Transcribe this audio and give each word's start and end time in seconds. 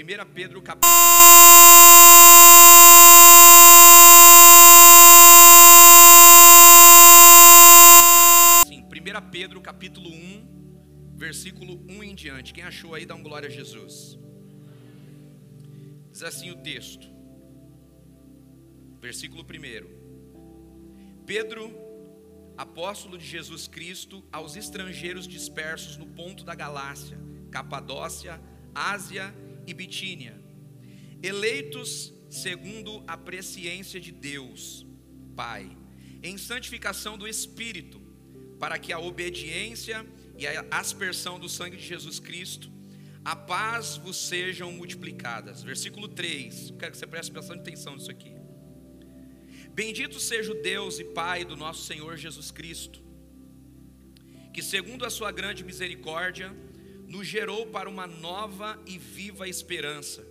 1 0.00 0.32
Pedro 0.32 0.62
capítulo 0.62 0.90
assim, 8.62 8.82
1 8.82 9.30
Pedro 9.30 9.60
capítulo 9.60 10.08
1, 10.08 11.12
versículo 11.16 11.84
1 11.86 12.02
em 12.02 12.14
diante. 12.14 12.54
Quem 12.54 12.64
achou 12.64 12.94
aí, 12.94 13.04
dá 13.04 13.14
um 13.14 13.22
glória 13.22 13.48
a 13.48 13.52
Jesus. 13.52 14.18
Diz 16.10 16.22
assim 16.22 16.50
o 16.50 16.56
texto, 16.56 17.06
versículo 19.02 19.42
1: 19.42 21.24
Pedro, 21.26 21.70
apóstolo 22.56 23.18
de 23.18 23.26
Jesus 23.26 23.68
Cristo, 23.68 24.24
aos 24.32 24.56
estrangeiros 24.56 25.28
dispersos 25.28 25.98
no 25.98 26.06
ponto 26.06 26.42
da 26.42 26.54
Galácia, 26.54 27.18
Capadócia, 27.50 28.40
Ásia 28.74 29.34
e 29.70 29.74
Bitínia, 29.74 30.34
eleitos 31.22 32.12
segundo 32.28 33.02
a 33.06 33.16
presciência 33.16 34.00
de 34.00 34.12
Deus, 34.12 34.86
Pai, 35.34 35.76
em 36.22 36.36
santificação 36.36 37.16
do 37.16 37.26
Espírito, 37.26 38.00
para 38.58 38.78
que 38.78 38.92
a 38.92 38.98
obediência 38.98 40.06
e 40.36 40.46
a 40.46 40.66
aspersão 40.70 41.38
do 41.38 41.48
sangue 41.48 41.76
de 41.76 41.86
Jesus 41.86 42.18
Cristo, 42.18 42.70
a 43.24 43.36
paz 43.36 43.96
vos 43.96 44.16
sejam 44.16 44.72
multiplicadas. 44.72 45.62
Versículo 45.62 46.08
3, 46.08 46.74
quero 46.78 46.92
que 46.92 46.98
você 46.98 47.06
preste 47.06 47.32
bastante 47.32 47.60
atenção 47.60 47.94
nisso 47.94 48.10
aqui. 48.10 48.34
Bendito 49.72 50.18
seja 50.18 50.52
o 50.52 50.62
Deus 50.62 50.98
e 50.98 51.04
Pai 51.04 51.44
do 51.44 51.56
nosso 51.56 51.84
Senhor 51.84 52.16
Jesus 52.16 52.50
Cristo, 52.50 53.02
que 54.52 54.62
segundo 54.62 55.04
a 55.04 55.10
sua 55.10 55.30
grande 55.30 55.62
misericórdia, 55.64 56.54
nos 57.10 57.26
gerou 57.26 57.66
para 57.66 57.90
uma 57.90 58.06
nova 58.06 58.80
e 58.86 58.96
viva 58.96 59.48
esperança, 59.48 60.24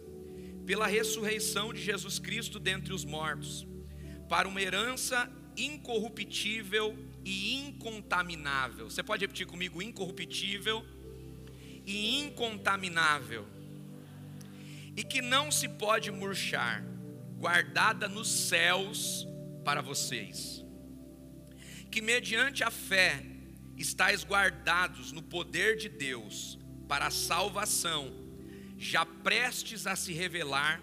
pela 0.65 0.87
ressurreição 0.87 1.73
de 1.73 1.81
Jesus 1.81 2.19
Cristo 2.19 2.57
dentre 2.57 2.93
os 2.93 3.03
mortos, 3.03 3.67
para 4.29 4.47
uma 4.47 4.61
herança 4.61 5.29
incorruptível 5.57 6.97
e 7.25 7.55
incontaminável. 7.55 8.89
Você 8.89 9.03
pode 9.03 9.25
repetir 9.25 9.45
comigo: 9.45 9.81
incorruptível 9.81 10.85
e 11.85 12.21
incontaminável, 12.21 13.45
e 14.95 15.03
que 15.03 15.21
não 15.21 15.51
se 15.51 15.67
pode 15.67 16.09
murchar, 16.11 16.81
guardada 17.37 18.07
nos 18.07 18.29
céus 18.29 19.27
para 19.65 19.81
vocês, 19.81 20.63
que 21.91 22.01
mediante 22.01 22.63
a 22.63 22.71
fé 22.71 23.25
estáis 23.75 24.23
guardados 24.23 25.11
no 25.11 25.21
poder 25.21 25.75
de 25.75 25.89
Deus 25.89 26.58
para 26.89 27.05
a 27.05 27.11
salvação, 27.11 28.11
já 28.75 29.05
prestes 29.05 29.85
a 29.85 29.95
se 29.95 30.11
revelar 30.11 30.81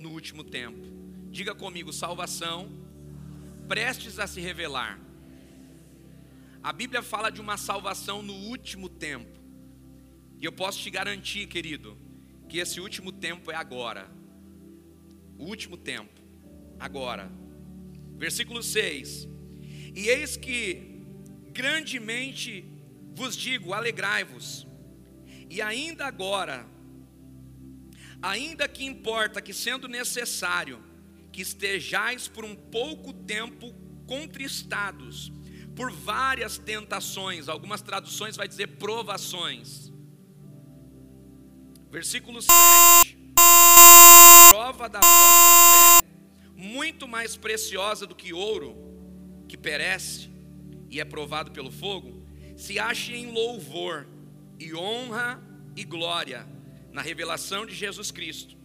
no 0.00 0.10
último 0.10 0.42
tempo. 0.42 0.86
Diga 1.30 1.54
comigo, 1.54 1.92
salvação, 1.92 2.72
prestes 3.68 4.18
a 4.18 4.26
se 4.26 4.40
revelar. 4.40 4.98
A 6.62 6.72
Bíblia 6.72 7.02
fala 7.02 7.30
de 7.30 7.42
uma 7.42 7.58
salvação 7.58 8.22
no 8.22 8.32
último 8.32 8.88
tempo. 8.88 9.38
E 10.40 10.46
eu 10.46 10.52
posso 10.52 10.78
te 10.78 10.88
garantir, 10.88 11.46
querido, 11.46 11.98
que 12.48 12.58
esse 12.58 12.80
último 12.80 13.12
tempo 13.12 13.50
é 13.50 13.54
agora. 13.54 14.10
O 15.36 15.44
último 15.44 15.76
tempo, 15.76 16.22
agora. 16.80 17.30
Versículo 18.16 18.62
6: 18.62 19.28
E 19.94 20.08
eis 20.08 20.38
que 20.38 21.02
grandemente 21.52 22.64
vos 23.14 23.36
digo: 23.36 23.74
alegrai-vos, 23.74 24.67
e 25.50 25.62
ainda 25.62 26.06
agora, 26.06 26.66
ainda 28.20 28.68
que 28.68 28.84
importa 28.84 29.40
que 29.40 29.52
sendo 29.52 29.88
necessário 29.88 30.82
que 31.32 31.42
estejais 31.42 32.28
por 32.28 32.44
um 32.44 32.54
pouco 32.54 33.12
tempo 33.12 33.74
contristados 34.06 35.32
por 35.76 35.92
várias 35.92 36.58
tentações, 36.58 37.48
algumas 37.48 37.80
traduções 37.80 38.36
vai 38.36 38.48
dizer 38.48 38.66
provações. 38.78 39.92
Versículo 41.90 42.42
7. 42.42 42.52
Prova 44.50 44.88
da 44.88 45.00
vossa 45.00 46.02
fé 46.02 46.08
muito 46.58 47.06
mais 47.06 47.36
preciosa 47.36 48.04
do 48.04 48.16
que 48.16 48.32
ouro, 48.32 48.76
que 49.46 49.56
perece 49.56 50.28
e 50.90 51.00
é 51.00 51.04
provado 51.04 51.52
pelo 51.52 51.70
fogo, 51.70 52.26
se 52.56 52.80
ache 52.80 53.14
em 53.14 53.30
louvor 53.30 54.08
e 54.58 54.74
honra 54.74 55.42
e 55.76 55.84
glória 55.84 56.46
na 56.92 57.02
revelação 57.02 57.64
de 57.64 57.74
Jesus 57.74 58.10
Cristo, 58.10 58.56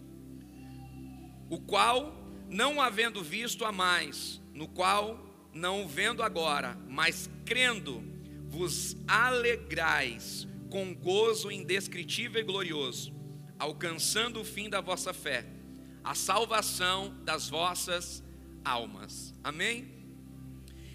o 1.48 1.60
qual, 1.60 2.12
não 2.48 2.80
havendo 2.80 3.22
visto 3.22 3.64
a 3.64 3.72
mais, 3.72 4.40
no 4.52 4.66
qual, 4.66 5.50
não 5.52 5.86
vendo 5.86 6.22
agora, 6.22 6.76
mas 6.88 7.30
crendo, 7.44 8.02
vos 8.48 8.96
alegrais 9.06 10.48
com 10.70 10.94
gozo 10.94 11.50
indescritível 11.50 12.40
e 12.40 12.44
glorioso, 12.44 13.14
alcançando 13.58 14.40
o 14.40 14.44
fim 14.44 14.68
da 14.68 14.80
vossa 14.80 15.12
fé 15.12 15.54
a 16.04 16.14
salvação 16.14 17.16
das 17.24 17.48
vossas 17.48 18.22
almas. 18.62 19.34
Amém? 19.42 19.90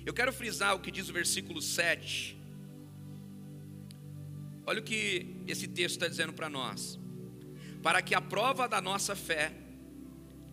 Eu 0.06 0.14
quero 0.14 0.32
frisar 0.32 0.76
o 0.76 0.80
que 0.80 0.92
diz 0.92 1.10
o 1.10 1.14
versículo 1.14 1.62
7. 1.62 2.39
Olha 4.66 4.80
o 4.80 4.84
que 4.84 5.36
esse 5.48 5.68
texto 5.68 5.96
está 5.96 6.08
dizendo 6.08 6.34
para 6.34 6.50
nós. 6.50 7.00
Para 7.82 8.02
que 8.02 8.14
a 8.14 8.22
prova 8.22 8.68
da 8.68 8.82
nossa 8.82 9.16
fé, 9.16 9.54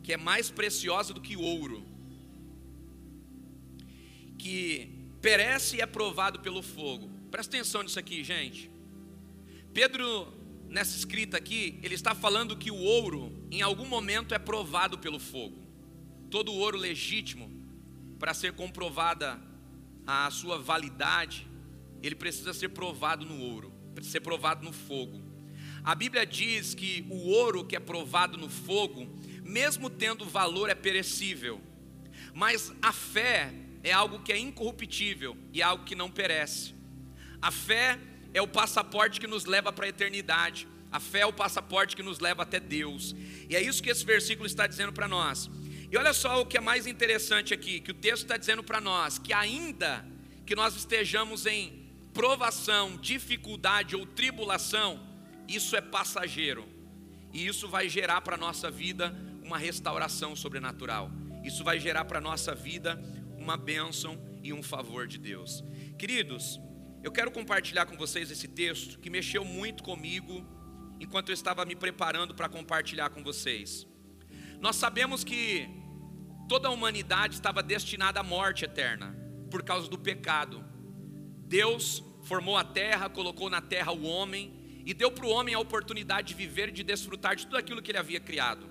que 0.03 0.13
é 0.13 0.17
mais 0.17 0.51
preciosa 0.51 1.13
do 1.13 1.21
que 1.21 1.37
ouro, 1.37 1.85
que 4.39 4.89
perece 5.21 5.77
e 5.77 5.81
é 5.81 5.87
provado 5.87 6.41
pelo 6.41 6.63
fogo. 6.63 7.11
Presta 7.31 7.57
atenção 7.57 7.83
nisso 7.83 7.99
aqui, 7.99 8.23
gente. 8.23 8.71
Pedro 9.75 10.33
nessa 10.69 10.97
escrita 10.97 11.37
aqui, 11.37 11.79
ele 11.83 11.95
está 11.95 12.15
falando 12.15 12.57
que 12.57 12.71
o 12.71 12.77
ouro, 12.77 13.33
em 13.51 13.63
algum 13.63 13.87
momento, 13.87 14.35
é 14.35 14.39
provado 14.39 14.99
pelo 14.99 15.19
fogo. 15.19 15.57
Todo 16.31 16.53
ouro 16.53 16.77
legítimo, 16.77 17.51
para 18.19 18.35
ser 18.35 18.53
comprovada 18.53 19.41
a 20.07 20.31
sua 20.31 20.59
validade, 20.59 21.47
ele 22.03 22.15
precisa 22.15 22.53
ser 22.53 22.71
provado 22.71 23.25
no 23.25 23.41
ouro, 23.41 23.73
ser 24.05 24.21
provado 24.21 24.65
no 24.65 24.73
fogo. 24.73 25.23
A 25.83 25.95
Bíblia 25.95 26.27
diz 26.27 26.75
que 26.75 27.07
o 27.09 27.29
ouro 27.29 27.65
que 27.65 27.77
é 27.77 27.81
provado 27.81 28.37
no 28.37 28.51
fogo, 28.51 29.09
mesmo 29.45 29.89
tendo 29.89 30.25
valor, 30.25 30.69
é 30.69 30.75
perecível. 30.75 31.61
Mas 32.35 32.73
a 32.83 32.93
fé 32.93 33.55
é 33.83 33.93
algo 33.93 34.19
que 34.19 34.33
é 34.33 34.39
incorruptível 34.39 35.37
e 35.53 35.63
é 35.63 35.65
algo 35.65 35.85
que 35.85 35.95
não 35.95 36.11
perece. 36.11 36.75
A 37.41 37.53
fé 37.53 37.99
é 38.35 38.43
o 38.43 38.49
passaporte 38.49 39.21
que 39.21 39.27
nos 39.27 39.45
leva 39.45 39.73
para 39.73 39.87
a 39.87 39.89
eternidade. 39.89 40.67
A 40.91 40.99
fé 40.99 41.21
é 41.21 41.27
o 41.27 41.33
passaporte 41.33 41.95
que 41.95 42.03
nos 42.03 42.19
leva 42.19 42.43
até 42.43 42.59
Deus. 42.59 43.15
E 43.49 43.55
é 43.55 43.63
isso 43.63 43.83
que 43.83 43.89
esse 43.89 44.05
versículo 44.05 44.47
está 44.47 44.67
dizendo 44.67 44.93
para 44.93 45.07
nós. 45.07 45.49
E 45.91 45.97
olha 45.97 46.13
só 46.13 46.41
o 46.41 46.47
que 46.47 46.57
é 46.57 46.61
mais 46.61 46.87
interessante 46.87 47.55
aqui, 47.55 47.81
que 47.81 47.93
o 47.93 47.95
texto 47.95 48.23
está 48.23 48.37
dizendo 48.37 48.63
para 48.63 48.81
nós, 48.81 49.19
que 49.19 49.33
ainda 49.33 50.05
que 50.45 50.57
nós 50.57 50.75
estejamos 50.75 51.47
em 51.47 51.86
provação, 52.17 52.97
dificuldade 52.97 53.95
ou 53.95 54.07
tribulação, 54.07 54.99
isso 55.47 55.77
é 55.77 55.83
passageiro. 55.83 56.67
E 57.31 57.47
isso 57.47 57.69
vai 57.69 57.91
gerar 57.91 58.23
para 58.23 58.37
a 58.37 58.39
nossa 58.39 58.71
vida 58.71 59.15
uma 59.45 59.59
restauração 59.59 60.35
sobrenatural. 60.35 61.11
Isso 61.45 61.63
vai 61.63 61.79
gerar 61.79 62.07
para 62.07 62.17
a 62.17 62.21
nossa 62.23 62.55
vida 62.55 62.99
uma 63.37 63.59
bênção 63.59 64.19
e 64.43 64.51
um 64.51 64.63
favor 64.63 65.07
de 65.07 65.19
Deus. 65.19 65.63
Queridos, 65.99 66.59
eu 67.03 67.13
quero 67.13 67.31
compartilhar 67.31 67.85
com 67.85 67.99
vocês 67.99 68.31
esse 68.31 68.49
texto 68.49 68.99
que 68.99 69.11
mexeu 69.11 69.45
muito 69.45 69.83
comigo 69.83 70.43
enquanto 70.99 71.29
eu 71.29 71.35
estava 71.35 71.67
me 71.67 71.77
preparando 71.77 72.35
para 72.35 72.49
compartilhar 72.49 73.11
com 73.11 73.23
vocês. 73.23 73.87
Nós 74.59 74.77
sabemos 74.77 75.23
que 75.23 75.69
toda 76.49 76.69
a 76.69 76.71
humanidade 76.71 77.35
estava 77.35 77.63
destinada 77.63 78.21
à 78.21 78.23
morte 78.23 78.65
eterna 78.65 79.15
por 79.51 79.63
causa 79.63 79.87
do 79.87 79.99
pecado. 79.99 80.65
Deus 81.47 82.03
formou 82.27 82.57
a 82.57 82.65
terra, 82.65 83.09
colocou 83.09 83.49
na 83.49 83.61
terra 83.61 83.93
o 83.93 84.05
homem 84.05 84.53
e 84.85 84.93
deu 84.93 85.11
para 85.13 85.25
o 85.25 85.31
homem 85.31 85.55
a 85.55 85.61
oportunidade 85.61 86.29
de 86.29 86.35
viver 86.35 86.69
e 86.69 86.73
de 86.73 86.83
desfrutar 86.83 87.37
de 87.37 87.45
tudo 87.47 87.57
aquilo 87.57 87.81
que 87.81 87.91
ele 87.93 87.99
havia 87.99 88.19
criado. 88.19 88.69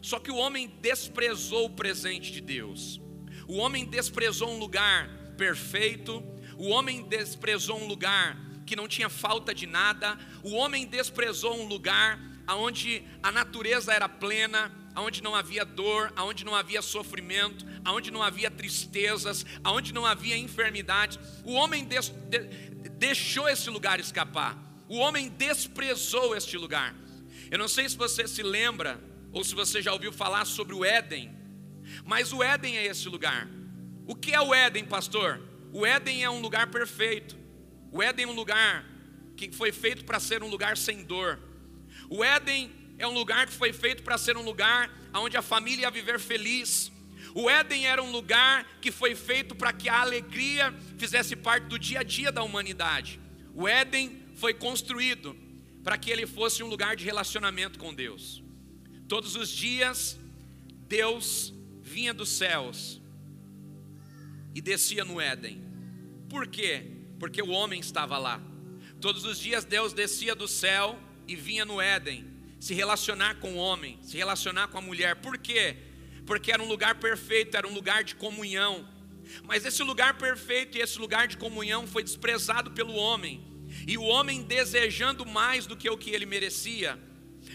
Só 0.00 0.18
que 0.18 0.30
o 0.30 0.36
homem 0.36 0.66
desprezou 0.80 1.66
o 1.66 1.70
presente 1.70 2.32
de 2.32 2.40
Deus. 2.40 3.00
O 3.46 3.58
homem 3.58 3.84
desprezou 3.84 4.50
um 4.50 4.58
lugar 4.58 5.08
perfeito, 5.36 6.24
o 6.56 6.68
homem 6.68 7.02
desprezou 7.02 7.78
um 7.78 7.86
lugar 7.86 8.38
que 8.64 8.74
não 8.74 8.88
tinha 8.88 9.10
falta 9.10 9.54
de 9.54 9.66
nada. 9.66 10.18
O 10.42 10.54
homem 10.54 10.86
desprezou 10.86 11.54
um 11.54 11.66
lugar 11.66 12.18
onde 12.48 13.02
a 13.22 13.30
natureza 13.30 13.92
era 13.92 14.08
plena, 14.08 14.72
onde 14.96 15.22
não 15.22 15.34
havia 15.34 15.64
dor, 15.64 16.12
onde 16.18 16.44
não 16.44 16.54
havia 16.54 16.80
sofrimento, 16.80 17.66
onde 17.86 18.10
não 18.10 18.22
havia 18.22 18.50
tristezas, 18.50 19.44
onde 19.64 19.92
não 19.92 20.06
havia 20.06 20.36
enfermidade. 20.36 21.20
O 21.44 21.52
homem 21.52 21.84
de, 21.84 21.96
deixou 22.96 23.48
esse 23.48 23.68
lugar 23.70 24.00
escapar. 24.00 24.56
O 24.88 24.96
homem 24.98 25.28
desprezou 25.28 26.36
este 26.36 26.56
lugar. 26.56 26.94
Eu 27.50 27.58
não 27.58 27.68
sei 27.68 27.88
se 27.88 27.96
você 27.96 28.26
se 28.26 28.42
lembra 28.42 29.00
ou 29.32 29.44
se 29.44 29.54
você 29.54 29.82
já 29.82 29.92
ouviu 29.92 30.12
falar 30.12 30.44
sobre 30.44 30.74
o 30.74 30.84
Éden, 30.84 31.36
mas 32.04 32.32
o 32.32 32.42
Éden 32.42 32.76
é 32.76 32.86
esse 32.86 33.08
lugar. 33.08 33.48
O 34.06 34.14
que 34.14 34.32
é 34.32 34.40
o 34.40 34.54
Éden, 34.54 34.84
pastor? 34.84 35.40
O 35.72 35.84
Éden 35.84 36.24
é 36.24 36.30
um 36.30 36.40
lugar 36.40 36.68
perfeito. 36.68 37.36
O 37.92 38.02
Éden 38.02 38.24
é 38.24 38.28
um 38.28 38.32
lugar 38.32 38.84
que 39.36 39.50
foi 39.52 39.72
feito 39.72 40.04
para 40.04 40.18
ser 40.18 40.42
um 40.42 40.48
lugar 40.48 40.76
sem 40.76 41.04
dor. 41.04 41.38
O 42.08 42.24
Éden 42.24 42.70
é 42.98 43.06
um 43.06 43.12
lugar 43.12 43.46
que 43.46 43.52
foi 43.52 43.72
feito 43.72 44.02
para 44.02 44.16
ser 44.16 44.36
um 44.36 44.42
lugar 44.42 44.90
onde 45.14 45.36
a 45.36 45.42
família 45.42 45.82
ia 45.82 45.90
viver 45.90 46.18
feliz. 46.18 46.90
O 47.38 47.50
Éden 47.50 47.86
era 47.86 48.02
um 48.02 48.10
lugar 48.10 48.66
que 48.80 48.90
foi 48.90 49.14
feito 49.14 49.54
para 49.54 49.70
que 49.70 49.90
a 49.90 50.00
alegria 50.00 50.72
fizesse 50.96 51.36
parte 51.36 51.64
do 51.64 51.78
dia 51.78 52.00
a 52.00 52.02
dia 52.02 52.32
da 52.32 52.42
humanidade. 52.42 53.20
O 53.54 53.68
Éden 53.68 54.22
foi 54.36 54.54
construído 54.54 55.36
para 55.84 55.98
que 55.98 56.10
ele 56.10 56.26
fosse 56.26 56.62
um 56.62 56.66
lugar 56.66 56.96
de 56.96 57.04
relacionamento 57.04 57.78
com 57.78 57.92
Deus. 57.92 58.42
Todos 59.06 59.36
os 59.36 59.50
dias, 59.50 60.18
Deus 60.88 61.52
vinha 61.82 62.14
dos 62.14 62.30
céus 62.30 63.02
e 64.54 64.62
descia 64.62 65.04
no 65.04 65.20
Éden. 65.20 65.62
Por 66.30 66.46
quê? 66.46 66.86
Porque 67.18 67.42
o 67.42 67.50
homem 67.50 67.80
estava 67.80 68.16
lá. 68.16 68.40
Todos 68.98 69.26
os 69.26 69.38
dias, 69.38 69.62
Deus 69.62 69.92
descia 69.92 70.34
do 70.34 70.48
céu 70.48 70.98
e 71.28 71.36
vinha 71.36 71.66
no 71.66 71.82
Éden 71.82 72.24
se 72.58 72.72
relacionar 72.72 73.34
com 73.40 73.56
o 73.56 73.58
homem, 73.58 73.98
se 74.02 74.16
relacionar 74.16 74.68
com 74.68 74.78
a 74.78 74.80
mulher. 74.80 75.16
Por 75.16 75.36
quê? 75.36 75.85
Porque 76.26 76.52
era 76.52 76.62
um 76.62 76.68
lugar 76.68 76.96
perfeito, 76.96 77.56
era 77.56 77.66
um 77.66 77.72
lugar 77.72 78.04
de 78.04 78.16
comunhão. 78.16 78.86
Mas 79.44 79.64
esse 79.64 79.82
lugar 79.82 80.18
perfeito 80.18 80.76
e 80.76 80.80
esse 80.80 80.98
lugar 80.98 81.28
de 81.28 81.36
comunhão 81.36 81.86
foi 81.86 82.02
desprezado 82.02 82.72
pelo 82.72 82.94
homem. 82.94 83.44
E 83.86 83.96
o 83.96 84.02
homem 84.02 84.42
desejando 84.42 85.24
mais 85.24 85.66
do 85.66 85.76
que 85.76 85.88
o 85.88 85.96
que 85.96 86.10
ele 86.10 86.26
merecia, 86.26 86.98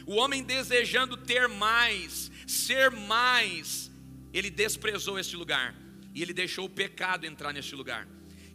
o 0.05 0.15
homem 0.15 0.43
desejando 0.43 1.17
ter 1.17 1.47
mais, 1.47 2.31
ser 2.47 2.89
mais, 2.91 3.91
ele 4.33 4.49
desprezou 4.49 5.19
este 5.19 5.35
lugar 5.35 5.75
e 6.13 6.21
ele 6.21 6.33
deixou 6.33 6.65
o 6.65 6.69
pecado 6.69 7.25
entrar 7.25 7.53
neste 7.53 7.75
lugar. 7.75 8.07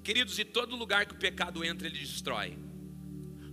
Queridos, 0.03 0.39
e 0.39 0.45
todo 0.45 0.77
lugar 0.77 1.07
que 1.07 1.15
o 1.15 1.19
pecado 1.19 1.65
entra, 1.65 1.87
ele 1.89 1.99
destrói. 1.99 2.57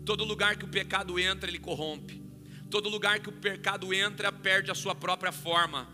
Todo 0.05 0.23
lugar 0.23 0.55
que 0.57 0.65
o 0.65 0.67
pecado 0.67 1.17
entra, 1.17 1.49
ele 1.49 1.59
corrompe. 1.59 2.21
Todo 2.69 2.89
lugar 2.89 3.19
que 3.19 3.29
o 3.29 3.31
pecado 3.31 3.93
entra, 3.93 4.31
perde 4.31 4.69
a 4.69 4.75
sua 4.75 4.93
própria 4.93 5.31
forma, 5.31 5.87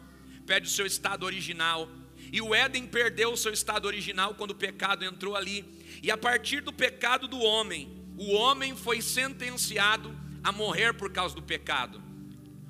perde 0.50 0.68
o 0.68 0.72
seu 0.72 0.88
estado 0.88 1.28
original. 1.28 1.88
E 2.32 2.42
o 2.42 2.56
Éden 2.56 2.88
perdeu 2.88 3.32
o 3.32 3.38
seu 3.38 3.54
estado 3.54 3.86
original 3.86 4.34
quando 4.34 4.52
o 4.52 4.56
pecado 4.56 5.06
entrou 5.06 5.36
ali. 5.36 5.64
E 6.02 6.10
a 6.10 6.18
partir 6.18 6.62
do 6.62 6.74
pecado 6.74 7.28
do 7.28 7.40
homem, 7.40 7.88
o 8.18 8.34
homem 8.34 8.76
foi 8.76 9.00
sentenciado 9.00 10.12
a 10.44 10.52
morrer 10.52 10.92
por 10.96 11.12
causa 11.12 11.36
do 11.36 11.44
pecado. 11.44 12.02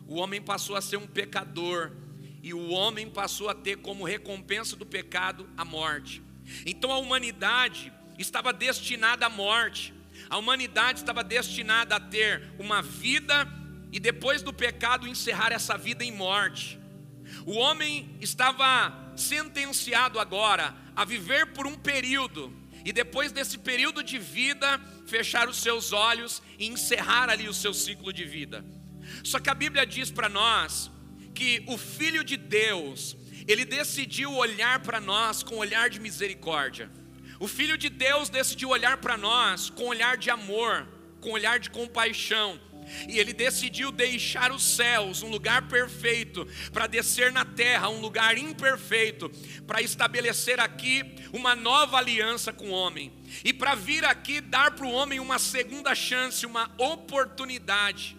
O 0.05 0.15
homem 0.15 0.41
passou 0.41 0.75
a 0.75 0.81
ser 0.81 0.97
um 0.97 1.07
pecador 1.07 1.93
e 2.43 2.53
o 2.53 2.69
homem 2.69 3.09
passou 3.09 3.47
a 3.47 3.55
ter 3.55 3.77
como 3.77 4.03
recompensa 4.03 4.75
do 4.75 4.85
pecado 4.85 5.49
a 5.55 5.63
morte. 5.63 6.21
Então 6.65 6.91
a 6.91 6.97
humanidade 6.97 7.93
estava 8.17 8.51
destinada 8.51 9.25
à 9.25 9.29
morte. 9.29 9.93
A 10.29 10.37
humanidade 10.37 10.99
estava 10.99 11.23
destinada 11.23 11.95
a 11.95 11.99
ter 11.99 12.43
uma 12.59 12.81
vida 12.81 13.47
e 13.89 14.01
depois 14.01 14.41
do 14.41 14.51
pecado 14.51 15.07
encerrar 15.07 15.53
essa 15.53 15.77
vida 15.77 16.03
em 16.03 16.11
morte. 16.11 16.78
O 17.45 17.53
homem 17.53 18.17
estava 18.19 19.13
sentenciado 19.15 20.19
agora 20.19 20.75
a 20.95 21.05
viver 21.05 21.47
por 21.53 21.67
um 21.67 21.75
período 21.75 22.53
e 22.85 22.91
depois 22.91 23.31
desse 23.31 23.57
período 23.57 24.03
de 24.03 24.17
vida 24.17 24.79
fechar 25.05 25.49
os 25.49 25.57
seus 25.57 25.91
olhos 25.91 26.41
e 26.57 26.67
encerrar 26.67 27.29
ali 27.29 27.47
o 27.47 27.53
seu 27.53 27.73
ciclo 27.73 28.13
de 28.13 28.25
vida. 28.25 28.63
Só 29.23 29.39
que 29.39 29.49
a 29.49 29.55
Bíblia 29.55 29.85
diz 29.85 30.11
para 30.11 30.29
nós 30.29 30.91
que 31.33 31.63
o 31.67 31.77
Filho 31.77 32.23
de 32.23 32.37
Deus, 32.37 33.17
ele 33.47 33.65
decidiu 33.65 34.33
olhar 34.33 34.79
para 34.79 34.99
nós 34.99 35.43
com 35.43 35.57
olhar 35.57 35.89
de 35.89 35.99
misericórdia. 35.99 36.89
O 37.39 37.47
Filho 37.47 37.77
de 37.77 37.89
Deus 37.89 38.29
decidiu 38.29 38.69
olhar 38.69 38.97
para 38.97 39.17
nós 39.17 39.69
com 39.69 39.85
olhar 39.85 40.17
de 40.17 40.29
amor, 40.29 40.87
com 41.21 41.31
olhar 41.31 41.59
de 41.59 41.69
compaixão. 41.69 42.59
E 43.07 43.19
ele 43.19 43.33
decidiu 43.33 43.91
deixar 43.91 44.51
os 44.51 44.63
céus, 44.63 45.21
um 45.21 45.29
lugar 45.29 45.67
perfeito, 45.67 46.47
para 46.71 46.87
descer 46.87 47.31
na 47.31 47.45
terra, 47.45 47.89
um 47.89 47.99
lugar 47.99 48.37
imperfeito, 48.37 49.29
para 49.65 49.81
estabelecer 49.81 50.59
aqui 50.59 51.03
uma 51.33 51.55
nova 51.55 51.97
aliança 51.97 52.51
com 52.51 52.69
o 52.69 52.73
homem. 52.73 53.11
E 53.43 53.53
para 53.53 53.75
vir 53.75 54.05
aqui 54.05 54.41
dar 54.41 54.71
para 54.71 54.85
o 54.85 54.91
homem 54.91 55.19
uma 55.19 55.39
segunda 55.39 55.93
chance, 55.93 56.45
uma 56.45 56.71
oportunidade 56.77 58.17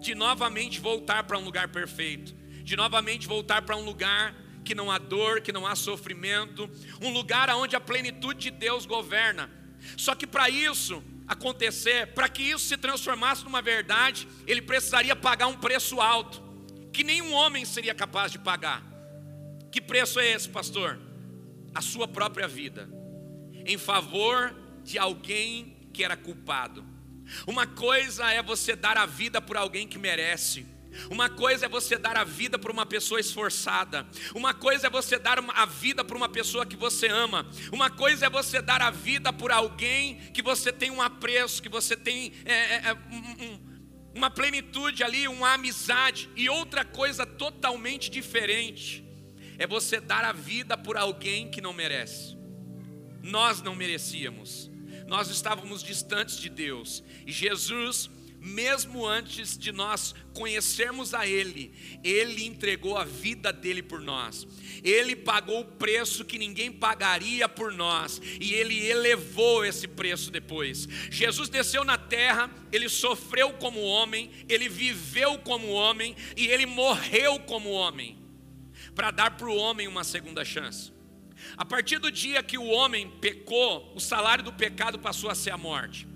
de 0.00 0.14
novamente 0.14 0.80
voltar 0.80 1.24
para 1.24 1.38
um 1.38 1.44
lugar 1.44 1.68
perfeito, 1.68 2.34
de 2.62 2.76
novamente 2.76 3.26
voltar 3.26 3.62
para 3.62 3.76
um 3.76 3.84
lugar 3.84 4.34
que 4.64 4.74
não 4.74 4.90
há 4.90 4.98
dor, 4.98 5.40
que 5.40 5.52
não 5.52 5.66
há 5.66 5.74
sofrimento, 5.74 6.70
um 7.00 7.10
lugar 7.10 7.48
onde 7.50 7.74
a 7.74 7.80
plenitude 7.80 8.38
de 8.38 8.50
Deus 8.50 8.84
governa. 8.84 9.50
Só 9.96 10.14
que 10.14 10.26
para 10.26 10.50
isso 10.50 11.02
acontecer, 11.28 12.08
para 12.14 12.28
que 12.28 12.42
isso 12.42 12.64
se 12.66 12.76
transformasse 12.76 13.44
numa 13.44 13.60
verdade, 13.60 14.26
ele 14.46 14.62
precisaria 14.62 15.14
pagar 15.14 15.46
um 15.46 15.56
preço 15.56 16.00
alto, 16.00 16.42
que 16.92 17.04
nenhum 17.04 17.32
homem 17.34 17.64
seria 17.64 17.94
capaz 17.94 18.32
de 18.32 18.38
pagar. 18.38 18.82
Que 19.70 19.80
preço 19.80 20.18
é 20.18 20.32
esse, 20.32 20.48
pastor? 20.48 20.98
A 21.74 21.82
sua 21.82 22.08
própria 22.08 22.48
vida, 22.48 22.88
em 23.66 23.76
favor 23.76 24.56
de 24.82 24.98
alguém 24.98 25.76
que 25.92 26.02
era 26.02 26.16
culpado. 26.16 26.84
Uma 27.46 27.66
coisa 27.66 28.30
é 28.32 28.42
você 28.42 28.74
dar 28.74 28.96
a 28.96 29.04
vida 29.04 29.40
por 29.40 29.56
alguém 29.56 29.86
que 29.86 29.98
merece. 29.98 30.66
Uma 31.10 31.28
coisa 31.28 31.66
é 31.66 31.68
você 31.68 31.96
dar 31.96 32.16
a 32.16 32.24
vida 32.24 32.58
por 32.58 32.70
uma 32.70 32.84
pessoa 32.84 33.20
esforçada. 33.20 34.06
Uma 34.34 34.52
coisa 34.52 34.88
é 34.88 34.90
você 34.90 35.18
dar 35.18 35.38
a 35.38 35.66
vida 35.66 36.04
por 36.04 36.16
uma 36.16 36.28
pessoa 36.28 36.66
que 36.66 36.76
você 36.76 37.06
ama. 37.08 37.46
Uma 37.72 37.90
coisa 37.90 38.26
é 38.26 38.30
você 38.30 38.60
dar 38.60 38.82
a 38.82 38.90
vida 38.90 39.32
por 39.32 39.50
alguém 39.50 40.16
que 40.32 40.42
você 40.42 40.72
tem 40.72 40.90
um 40.90 41.00
apreço, 41.00 41.62
que 41.62 41.68
você 41.68 41.96
tem 41.96 42.32
é, 42.44 42.52
é, 42.52 42.82
é 42.88 42.94
um, 42.94 43.60
uma 44.14 44.30
plenitude 44.30 45.04
ali, 45.04 45.28
uma 45.28 45.54
amizade. 45.54 46.28
E 46.36 46.48
outra 46.48 46.84
coisa 46.84 47.24
totalmente 47.24 48.10
diferente 48.10 49.04
é 49.58 49.66
você 49.66 50.00
dar 50.00 50.24
a 50.24 50.32
vida 50.32 50.76
por 50.76 50.96
alguém 50.96 51.50
que 51.50 51.60
não 51.60 51.72
merece. 51.72 52.36
Nós 53.22 53.62
não 53.62 53.74
merecíamos. 53.74 54.70
Nós 55.06 55.30
estávamos 55.30 55.82
distantes 55.82 56.38
de 56.38 56.48
Deus. 56.48 57.02
E 57.26 57.32
Jesus 57.32 58.10
mesmo 58.40 59.06
antes 59.06 59.56
de 59.58 59.72
nós 59.72 60.14
conhecermos 60.32 61.14
a 61.14 61.26
Ele, 61.26 61.72
Ele 62.04 62.44
entregou 62.44 62.96
a 62.96 63.04
vida 63.04 63.52
dele 63.52 63.82
por 63.82 64.00
nós, 64.00 64.46
Ele 64.82 65.16
pagou 65.16 65.60
o 65.60 65.64
preço 65.64 66.24
que 66.24 66.38
ninguém 66.38 66.70
pagaria 66.70 67.48
por 67.48 67.72
nós, 67.72 68.20
e 68.40 68.54
Ele 68.54 68.86
elevou 68.86 69.64
esse 69.64 69.88
preço 69.88 70.30
depois. 70.30 70.88
Jesus 71.10 71.48
desceu 71.48 71.84
na 71.84 71.98
terra, 71.98 72.50
Ele 72.72 72.88
sofreu 72.88 73.52
como 73.54 73.80
homem, 73.80 74.30
Ele 74.48 74.68
viveu 74.68 75.38
como 75.38 75.68
homem, 75.68 76.14
e 76.36 76.46
Ele 76.46 76.66
morreu 76.66 77.40
como 77.40 77.70
homem, 77.70 78.18
para 78.94 79.10
dar 79.10 79.36
para 79.36 79.48
o 79.48 79.56
homem 79.56 79.88
uma 79.88 80.04
segunda 80.04 80.44
chance. 80.44 80.92
A 81.56 81.64
partir 81.64 81.98
do 81.98 82.10
dia 82.10 82.42
que 82.42 82.58
o 82.58 82.66
homem 82.66 83.10
pecou, 83.20 83.92
o 83.94 84.00
salário 84.00 84.44
do 84.44 84.52
pecado 84.52 84.98
passou 84.98 85.30
a 85.30 85.34
ser 85.34 85.50
a 85.50 85.58
morte. 85.58 86.06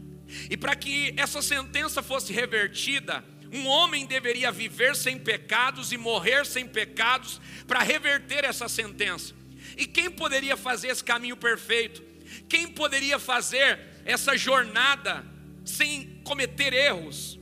E 0.51 0.57
para 0.57 0.75
que 0.75 1.15
essa 1.17 1.43
sentença 1.43 2.03
fosse 2.03 2.33
revertida, 2.33 3.25
um 3.53 3.67
homem 3.67 4.07
deveria 4.07 4.51
viver 4.51 4.97
sem 4.97 5.19
pecados 5.19 5.93
e 5.93 5.99
morrer 5.99 6.47
sem 6.47 6.67
pecados 6.67 7.41
para 7.67 7.83
reverter 7.83 8.45
essa 8.45 8.69
sentença. 8.69 9.35
E 9.77 9.87
quem 9.87 10.11
poderia 10.11 10.57
fazer 10.57 10.89
esse 10.89 11.05
caminho 11.05 11.37
perfeito? 11.37 12.03
Quem 12.49 12.67
poderia 12.69 13.19
fazer 13.19 13.79
essa 14.05 14.37
jornada 14.37 15.25
sem 15.65 16.21
cometer 16.25 16.73
erros? 16.73 17.39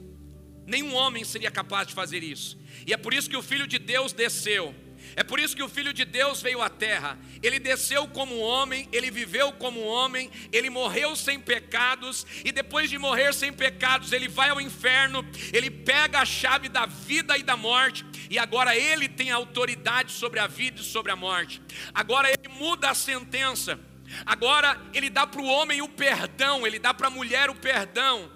Nenhum 0.66 0.94
homem 0.94 1.24
seria 1.24 1.50
capaz 1.50 1.88
de 1.88 1.94
fazer 1.94 2.22
isso. 2.22 2.58
E 2.86 2.92
é 2.92 2.96
por 2.96 3.14
isso 3.14 3.30
que 3.30 3.36
o 3.36 3.42
Filho 3.42 3.66
de 3.66 3.78
Deus 3.78 4.12
desceu 4.12 4.74
é 5.16 5.22
por 5.22 5.40
isso 5.40 5.56
que 5.56 5.62
o 5.62 5.68
Filho 5.68 5.92
de 5.92 6.04
Deus 6.04 6.40
veio 6.42 6.62
à 6.62 6.68
terra. 6.68 7.18
Ele 7.42 7.58
desceu 7.58 8.06
como 8.08 8.38
homem, 8.38 8.88
ele 8.92 9.10
viveu 9.10 9.52
como 9.52 9.80
homem, 9.80 10.30
ele 10.52 10.70
morreu 10.70 11.16
sem 11.16 11.40
pecados, 11.40 12.26
e 12.44 12.52
depois 12.52 12.88
de 12.88 12.98
morrer 12.98 13.34
sem 13.34 13.52
pecados, 13.52 14.12
ele 14.12 14.28
vai 14.28 14.50
ao 14.50 14.60
inferno, 14.60 15.26
ele 15.52 15.70
pega 15.70 16.20
a 16.20 16.24
chave 16.24 16.68
da 16.68 16.86
vida 16.86 17.36
e 17.36 17.42
da 17.42 17.56
morte, 17.56 18.04
e 18.28 18.38
agora 18.38 18.76
ele 18.76 19.08
tem 19.08 19.30
autoridade 19.30 20.12
sobre 20.12 20.38
a 20.38 20.46
vida 20.46 20.80
e 20.80 20.84
sobre 20.84 21.10
a 21.10 21.16
morte. 21.16 21.60
Agora 21.92 22.28
ele 22.28 22.48
muda 22.48 22.90
a 22.90 22.94
sentença. 22.94 23.78
Agora 24.26 24.80
ele 24.92 25.08
dá 25.08 25.26
para 25.26 25.40
o 25.40 25.46
homem 25.46 25.80
o 25.82 25.88
perdão, 25.88 26.66
ele 26.66 26.78
dá 26.78 26.92
para 26.92 27.06
a 27.06 27.10
mulher 27.10 27.48
o 27.48 27.54
perdão, 27.54 28.30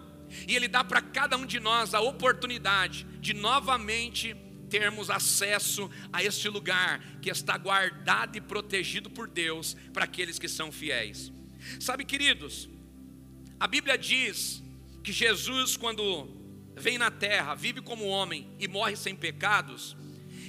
e 0.46 0.54
ele 0.54 0.68
dá 0.68 0.84
para 0.84 1.00
cada 1.00 1.36
um 1.36 1.46
de 1.46 1.60
nós 1.60 1.94
a 1.94 2.00
oportunidade 2.00 3.06
de 3.20 3.34
novamente 3.34 4.34
termos 4.70 5.10
acesso 5.10 5.90
a 6.12 6.22
este 6.22 6.48
lugar 6.48 7.00
que 7.20 7.30
está 7.30 7.56
guardado 7.56 8.36
e 8.36 8.40
protegido 8.40 9.10
por 9.10 9.28
Deus 9.28 9.76
para 9.92 10.04
aqueles 10.04 10.38
que 10.38 10.48
são 10.48 10.72
fiéis. 10.72 11.32
Sabe, 11.80 12.04
queridos, 12.04 12.68
a 13.58 13.66
Bíblia 13.66 13.96
diz 13.96 14.62
que 15.02 15.12
Jesus, 15.12 15.76
quando 15.76 16.28
vem 16.76 16.98
na 16.98 17.10
terra, 17.10 17.54
vive 17.54 17.80
como 17.80 18.06
homem 18.06 18.50
e 18.58 18.66
morre 18.66 18.96
sem 18.96 19.14
pecados, 19.14 19.96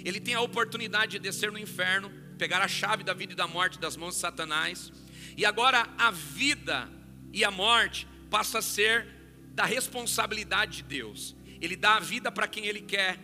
ele 0.03 0.19
tem 0.19 0.33
a 0.33 0.41
oportunidade 0.41 1.13
de 1.13 1.19
descer 1.19 1.51
no 1.51 1.59
inferno, 1.59 2.11
pegar 2.37 2.61
a 2.61 2.67
chave 2.67 3.03
da 3.03 3.13
vida 3.13 3.33
e 3.33 3.35
da 3.35 3.47
morte 3.47 3.79
das 3.79 3.95
mãos 3.95 4.15
de 4.15 4.21
Satanás, 4.21 4.91
e 5.37 5.45
agora 5.45 5.87
a 5.97 6.11
vida 6.11 6.89
e 7.31 7.43
a 7.43 7.51
morte 7.51 8.07
passa 8.29 8.59
a 8.59 8.61
ser 8.61 9.07
da 9.53 9.65
responsabilidade 9.65 10.77
de 10.77 10.83
Deus. 10.83 11.35
Ele 11.61 11.75
dá 11.75 11.95
a 11.95 11.99
vida 11.99 12.31
para 12.31 12.47
quem 12.47 12.65
ele 12.65 12.81
quer, 12.81 13.17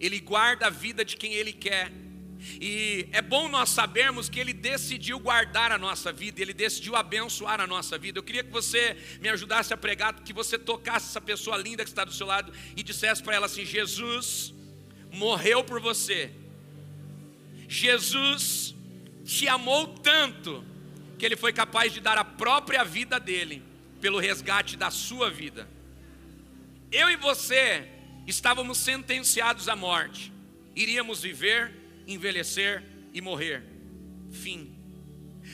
ele 0.00 0.20
guarda 0.20 0.66
a 0.66 0.70
vida 0.70 1.04
de 1.04 1.16
quem 1.16 1.34
ele 1.34 1.52
quer. 1.52 1.92
E 2.60 3.08
é 3.12 3.20
bom 3.20 3.48
nós 3.48 3.68
sabermos 3.68 4.28
que 4.28 4.38
Ele 4.38 4.52
decidiu 4.52 5.18
guardar 5.18 5.72
a 5.72 5.78
nossa 5.78 6.12
vida, 6.12 6.40
Ele 6.40 6.54
decidiu 6.54 6.94
abençoar 6.94 7.60
a 7.60 7.66
nossa 7.66 7.98
vida. 7.98 8.18
Eu 8.18 8.22
queria 8.22 8.44
que 8.44 8.50
você 8.50 8.96
me 9.20 9.28
ajudasse 9.28 9.74
a 9.74 9.76
pregar, 9.76 10.14
que 10.14 10.32
você 10.32 10.58
tocasse 10.58 11.08
essa 11.08 11.20
pessoa 11.20 11.56
linda 11.56 11.84
que 11.84 11.90
está 11.90 12.04
do 12.04 12.12
seu 12.12 12.26
lado 12.26 12.52
e 12.76 12.82
dissesse 12.82 13.22
para 13.22 13.34
ela 13.34 13.46
assim: 13.46 13.64
Jesus 13.64 14.54
morreu 15.12 15.64
por 15.64 15.80
você, 15.80 16.30
Jesus 17.68 18.74
te 19.24 19.48
amou 19.48 19.88
tanto, 19.88 20.64
que 21.18 21.26
Ele 21.26 21.36
foi 21.36 21.52
capaz 21.52 21.92
de 21.92 22.00
dar 22.00 22.16
a 22.16 22.24
própria 22.24 22.84
vida 22.84 23.18
dele 23.18 23.62
pelo 24.00 24.18
resgate 24.18 24.76
da 24.76 24.90
sua 24.90 25.28
vida. 25.28 25.68
Eu 26.90 27.10
e 27.10 27.16
você 27.16 27.97
estávamos 28.30 28.78
sentenciados 28.78 29.68
à 29.68 29.74
morte, 29.74 30.32
iríamos 30.76 31.22
viver, 31.22 31.74
envelhecer 32.06 32.82
e 33.12 33.20
morrer. 33.20 33.62
Fim. 34.30 34.76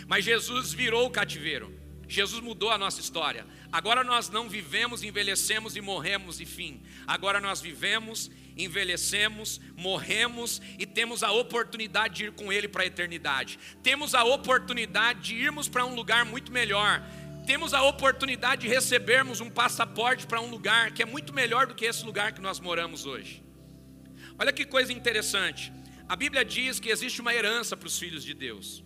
Mas 0.07 0.25
Jesus 0.25 0.73
virou 0.73 1.07
o 1.07 1.11
cativeiro. 1.11 1.73
Jesus 2.09 2.43
mudou 2.43 2.71
a 2.71 2.79
nossa 2.79 3.01
história. 3.01 3.47
Agora 3.73 4.05
nós 4.05 4.29
não 4.29 4.49
vivemos, 4.49 5.03
envelhecemos 5.03 5.75
e 5.77 5.81
morremos 5.81 6.41
e 6.41 6.45
fim. 6.45 6.83
Agora 7.07 7.41
nós 7.41 7.61
vivemos, 7.61 8.31
envelhecemos, 8.57 9.61
morremos 9.77 10.61
e 10.79 10.87
temos 10.87 11.23
a 11.23 11.33
oportunidade 11.33 12.15
de 12.15 12.25
ir 12.25 12.33
com 12.33 12.53
Ele 12.53 12.69
para 12.69 12.83
a 12.83 12.87
eternidade. 12.87 13.59
Temos 13.83 14.15
a 14.15 14.23
oportunidade 14.23 15.23
de 15.23 15.35
irmos 15.35 15.69
para 15.69 15.85
um 15.85 15.95
lugar 15.95 16.25
muito 16.25 16.53
melhor 16.53 17.03
temos 17.47 17.75
a 17.75 17.83
oportunidade 17.83 18.63
de 18.63 18.69
recebermos 18.69 19.41
um 19.41 19.51
passaporte 19.51 20.27
para 20.27 20.41
um 20.41 20.51
lugar 20.51 20.93
que 20.93 21.03
é 21.03 21.07
muito 21.07 21.33
melhor 21.33 21.67
do 21.67 21.75
que 21.75 21.85
esse 21.85 22.05
lugar 22.05 22.33
que 22.33 22.41
nós 22.41 22.59
moramos 22.59 23.05
hoje. 23.07 23.43
Olha 24.39 24.53
que 24.53 24.65
coisa 24.65 24.93
interessante. 24.93 25.73
A 26.09 26.17
Bíblia 26.17 26.45
diz 26.45 26.81
que 26.81 26.89
existe 26.89 27.21
uma 27.21 27.35
herança 27.35 27.77
para 27.77 27.87
os 27.87 27.99
filhos 27.99 28.25
de 28.25 28.35
Deus. 28.35 28.85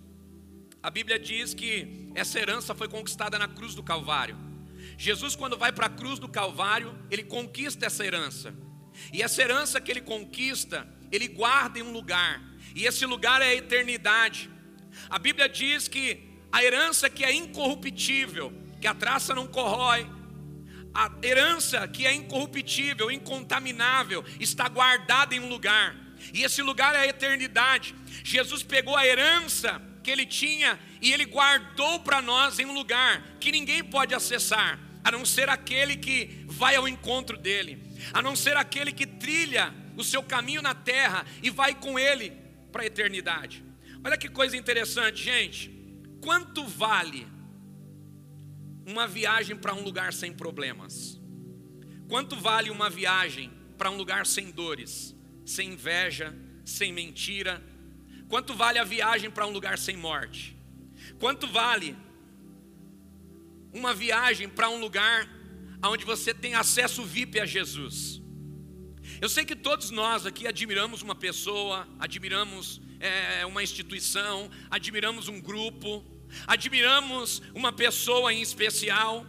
A 0.82 0.90
Bíblia 0.90 1.18
diz 1.18 1.54
que 1.54 2.10
essa 2.14 2.38
herança 2.38 2.74
foi 2.74 2.88
conquistada 2.88 3.38
na 3.38 3.48
cruz 3.48 3.74
do 3.74 3.82
Calvário. 3.82 4.36
Jesus, 4.96 5.34
quando 5.34 5.56
vai 5.56 5.72
para 5.72 5.86
a 5.86 5.90
cruz 5.90 6.18
do 6.18 6.28
Calvário, 6.28 6.96
ele 7.10 7.24
conquista 7.24 7.86
essa 7.86 8.04
herança. 8.04 8.54
E 9.12 9.22
essa 9.22 9.42
herança 9.42 9.80
que 9.80 9.90
ele 9.90 10.00
conquista, 10.00 10.88
ele 11.10 11.28
guarda 11.28 11.78
em 11.78 11.82
um 11.82 11.92
lugar. 11.92 12.42
E 12.74 12.84
esse 12.84 13.06
lugar 13.06 13.40
é 13.40 13.46
a 13.46 13.54
eternidade. 13.54 14.50
A 15.08 15.18
Bíblia 15.18 15.48
diz 15.48 15.88
que 15.88 16.27
a 16.52 16.62
herança 16.64 17.10
que 17.10 17.24
é 17.24 17.32
incorruptível, 17.32 18.52
que 18.80 18.86
a 18.86 18.94
traça 18.94 19.34
não 19.34 19.46
corrói, 19.46 20.08
a 20.94 21.10
herança 21.22 21.86
que 21.86 22.06
é 22.06 22.14
incorruptível, 22.14 23.10
incontaminável, 23.10 24.24
está 24.40 24.68
guardada 24.68 25.34
em 25.34 25.40
um 25.40 25.48
lugar, 25.48 25.94
e 26.32 26.42
esse 26.42 26.62
lugar 26.62 26.94
é 26.94 27.00
a 27.00 27.06
eternidade. 27.06 27.94
Jesus 28.24 28.62
pegou 28.62 28.96
a 28.96 29.06
herança 29.06 29.80
que 30.02 30.10
ele 30.10 30.26
tinha 30.26 30.78
e 31.00 31.12
ele 31.12 31.24
guardou 31.24 32.00
para 32.00 32.20
nós 32.20 32.58
em 32.58 32.66
um 32.66 32.72
lugar 32.72 33.36
que 33.38 33.52
ninguém 33.52 33.84
pode 33.84 34.14
acessar, 34.14 34.78
a 35.04 35.10
não 35.10 35.24
ser 35.24 35.48
aquele 35.48 35.96
que 35.96 36.44
vai 36.46 36.76
ao 36.76 36.88
encontro 36.88 37.36
dele, 37.36 37.82
a 38.12 38.20
não 38.20 38.34
ser 38.34 38.56
aquele 38.56 38.92
que 38.92 39.06
trilha 39.06 39.72
o 39.96 40.04
seu 40.04 40.22
caminho 40.22 40.62
na 40.62 40.74
terra 40.74 41.24
e 41.42 41.50
vai 41.50 41.74
com 41.74 41.98
ele 41.98 42.32
para 42.72 42.82
a 42.82 42.86
eternidade. 42.86 43.64
Olha 44.04 44.16
que 44.16 44.28
coisa 44.28 44.56
interessante, 44.56 45.22
gente. 45.22 45.77
Quanto 46.28 46.62
vale 46.66 47.26
uma 48.84 49.08
viagem 49.08 49.56
para 49.56 49.72
um 49.72 49.82
lugar 49.82 50.12
sem 50.12 50.30
problemas? 50.30 51.18
Quanto 52.06 52.36
vale 52.36 52.68
uma 52.68 52.90
viagem 52.90 53.50
para 53.78 53.90
um 53.90 53.96
lugar 53.96 54.26
sem 54.26 54.50
dores, 54.50 55.16
sem 55.46 55.70
inveja, 55.70 56.36
sem 56.66 56.92
mentira? 56.92 57.64
Quanto 58.28 58.52
vale 58.52 58.78
a 58.78 58.84
viagem 58.84 59.30
para 59.30 59.46
um 59.46 59.50
lugar 59.50 59.78
sem 59.78 59.96
morte? 59.96 60.54
Quanto 61.18 61.46
vale 61.46 61.96
uma 63.72 63.94
viagem 63.94 64.50
para 64.50 64.68
um 64.68 64.78
lugar 64.78 65.26
onde 65.82 66.04
você 66.04 66.34
tem 66.34 66.54
acesso 66.54 67.06
VIP 67.06 67.40
a 67.40 67.46
Jesus? 67.46 68.20
Eu 69.18 69.30
sei 69.30 69.46
que 69.46 69.56
todos 69.56 69.88
nós 69.90 70.26
aqui 70.26 70.46
admiramos 70.46 71.00
uma 71.00 71.14
pessoa, 71.14 71.88
admiramos 71.98 72.82
é, 73.00 73.46
uma 73.46 73.62
instituição, 73.62 74.50
admiramos 74.68 75.26
um 75.28 75.40
grupo, 75.40 76.04
admiramos 76.46 77.42
uma 77.54 77.72
pessoa 77.72 78.32
em 78.32 78.42
especial, 78.42 79.26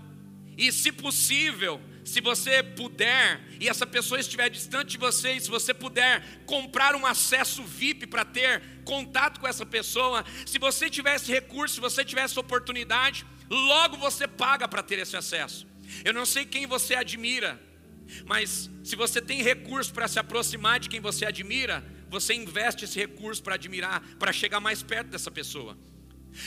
e 0.57 0.71
se 0.71 0.91
possível, 0.91 1.81
se 2.03 2.21
você 2.21 2.63
puder, 2.63 3.39
e 3.59 3.69
essa 3.69 3.85
pessoa 3.85 4.19
estiver 4.19 4.49
distante 4.49 4.91
de 4.91 4.97
você, 4.97 5.33
e 5.33 5.41
se 5.41 5.49
você 5.49 5.73
puder 5.73 6.41
comprar 6.45 6.95
um 6.95 7.05
acesso 7.05 7.63
VIP 7.63 8.07
para 8.07 8.25
ter 8.25 8.61
contato 8.83 9.39
com 9.39 9.47
essa 9.47 9.65
pessoa, 9.65 10.25
se 10.45 10.57
você 10.57 10.89
tivesse 10.89 11.31
recurso, 11.31 11.75
se 11.75 11.81
você 11.81 12.03
tivesse 12.03 12.39
oportunidade, 12.39 13.25
logo 13.49 13.97
você 13.97 14.27
paga 14.27 14.67
para 14.67 14.83
ter 14.83 14.99
esse 14.99 15.15
acesso. 15.15 15.67
Eu 16.03 16.13
não 16.13 16.25
sei 16.25 16.45
quem 16.45 16.65
você 16.65 16.95
admira, 16.95 17.61
mas 18.25 18.69
se 18.83 18.95
você 18.95 19.21
tem 19.21 19.41
recurso 19.41 19.93
para 19.93 20.07
se 20.07 20.19
aproximar 20.19 20.79
de 20.79 20.89
quem 20.89 20.99
você 20.99 21.25
admira, 21.25 21.83
você 22.09 22.33
investe 22.33 22.85
esse 22.85 22.99
recurso 22.99 23.41
para 23.43 23.55
admirar, 23.55 24.01
para 24.17 24.33
chegar 24.33 24.59
mais 24.59 24.81
perto 24.81 25.07
dessa 25.07 25.29
pessoa. 25.29 25.77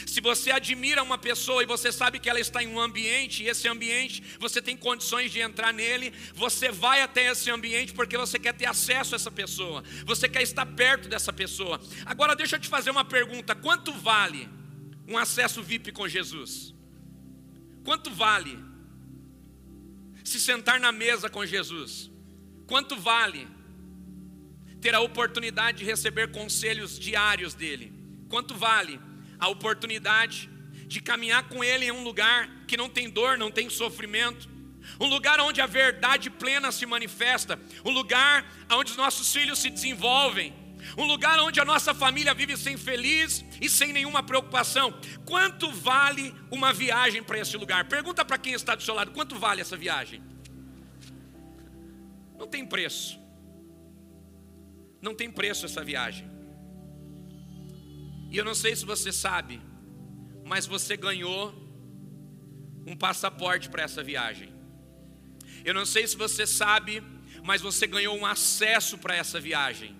Se 0.06 0.20
você 0.20 0.50
admira 0.50 1.02
uma 1.02 1.18
pessoa 1.18 1.62
e 1.62 1.66
você 1.66 1.92
sabe 1.92 2.18
que 2.18 2.28
ela 2.28 2.40
está 2.40 2.62
em 2.62 2.68
um 2.68 2.80
ambiente, 2.80 3.42
e 3.42 3.48
esse 3.48 3.68
ambiente 3.68 4.22
você 4.38 4.62
tem 4.62 4.76
condições 4.76 5.30
de 5.30 5.40
entrar 5.40 5.72
nele, 5.72 6.12
você 6.34 6.70
vai 6.70 7.02
até 7.02 7.30
esse 7.30 7.50
ambiente 7.50 7.92
porque 7.92 8.16
você 8.16 8.38
quer 8.38 8.54
ter 8.54 8.66
acesso 8.66 9.14
a 9.14 9.16
essa 9.16 9.30
pessoa, 9.30 9.82
você 10.04 10.28
quer 10.28 10.42
estar 10.42 10.66
perto 10.66 11.08
dessa 11.08 11.32
pessoa. 11.32 11.80
Agora 12.06 12.34
deixa 12.34 12.56
eu 12.56 12.60
te 12.60 12.68
fazer 12.68 12.90
uma 12.90 13.04
pergunta: 13.04 13.54
quanto 13.54 13.92
vale 13.92 14.48
um 15.06 15.18
acesso 15.18 15.62
VIP 15.62 15.92
com 15.92 16.08
Jesus? 16.08 16.74
Quanto 17.84 18.10
vale 18.10 18.58
se 20.24 20.38
sentar 20.38 20.78
na 20.78 20.92
mesa 20.92 21.28
com 21.28 21.44
Jesus? 21.44 22.10
Quanto 22.66 22.96
vale 22.96 23.48
ter 24.80 24.94
a 24.94 25.00
oportunidade 25.00 25.78
de 25.78 25.84
receber 25.84 26.30
conselhos 26.30 26.98
diários 26.98 27.54
dele? 27.54 27.92
Quanto 28.28 28.54
vale 28.54 29.00
a 29.42 29.48
oportunidade 29.48 30.48
de 30.86 31.00
caminhar 31.00 31.48
com 31.48 31.64
ele 31.64 31.86
em 31.86 31.90
um 31.90 32.04
lugar 32.04 32.48
que 32.68 32.76
não 32.76 32.88
tem 32.88 33.10
dor, 33.10 33.36
não 33.36 33.50
tem 33.50 33.68
sofrimento? 33.68 34.48
Um 35.00 35.08
lugar 35.08 35.40
onde 35.40 35.60
a 35.60 35.66
verdade 35.66 36.30
plena 36.30 36.70
se 36.70 36.86
manifesta, 36.86 37.58
um 37.84 37.90
lugar 37.90 38.46
onde 38.70 38.92
os 38.92 38.96
nossos 38.96 39.32
filhos 39.32 39.58
se 39.58 39.68
desenvolvem, 39.68 40.54
um 40.96 41.04
lugar 41.04 41.40
onde 41.40 41.58
a 41.60 41.64
nossa 41.64 41.92
família 41.92 42.32
vive 42.32 42.56
sem 42.56 42.76
feliz 42.76 43.44
e 43.60 43.68
sem 43.68 43.92
nenhuma 43.92 44.22
preocupação. 44.22 44.94
Quanto 45.24 45.72
vale 45.72 46.32
uma 46.48 46.72
viagem 46.72 47.20
para 47.20 47.40
esse 47.40 47.56
lugar? 47.56 47.88
Pergunta 47.88 48.24
para 48.24 48.38
quem 48.38 48.52
está 48.52 48.76
do 48.76 48.82
seu 48.84 48.94
lado: 48.94 49.10
quanto 49.10 49.36
vale 49.40 49.60
essa 49.60 49.76
viagem? 49.76 50.22
Não 52.38 52.46
tem 52.46 52.64
preço. 52.64 53.18
Não 55.00 55.16
tem 55.16 55.28
preço 55.28 55.66
essa 55.66 55.82
viagem. 55.82 56.30
E 58.32 58.38
eu 58.38 58.44
não 58.46 58.54
sei 58.54 58.74
se 58.74 58.86
você 58.86 59.12
sabe, 59.12 59.60
mas 60.42 60.66
você 60.66 60.96
ganhou 60.96 61.54
um 62.86 62.96
passaporte 62.96 63.68
para 63.68 63.82
essa 63.82 64.02
viagem. 64.02 64.50
Eu 65.62 65.74
não 65.74 65.84
sei 65.84 66.06
se 66.06 66.16
você 66.16 66.46
sabe, 66.46 67.02
mas 67.44 67.60
você 67.60 67.86
ganhou 67.86 68.16
um 68.16 68.24
acesso 68.24 68.96
para 68.96 69.14
essa 69.14 69.38
viagem. 69.38 69.94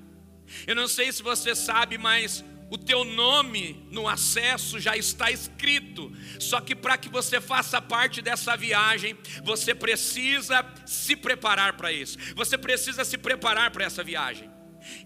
Eu 0.67 0.75
não 0.75 0.89
sei 0.89 1.12
se 1.12 1.23
você 1.23 1.55
sabe, 1.55 1.99
mas 1.99 2.43
o 2.71 2.79
teu 2.79 3.05
nome 3.05 3.87
no 3.91 4.09
acesso 4.09 4.81
já 4.81 4.97
está 4.97 5.31
escrito. 5.31 6.11
Só 6.41 6.59
que 6.59 6.75
para 6.75 6.97
que 6.97 7.11
você 7.11 7.39
faça 7.39 7.83
parte 7.83 8.23
dessa 8.23 8.57
viagem, 8.57 9.15
você 9.45 9.75
precisa 9.75 10.65
se 10.87 11.15
preparar 11.15 11.77
para 11.77 11.93
isso. 11.93 12.17
Você 12.35 12.57
precisa 12.57 13.05
se 13.05 13.19
preparar 13.19 13.71
para 13.71 13.85
essa 13.85 14.03
viagem. 14.03 14.51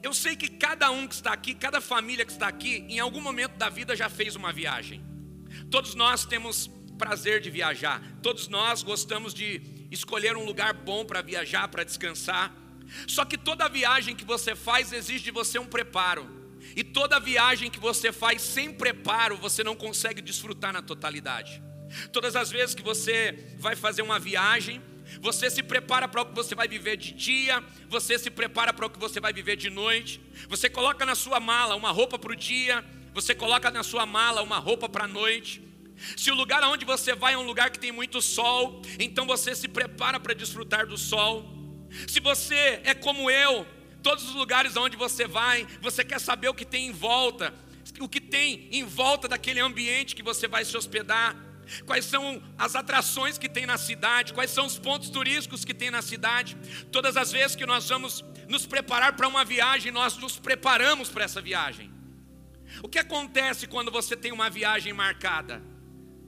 Eu 0.03 0.13
sei 0.15 0.37
que 0.37 0.49
cada 0.49 0.91
um 0.91 1.07
que 1.07 1.15
está 1.15 1.33
aqui, 1.33 1.55
cada 1.55 1.81
família 1.81 2.25
que 2.25 2.33
está 2.33 2.49
aqui, 2.49 2.85
em 2.89 2.99
algum 2.99 3.21
momento 3.21 3.57
da 3.57 3.69
vida 3.69 3.95
já 3.97 4.09
fez 4.09 4.37
uma 4.37 4.53
viagem. 4.53 5.05
Todos 5.71 5.95
nós 5.95 6.25
temos 6.25 6.71
prazer 6.99 7.41
de 7.41 7.51
viajar, 7.51 8.03
todos 8.23 8.49
nós 8.49 8.83
gostamos 8.83 9.35
de 9.35 9.61
escolher 9.91 10.37
um 10.37 10.45
lugar 10.45 10.73
bom 10.73 11.05
para 11.05 11.23
viajar, 11.23 11.69
para 11.69 11.85
descansar. 11.85 12.55
Só 13.07 13.25
que 13.25 13.37
toda 13.37 13.69
viagem 13.69 14.15
que 14.15 14.25
você 14.25 14.55
faz 14.55 14.93
exige 14.93 15.25
de 15.25 15.31
você 15.31 15.59
um 15.59 15.67
preparo. 15.67 16.35
E 16.75 16.83
toda 16.83 17.21
viagem 17.21 17.71
que 17.71 17.79
você 17.79 18.13
faz 18.13 18.43
sem 18.43 18.73
preparo, 18.73 19.37
você 19.37 19.63
não 19.63 19.77
consegue 19.77 20.21
desfrutar 20.21 20.73
na 20.73 20.83
totalidade. 20.83 21.63
Todas 22.13 22.35
as 22.35 22.51
vezes 22.51 22.75
que 22.75 22.83
você 22.83 23.55
vai 23.59 23.77
fazer 23.77 24.03
uma 24.03 24.19
viagem, 24.19 24.83
Você 25.27 25.51
se 25.51 25.61
prepara 25.61 26.07
para 26.07 26.23
o 26.23 26.27
que 26.27 26.33
você 26.33 26.55
vai 26.55 26.69
viver 26.69 26.97
de 26.97 27.11
dia, 27.11 27.61
você 27.89 28.17
se 28.17 28.31
prepara 28.31 28.73
para 28.73 28.87
o 28.87 28.89
que 28.89 28.97
você 28.97 29.19
vai 29.19 29.33
viver 29.33 29.57
de 29.57 29.69
noite. 29.69 30.21
Você 30.49 30.71
coloca 30.71 31.05
na 31.05 31.17
sua 31.17 31.41
mala 31.41 31.75
uma 31.75 31.91
roupa 31.91 32.17
para 32.17 32.31
o 32.31 32.37
dia, 32.37 32.85
você 33.13 33.35
coloca 33.35 33.69
na 33.69 33.83
sua 33.83 34.07
mala 34.07 34.41
uma 34.41 34.59
roupa 34.59 34.89
para 34.89 35.03
a 35.03 35.09
noite. 35.09 35.61
Se 36.17 36.31
o 36.31 36.35
lugar 36.37 36.63
aonde 36.63 36.85
você 36.85 37.13
vai 37.13 37.35
é 37.35 37.39
um 37.39 37.43
lugar 37.43 37.71
que 37.71 37.79
tem 37.81 37.91
muito 37.91 38.23
sol, 38.23 38.81
então 39.01 39.27
você 39.27 39.53
se 39.57 39.67
prepara 39.67 40.21
para 40.21 40.33
desfrutar 40.33 40.87
do 40.87 40.97
sol. 40.97 41.45
Se 42.07 42.21
você 42.21 42.81
é 42.85 42.95
como 42.95 43.29
eu, 43.29 43.67
todos 44.05 44.29
os 44.29 44.35
lugares 44.37 44.77
aonde 44.77 44.97
você 44.97 45.27
vai, 45.27 45.67
você 45.83 46.05
quer 46.05 46.21
saber 46.21 46.51
o 46.51 46.55
que 46.55 46.65
tem 46.65 46.87
em 46.87 46.93
volta, 46.93 47.53
o 47.99 48.09
que 48.09 48.21
tem 48.21 48.69
em 48.71 48.85
volta 48.85 49.27
daquele 49.27 49.59
ambiente 49.59 50.15
que 50.15 50.23
você 50.23 50.47
vai 50.47 50.65
se 50.65 50.77
hospedar, 50.77 51.35
quais 51.85 52.05
são 52.05 52.43
as 52.59 52.75
atrações 52.75 53.39
que 53.39 53.49
tem 53.49 53.67
na 53.67 53.79
cidade, 53.79 54.33
quais 54.33 54.51
são 54.51 54.67
os 54.67 54.79
pontos 54.79 55.11
turísticos 55.11 55.65
que 55.65 55.75
tem 55.75 55.91
na 55.91 56.03
cidade. 56.03 56.57
Todas 56.91 57.17
as 57.17 57.33
vezes 57.33 57.57
que 57.57 57.67
nós 57.67 57.89
vamos 57.89 58.25
nos 58.49 58.67
preparar 58.67 59.15
para 59.15 59.29
uma 59.29 59.45
viagem, 59.45 59.93
nós 59.93 60.17
nos 60.17 60.39
preparamos 60.39 61.09
para 61.09 61.25
essa 61.25 61.41
viagem. 61.41 61.93
O 62.83 62.89
que 62.89 62.99
acontece 62.99 63.67
quando 63.67 63.91
você 63.91 64.17
tem 64.17 64.33
uma 64.33 64.51
viagem 64.51 64.93
marcada? 64.93 65.63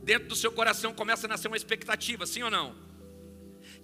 dentro 0.09 0.26
do 0.28 0.35
seu 0.35 0.50
coração 0.50 0.95
começa 0.95 1.26
a 1.26 1.28
nascer 1.28 1.49
uma 1.49 1.57
expectativa, 1.59 2.25
sim 2.25 2.42
ou 2.42 2.50
não? 2.50 2.75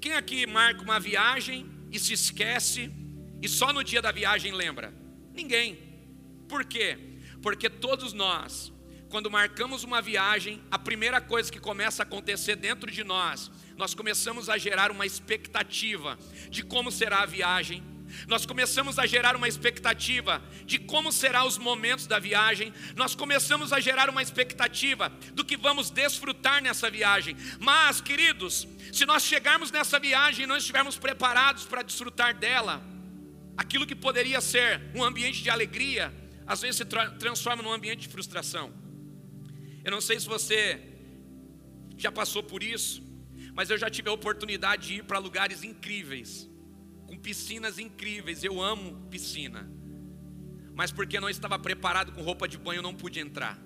Quem 0.01 0.15
aqui 0.15 0.47
marca 0.47 0.81
uma 0.81 0.99
viagem 0.99 1.71
e 1.93 1.99
se 1.99 2.15
esquece 2.15 2.91
e 3.43 3.47
só 3.47 3.75
no 3.75 3.85
dia 3.85 4.01
da 4.01 4.11
viagem 4.11 4.51
lembra? 4.51 4.95
Ninguém. 5.35 5.79
Por 6.49 6.65
quê? 6.65 6.99
Porque 7.43 7.69
todos 7.69 8.15
nós, 8.15 8.73
quando 9.15 9.31
marcamos 9.31 9.85
uma 9.85 10.03
viagem, 10.03 10.61
a 10.73 10.77
primeira 10.77 11.21
coisa 11.21 11.49
que 11.49 11.61
começa 11.61 12.03
a 12.03 12.05
acontecer 12.05 12.57
dentro 12.57 12.91
de 12.91 13.05
nós, 13.05 13.49
nós 13.77 13.95
começamos 13.95 14.51
a 14.51 14.59
gerar 14.59 14.91
uma 14.91 15.07
expectativa 15.07 16.19
de 16.51 16.65
como 16.65 16.91
será 16.91 17.21
a 17.21 17.25
viagem, 17.25 17.81
nós 18.27 18.45
começamos 18.45 18.99
a 18.99 19.07
gerar 19.07 19.37
uma 19.37 19.47
expectativa 19.47 20.43
de 20.67 20.81
como 20.81 21.13
serão 21.13 21.47
os 21.47 21.57
momentos 21.59 22.09
da 22.09 22.19
viagem, 22.19 22.75
nós 22.97 23.15
começamos 23.15 23.73
a 23.73 23.79
gerar 23.79 24.11
uma 24.11 24.21
expectativa 24.21 25.09
do 25.33 25.45
que 25.45 25.57
vamos 25.57 25.91
desfrutar 25.91 26.61
nessa 26.61 26.91
viagem. 26.91 27.37
Mas, 27.61 28.01
queridos, 28.01 28.67
se 28.93 29.07
nós 29.07 29.23
chegarmos 29.23 29.71
nessa 29.71 30.01
viagem 30.01 30.43
e 30.43 30.49
não 30.49 30.57
estivermos 30.57 30.99
preparados 30.99 31.67
para 31.67 31.83
desfrutar 31.83 32.35
dela, 32.35 32.83
aquilo 33.57 33.87
que 33.87 33.95
poderia 33.95 34.41
ser 34.41 34.83
um 34.93 35.05
ambiente 35.05 35.41
de 35.41 35.51
alegria, 35.51 36.13
às 36.45 36.63
vezes 36.63 36.79
se 36.79 36.85
tra 36.85 37.11
transforma 37.11 37.63
num 37.63 37.73
ambiente 37.73 38.01
de 38.01 38.09
frustração. 38.09 38.83
Eu 39.85 39.91
não 39.91 40.01
sei 40.01 40.19
se 40.19 40.27
você 40.27 40.81
já 41.97 42.11
passou 42.11 42.43
por 42.43 42.63
isso, 42.63 43.03
mas 43.53 43.71
eu 43.71 43.79
já 43.79 43.91
tive 43.91 44.09
a 44.09 44.13
oportunidade 44.13 44.89
de 44.89 44.95
ir 44.95 45.05
para 45.05 45.19
lugares 45.19 45.63
incríveis 45.63 46.49
com 47.07 47.17
piscinas 47.17 47.79
incríveis. 47.79 48.43
Eu 48.43 48.61
amo 48.61 49.07
piscina. 49.09 49.71
Mas 50.75 50.91
porque 50.91 51.21
não 51.21 51.29
estava 51.29 51.59
preparado 51.59 52.13
com 52.13 52.23
roupa 52.23 52.49
de 52.49 52.59
banho, 52.59 52.83
não 52.83 52.95
pude 52.95 53.21
entrar. 53.21 53.59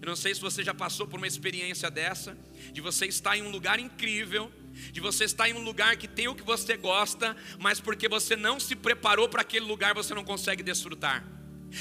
Eu 0.00 0.06
não 0.06 0.16
sei 0.16 0.34
se 0.34 0.40
você 0.40 0.64
já 0.64 0.72
passou 0.72 1.06
por 1.06 1.18
uma 1.18 1.26
experiência 1.26 1.90
dessa, 1.90 2.36
de 2.72 2.80
você 2.80 3.06
estar 3.06 3.36
em 3.36 3.42
um 3.42 3.50
lugar 3.50 3.78
incrível, 3.78 4.50
de 4.92 5.00
você 5.00 5.24
estar 5.24 5.48
em 5.48 5.52
um 5.52 5.62
lugar 5.62 5.96
que 5.96 6.08
tem 6.08 6.28
o 6.28 6.34
que 6.34 6.42
você 6.42 6.76
gosta, 6.76 7.36
mas 7.58 7.80
porque 7.80 8.08
você 8.08 8.34
não 8.34 8.58
se 8.58 8.74
preparou 8.74 9.28
para 9.28 9.42
aquele 9.42 9.66
lugar, 9.66 9.94
você 9.94 10.14
não 10.14 10.24
consegue 10.24 10.62
desfrutar. 10.62 11.39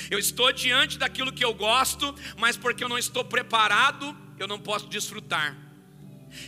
Eu 0.10 0.20
estou 0.20 0.52
diante 0.52 0.98
daquilo 0.98 1.32
que 1.32 1.44
eu 1.44 1.54
gosto, 1.54 2.14
mas 2.38 2.58
porque 2.58 2.84
eu 2.84 2.90
não 2.90 2.98
estou 2.98 3.24
preparado, 3.24 4.16
eu 4.38 4.48
não 4.48 4.60
posso 4.60 4.88
desfrutar. 4.88 5.56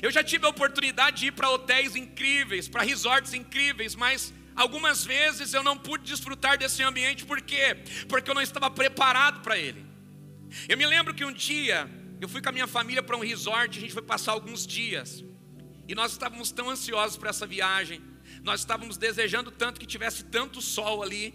Eu 0.02 0.12
já 0.12 0.24
tive 0.24 0.46
a 0.46 0.50
oportunidade 0.50 1.22
de 1.22 1.28
ir 1.28 1.32
para 1.32 1.50
hotéis 1.50 1.96
incríveis, 1.96 2.68
para 2.68 2.84
resorts 2.84 3.34
incríveis, 3.34 3.96
mas 3.96 4.34
algumas 4.56 5.04
vezes 5.04 5.54
eu 5.54 5.64
não 5.64 5.78
pude 5.78 6.04
desfrutar 6.04 6.58
desse 6.58 6.84
ambiente, 6.84 7.26
por 7.26 7.42
quê? 7.42 7.78
Porque 8.08 8.30
eu 8.30 8.36
não 8.36 8.42
estava 8.42 8.70
preparado 8.70 9.42
para 9.42 9.58
ele. 9.58 9.86
Eu 10.68 10.78
me 10.78 10.86
lembro 10.86 11.14
que 11.14 11.26
um 11.26 11.32
dia 11.32 11.90
eu 12.20 12.30
fui 12.30 12.42
com 12.42 12.50
a 12.50 12.52
minha 12.52 12.68
família 12.68 13.02
para 13.02 13.18
um 13.18 13.22
resort, 13.22 13.78
a 13.78 13.82
gente 13.82 13.94
foi 13.94 14.04
passar 14.04 14.34
alguns 14.34 14.68
dias, 14.68 15.24
e 15.88 15.96
nós 15.96 16.12
estávamos 16.12 16.52
tão 16.52 16.70
ansiosos 16.70 17.18
para 17.18 17.32
essa 17.32 17.48
viagem, 17.48 18.02
nós 18.44 18.60
estávamos 18.60 18.98
desejando 18.98 19.50
tanto 19.50 19.80
que 19.80 19.86
tivesse 19.86 20.26
tanto 20.26 20.62
sol 20.62 21.02
ali, 21.02 21.34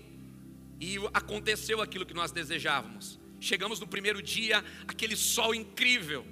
e 0.80 0.96
aconteceu 1.12 1.80
aquilo 1.80 2.06
que 2.06 2.14
nós 2.14 2.32
desejávamos. 2.32 3.18
Chegamos 3.40 3.80
no 3.80 3.86
primeiro 3.86 4.22
dia, 4.22 4.64
aquele 4.86 5.16
sol 5.16 5.54
incrível. 5.54 6.26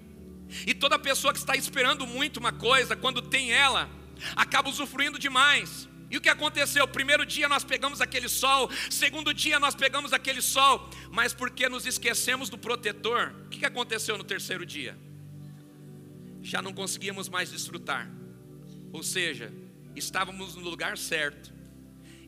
E 0.66 0.74
toda 0.74 0.98
pessoa 0.98 1.33
que 1.33 1.38
está 1.38 1.57
esperando 1.57 2.07
muito 2.07 2.38
uma 2.38 2.52
coisa, 2.52 2.94
quando 2.94 3.22
tem 3.22 3.52
ela, 3.52 3.90
acaba 4.37 4.68
usufruindo 4.68 5.18
demais. 5.18 5.88
E 6.11 6.16
o 6.16 6.20
que 6.20 6.28
aconteceu? 6.28 6.87
Primeiro 6.87 7.24
dia 7.26 7.48
nós 7.48 7.64
pegamos 7.64 8.00
aquele 8.00 8.28
sol, 8.28 8.70
segundo 8.90 9.33
dia 9.35 9.59
nós 9.59 9.74
pegamos 9.74 10.12
aquele 10.12 10.40
sol, 10.40 10.88
mas 11.11 11.35
porque 11.35 11.68
nos 11.68 11.87
esquecemos 11.87 12.48
do 12.48 12.59
protetor, 12.59 13.35
o 13.46 13.48
que 13.48 13.64
aconteceu 13.64 14.16
no 14.16 14.24
terceiro 14.24 14.64
dia? 14.64 14.96
Já 16.42 16.61
não 16.61 16.72
conseguíamos 16.72 17.28
mais 17.28 17.50
desfrutar. 17.50 18.11
Ou 18.92 19.02
seja, 19.02 19.52
estávamos 19.96 20.54
no 20.54 20.62
lugar 20.62 20.96
certo, 20.96 21.52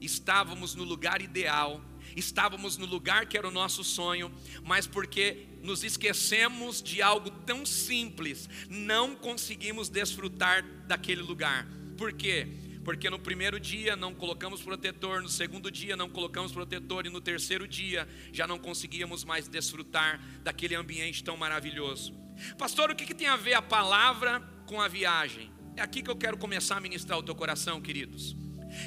estávamos 0.00 0.74
no 0.74 0.83
lugar 0.83 1.20
ideal, 1.20 1.81
estávamos 2.16 2.79
no 2.79 2.87
lugar 2.87 3.26
que 3.26 3.37
era 3.37 3.46
o 3.46 3.50
nosso 3.50 3.85
sonho, 3.85 4.33
mas 4.64 4.87
porque 4.87 5.46
nos 5.62 5.85
esquecemos 5.85 6.83
de 6.83 7.02
algo 7.02 7.31
tão 7.31 7.66
simples, 7.66 8.48
não 8.68 9.14
conseguimos 9.14 9.88
desfrutar 9.88 10.64
daquele 10.87 11.20
lugar. 11.20 11.68
Por 11.98 12.12
quê? 12.12 12.48
Porque 12.85 13.11
no 13.11 13.18
primeiro 13.18 13.59
dia 13.59 13.96
não 13.96 14.14
colocamos 14.14 14.62
protetor, 14.62 15.20
no 15.20 15.29
segundo 15.29 15.70
dia 15.70 15.96
não 15.96 16.09
colocamos 16.09 16.52
protetor 16.52 17.05
e 17.05 17.11
no 17.11 17.20
terceiro 17.20 17.66
dia 17.66 18.09
já 18.33 18.46
não 18.46 18.59
conseguíamos 18.59 19.24
mais 19.24 19.48
desfrutar 19.48 20.20
daquele 20.42 20.74
ambiente 20.74 21.22
tão 21.22 21.37
maravilhoso. 21.37 22.14
Pastor, 22.57 22.90
o 22.90 22.94
que, 22.94 23.05
que 23.05 23.14
tem 23.14 23.26
a 23.26 23.37
ver 23.37 23.55
a 23.55 23.62
palavra 23.62 24.40
com 24.66 24.81
a 24.81 24.88
viagem? 24.88 25.50
É 25.76 25.83
aqui 25.83 26.02
que 26.02 26.11
eu 26.11 26.16
quero 26.16 26.38
começar 26.38 26.76
a 26.76 26.81
ministrar 26.81 27.18
o 27.18 27.22
teu 27.22 27.35
coração, 27.35 27.81
queridos. 27.81 28.37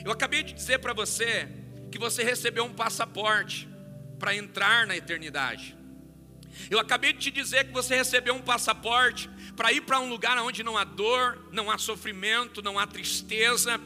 Eu 0.03 0.11
acabei 0.11 0.43
de 0.43 0.53
dizer 0.53 0.79
para 0.79 0.93
você 0.93 1.47
que 1.91 1.97
você 1.97 2.23
recebeu 2.23 2.63
um 2.65 2.73
passaporte 2.73 3.67
para 4.17 4.35
entrar 4.35 4.85
na 4.85 4.95
eternidade. 4.95 5.77
Eu 6.69 6.79
acabei 6.79 7.13
de 7.13 7.19
te 7.19 7.31
dizer 7.31 7.65
que 7.65 7.71
você 7.71 7.95
recebeu 7.95 8.35
um 8.35 8.41
passaporte 8.41 9.29
para 9.55 9.71
ir 9.71 9.81
para 9.81 9.99
um 9.99 10.09
lugar 10.09 10.37
onde 10.39 10.63
não 10.63 10.77
há 10.77 10.83
dor, 10.83 11.47
não 11.51 11.69
há 11.69 11.77
sofrimento, 11.77 12.61
não 12.61 12.77
há 12.77 12.85
tristeza, 12.85 13.79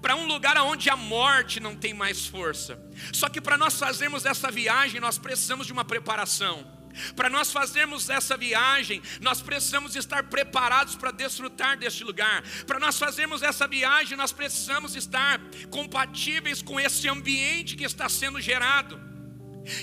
para 0.00 0.14
um 0.16 0.26
lugar 0.26 0.56
onde 0.58 0.90
a 0.90 0.96
morte 0.96 1.60
não 1.60 1.74
tem 1.76 1.94
mais 1.94 2.26
força. 2.26 2.78
Só 3.12 3.28
que 3.28 3.40
para 3.40 3.56
nós 3.56 3.78
fazermos 3.78 4.24
essa 4.24 4.50
viagem, 4.50 5.00
nós 5.00 5.18
precisamos 5.18 5.66
de 5.66 5.72
uma 5.72 5.84
preparação. 5.84 6.77
Para 7.14 7.30
nós 7.30 7.52
fazermos 7.52 8.08
essa 8.08 8.36
viagem, 8.36 9.02
nós 9.20 9.40
precisamos 9.40 9.96
estar 9.96 10.24
preparados 10.24 10.96
para 10.96 11.10
desfrutar 11.10 11.76
deste 11.78 12.04
lugar. 12.04 12.42
Para 12.66 12.78
nós 12.78 12.98
fazermos 12.98 13.42
essa 13.42 13.66
viagem, 13.66 14.16
nós 14.16 14.32
precisamos 14.32 14.96
estar 14.96 15.40
compatíveis 15.70 16.62
com 16.62 16.78
esse 16.80 17.08
ambiente 17.08 17.76
que 17.76 17.84
está 17.84 18.08
sendo 18.08 18.40
gerado. 18.40 19.00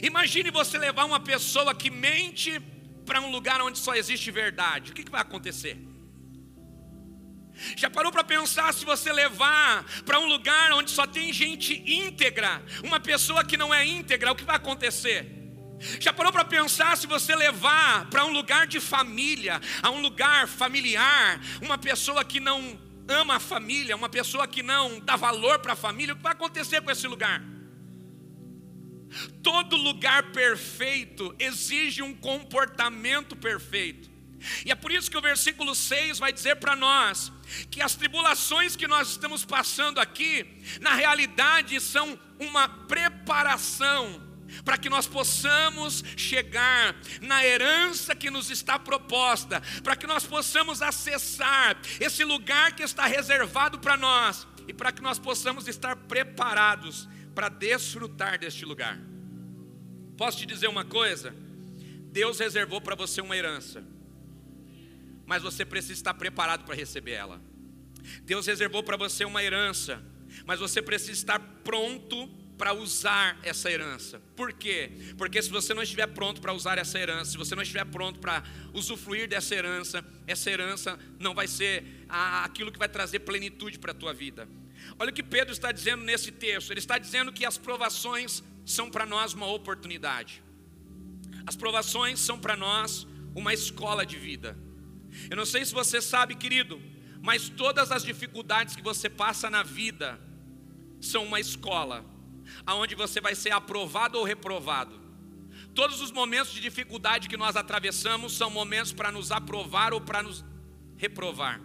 Imagine 0.01 0.51
você 0.51 0.77
levar 0.77 1.05
uma 1.05 1.19
pessoa 1.19 1.75
que 1.75 1.89
mente 1.89 2.59
para 3.05 3.21
um 3.21 3.29
lugar 3.29 3.61
onde 3.61 3.77
só 3.77 3.93
existe 3.95 4.31
verdade. 4.31 4.91
O 4.91 4.95
que, 4.95 5.03
que 5.03 5.11
vai 5.11 5.21
acontecer? 5.21 5.77
Já 7.75 7.89
parou 7.89 8.11
para 8.11 8.23
pensar 8.23 8.73
se 8.73 8.83
você 8.83 9.13
levar 9.13 9.85
para 10.03 10.19
um 10.19 10.25
lugar 10.25 10.73
onde 10.73 10.91
só 10.91 11.07
tem 11.07 11.31
gente 11.31 11.73
íntegra, 11.89 12.61
uma 12.83 12.99
pessoa 12.99 13.45
que 13.45 13.55
não 13.55 13.73
é 13.73 13.85
íntegra, 13.85 14.31
o 14.31 14.35
que 14.35 14.43
vai 14.43 14.57
acontecer? 14.57 15.34
Já 15.99 16.13
parou 16.13 16.31
para 16.31 16.45
pensar 16.45 16.97
se 16.97 17.05
você 17.05 17.35
levar 17.35 18.09
para 18.09 18.25
um 18.25 18.31
lugar 18.31 18.65
de 18.65 18.79
família, 18.79 19.61
a 19.81 19.91
um 19.91 20.01
lugar 20.01 20.47
familiar, 20.47 21.39
uma 21.61 21.77
pessoa 21.77 22.23
que 22.23 22.39
não 22.39 22.79
ama 23.07 23.35
a 23.35 23.39
família, 23.39 23.95
uma 23.95 24.09
pessoa 24.09 24.47
que 24.47 24.63
não 24.63 24.99
dá 24.99 25.15
valor 25.15 25.59
para 25.59 25.73
a 25.73 25.75
família, 25.75 26.13
o 26.13 26.17
que 26.17 26.23
vai 26.23 26.31
acontecer 26.31 26.81
com 26.81 26.89
esse 26.89 27.07
lugar? 27.07 27.41
Todo 29.43 29.75
lugar 29.75 30.31
perfeito 30.31 31.35
exige 31.37 32.01
um 32.01 32.13
comportamento 32.13 33.35
perfeito. 33.35 34.09
E 34.65 34.71
é 34.71 34.75
por 34.75 34.91
isso 34.91 35.09
que 35.09 35.17
o 35.17 35.21
versículo 35.21 35.73
6 35.73 36.19
vai 36.19 36.31
dizer 36.31 36.57
para 36.57 36.75
nós 36.75 37.31
que 37.71 37.81
as 37.81 37.95
tribulações 37.95 38.75
que 38.75 38.87
nós 38.87 39.09
estamos 39.09 39.45
passando 39.45 39.99
aqui, 39.99 40.45
na 40.81 40.93
realidade, 40.93 41.79
são 41.79 42.19
uma 42.39 42.67
preparação 42.67 44.21
para 44.63 44.77
que 44.77 44.89
nós 44.89 45.07
possamos 45.07 46.03
chegar 46.15 46.95
na 47.21 47.45
herança 47.45 48.15
que 48.15 48.29
nos 48.29 48.49
está 48.49 48.77
proposta, 48.79 49.61
para 49.83 49.95
que 49.95 50.07
nós 50.07 50.25
possamos 50.25 50.81
acessar 50.81 51.77
esse 51.99 52.23
lugar 52.23 52.75
que 52.75 52.83
está 52.83 53.05
reservado 53.05 53.79
para 53.79 53.97
nós 53.97 54.47
e 54.67 54.73
para 54.73 54.91
que 54.91 55.01
nós 55.01 55.19
possamos 55.19 55.67
estar 55.67 55.95
preparados 55.95 57.07
para 57.33 57.49
desfrutar 57.49 58.39
deste 58.39 58.65
lugar. 58.65 58.99
Posso 60.17 60.37
te 60.37 60.45
dizer 60.45 60.67
uma 60.67 60.85
coisa? 60.85 61.35
Deus 62.11 62.39
reservou 62.39 62.79
para 62.79 62.95
você 62.95 63.19
uma 63.19 63.35
herança, 63.35 63.83
mas 65.25 65.43
você 65.43 65.65
precisa 65.65 65.93
estar 65.93 66.13
preparado 66.13 66.63
para 66.63 66.73
receber 66.73 67.11
ela. 67.11 67.41
Deus 68.23 68.47
reservou 68.47 68.83
para 68.83 68.95
você 68.95 69.25
uma 69.25 69.43
herança, 69.43 70.01
mas 70.45 70.59
você 70.59 70.81
precisa 70.81 71.11
estar 71.11 71.39
pronto 71.63 72.29
para 72.57 72.73
usar 72.73 73.37
essa 73.43 73.69
herança. 73.69 74.21
Por 74.35 74.53
quê? 74.53 74.91
Porque 75.17 75.41
se 75.41 75.49
você 75.49 75.73
não 75.73 75.83
estiver 75.83 76.07
pronto 76.07 76.41
para 76.41 76.53
usar 76.53 76.77
essa 76.77 76.97
herança, 76.97 77.31
se 77.31 77.37
você 77.37 77.55
não 77.55 77.63
estiver 77.63 77.85
pronto 77.85 78.19
para 78.19 78.43
usufruir 78.73 79.27
dessa 79.27 79.53
herança, 79.53 80.05
essa 80.25 80.49
herança 80.49 80.97
não 81.19 81.33
vai 81.33 81.47
ser 81.47 82.05
aquilo 82.07 82.71
que 82.71 82.79
vai 82.79 82.89
trazer 82.89 83.19
plenitude 83.19 83.77
para 83.77 83.91
a 83.91 83.95
tua 83.95 84.13
vida. 84.13 84.47
Olha 84.97 85.09
o 85.09 85.13
que 85.13 85.23
Pedro 85.23 85.51
está 85.51 85.71
dizendo 85.71 86.03
nesse 86.03 86.31
texto. 86.31 86.71
Ele 86.71 86.79
está 86.79 86.97
dizendo 86.97 87.33
que 87.33 87.45
as 87.45 87.57
provações 87.57 88.43
são 88.65 88.89
para 88.89 89.05
nós 89.05 89.33
uma 89.33 89.47
oportunidade. 89.47 90.41
As 91.45 91.55
provações 91.55 92.19
são 92.19 92.39
para 92.39 92.55
nós 92.55 93.07
uma 93.35 93.53
escola 93.53 94.05
de 94.05 94.17
vida. 94.17 94.57
Eu 95.29 95.37
não 95.37 95.45
sei 95.45 95.65
se 95.65 95.73
você 95.73 96.01
sabe, 96.01 96.35
querido, 96.35 96.81
mas 97.21 97.49
todas 97.49 97.91
as 97.91 98.03
dificuldades 98.03 98.75
que 98.75 98.81
você 98.81 99.09
passa 99.09 99.49
na 99.49 99.63
vida 99.63 100.19
são 101.01 101.23
uma 101.23 101.39
escola, 101.39 102.03
aonde 102.65 102.95
você 102.95 103.19
vai 103.21 103.35
ser 103.35 103.51
aprovado 103.51 104.17
ou 104.17 104.23
reprovado. 104.23 104.99
Todos 105.73 105.99
os 105.99 106.11
momentos 106.11 106.53
de 106.53 106.61
dificuldade 106.61 107.27
que 107.27 107.35
nós 107.35 107.55
atravessamos 107.55 108.33
são 108.37 108.49
momentos 108.49 108.93
para 108.93 109.11
nos 109.11 109.31
aprovar 109.31 109.93
ou 109.93 109.99
para 109.99 110.23
nos 110.23 110.43
reprovar. 110.95 111.59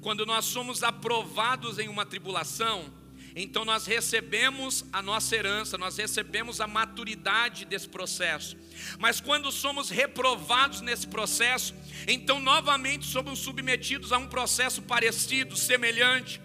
Quando 0.00 0.26
nós 0.26 0.44
somos 0.44 0.82
aprovados 0.82 1.78
em 1.78 1.88
uma 1.88 2.04
tribulação, 2.04 2.92
então 3.34 3.64
nós 3.64 3.86
recebemos 3.86 4.84
a 4.92 5.00
nossa 5.00 5.34
herança, 5.34 5.78
nós 5.78 5.96
recebemos 5.96 6.60
a 6.60 6.66
maturidade 6.66 7.64
desse 7.64 7.88
processo. 7.88 8.56
Mas 8.98 9.20
quando 9.20 9.50
somos 9.52 9.90
reprovados 9.90 10.80
nesse 10.80 11.06
processo, 11.06 11.74
então 12.06 12.40
novamente 12.40 13.06
somos 13.06 13.38
submetidos 13.38 14.12
a 14.12 14.18
um 14.18 14.26
processo 14.26 14.82
parecido, 14.82 15.56
semelhante, 15.56 16.40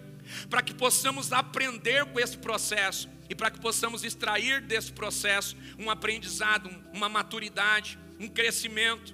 para 0.48 0.62
que 0.62 0.72
possamos 0.72 1.32
aprender 1.32 2.04
com 2.06 2.20
esse 2.20 2.38
processo 2.38 3.08
e 3.34 3.36
para 3.36 3.50
que 3.50 3.58
possamos 3.58 4.04
extrair 4.04 4.60
desse 4.60 4.92
processo 4.92 5.56
um 5.76 5.90
aprendizado, 5.90 6.70
uma 6.92 7.08
maturidade, 7.08 7.98
um 8.18 8.28
crescimento. 8.28 9.12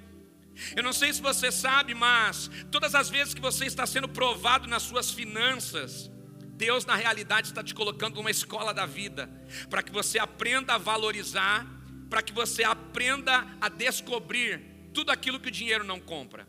Eu 0.76 0.82
não 0.82 0.92
sei 0.92 1.10
se 1.10 1.22
você 1.22 1.50
sabe, 1.50 1.94
mas 1.94 2.50
todas 2.70 2.94
as 2.94 3.08
vezes 3.08 3.32
que 3.32 3.40
você 3.40 3.64
está 3.64 3.86
sendo 3.86 4.06
provado 4.06 4.68
nas 4.68 4.82
suas 4.82 5.10
finanças, 5.10 6.10
Deus 6.52 6.84
na 6.84 6.94
realidade 6.94 7.48
está 7.48 7.64
te 7.64 7.74
colocando 7.74 8.16
numa 8.16 8.30
escola 8.30 8.74
da 8.74 8.84
vida, 8.84 9.30
para 9.70 9.82
que 9.82 9.90
você 9.90 10.18
aprenda 10.18 10.74
a 10.74 10.78
valorizar, 10.78 11.66
para 12.10 12.20
que 12.20 12.34
você 12.34 12.62
aprenda 12.62 13.46
a 13.58 13.70
descobrir 13.70 14.60
tudo 14.92 15.10
aquilo 15.10 15.40
que 15.40 15.48
o 15.48 15.52
dinheiro 15.52 15.82
não 15.82 15.98
compra. 15.98 16.46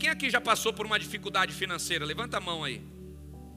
Quem 0.00 0.08
aqui 0.08 0.28
já 0.28 0.40
passou 0.40 0.72
por 0.72 0.84
uma 0.84 0.98
dificuldade 0.98 1.52
financeira? 1.52 2.04
Levanta 2.04 2.38
a 2.38 2.40
mão 2.40 2.64
aí. 2.64 2.84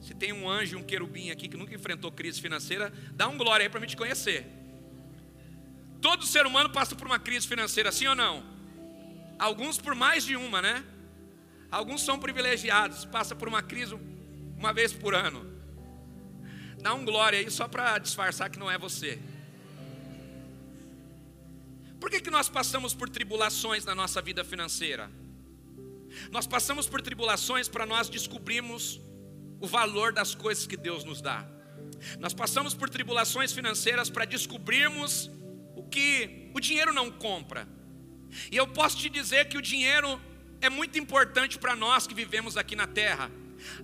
Se 0.06 0.14
tem 0.14 0.32
um 0.32 0.48
anjo 0.48 0.78
um 0.78 0.84
querubim 0.84 1.30
aqui 1.30 1.48
que 1.48 1.56
nunca 1.56 1.74
enfrentou 1.74 2.12
crise 2.12 2.40
financeira, 2.40 2.92
dá 3.14 3.26
um 3.26 3.36
glória 3.36 3.64
aí 3.64 3.68
para 3.68 3.80
mim 3.80 3.88
te 3.88 3.96
conhecer. 3.96 4.46
Todo 6.00 6.24
ser 6.24 6.46
humano 6.46 6.70
passa 6.70 6.94
por 6.94 7.08
uma 7.08 7.18
crise 7.18 7.48
financeira, 7.48 7.90
sim 7.90 8.06
ou 8.06 8.14
não? 8.14 8.44
Alguns 9.36 9.78
por 9.78 9.96
mais 9.96 10.24
de 10.24 10.36
uma, 10.36 10.62
né? 10.62 10.84
Alguns 11.72 12.02
são 12.04 12.20
privilegiados, 12.20 13.04
passa 13.04 13.34
por 13.34 13.48
uma 13.48 13.64
crise 13.64 13.98
uma 14.56 14.72
vez 14.72 14.92
por 14.92 15.12
ano. 15.12 15.44
Dá 16.80 16.94
um 16.94 17.04
glória 17.04 17.40
aí 17.40 17.50
só 17.50 17.66
para 17.66 17.98
disfarçar 17.98 18.48
que 18.48 18.60
não 18.60 18.70
é 18.70 18.78
você. 18.78 19.18
Por 21.98 22.08
que, 22.10 22.20
que 22.20 22.30
nós 22.30 22.48
passamos 22.48 22.94
por 22.94 23.08
tribulações 23.08 23.84
na 23.84 23.92
nossa 23.92 24.22
vida 24.22 24.44
financeira? 24.44 25.10
Nós 26.30 26.46
passamos 26.46 26.86
por 26.86 27.02
tribulações 27.02 27.68
para 27.68 27.84
nós 27.84 28.08
descobrirmos 28.08 29.00
o 29.60 29.66
valor 29.66 30.12
das 30.12 30.34
coisas 30.34 30.66
que 30.66 30.76
Deus 30.76 31.04
nos 31.04 31.20
dá. 31.20 31.46
Nós 32.18 32.34
passamos 32.34 32.74
por 32.74 32.88
tribulações 32.88 33.52
financeiras 33.52 34.10
para 34.10 34.24
descobrirmos 34.24 35.30
o 35.74 35.82
que 35.82 36.50
o 36.54 36.60
dinheiro 36.60 36.92
não 36.92 37.10
compra. 37.10 37.68
E 38.50 38.56
eu 38.56 38.66
posso 38.66 38.96
te 38.98 39.08
dizer 39.08 39.48
que 39.48 39.56
o 39.56 39.62
dinheiro 39.62 40.20
é 40.60 40.68
muito 40.68 40.98
importante 40.98 41.58
para 41.58 41.76
nós 41.76 42.06
que 42.06 42.14
vivemos 42.14 42.56
aqui 42.56 42.76
na 42.76 42.86
terra. 42.86 43.30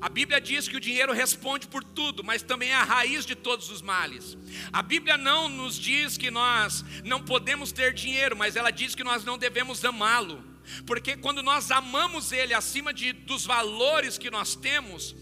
A 0.01 0.09
Bíblia 0.09 0.41
diz 0.41 0.69
que 0.69 0.77
o 0.77 0.81
dinheiro 0.81 1.13
responde 1.13 1.67
por 1.67 1.83
tudo, 1.83 2.23
mas 2.23 2.43
também 2.43 2.71
é 2.71 2.75
a 2.75 2.85
raiz 2.85 3.25
de 3.25 3.35
todos 3.35 3.71
os 3.71 3.81
males. 3.83 4.37
A 4.73 4.83
Bíblia 4.83 5.17
não 5.17 5.49
nos 5.49 5.79
diz 5.79 6.17
que 6.17 6.31
nós 6.31 6.85
não 7.05 7.23
podemos 7.23 7.73
ter 7.73 7.93
dinheiro, 7.93 8.37
mas 8.37 8.57
ela 8.57 8.71
diz 8.71 8.95
que 8.95 9.05
nós 9.05 9.25
não 9.25 9.39
devemos 9.39 9.85
amá-lo. 9.85 10.45
Porque 10.87 11.17
quando 11.17 11.43
nós 11.43 11.71
amamos 11.71 12.33
ele 12.33 12.55
acima 12.55 12.93
de, 12.93 13.13
dos 13.13 13.45
valores 13.45 14.17
que 14.17 14.31
nós 14.31 14.55
temos, 14.55 15.15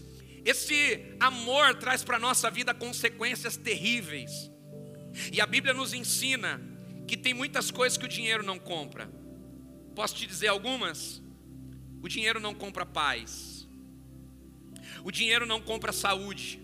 esse 0.43 1.15
amor 1.19 1.75
traz 1.75 2.03
para 2.03 2.17
a 2.17 2.19
nossa 2.19 2.49
vida 2.49 2.73
consequências 2.73 3.57
terríveis. 3.57 4.51
E 5.31 5.39
a 5.39 5.45
Bíblia 5.45 5.73
nos 5.73 5.93
ensina 5.93 6.61
que 7.07 7.17
tem 7.17 7.33
muitas 7.33 7.69
coisas 7.69 7.97
que 7.97 8.05
o 8.05 8.09
dinheiro 8.09 8.43
não 8.43 8.57
compra. 8.57 9.11
Posso 9.95 10.15
te 10.15 10.25
dizer 10.25 10.47
algumas? 10.47 11.21
O 12.01 12.07
dinheiro 12.07 12.39
não 12.39 12.53
compra 12.53 12.85
paz. 12.85 13.67
O 15.03 15.11
dinheiro 15.11 15.45
não 15.45 15.61
compra 15.61 15.91
saúde. 15.91 16.59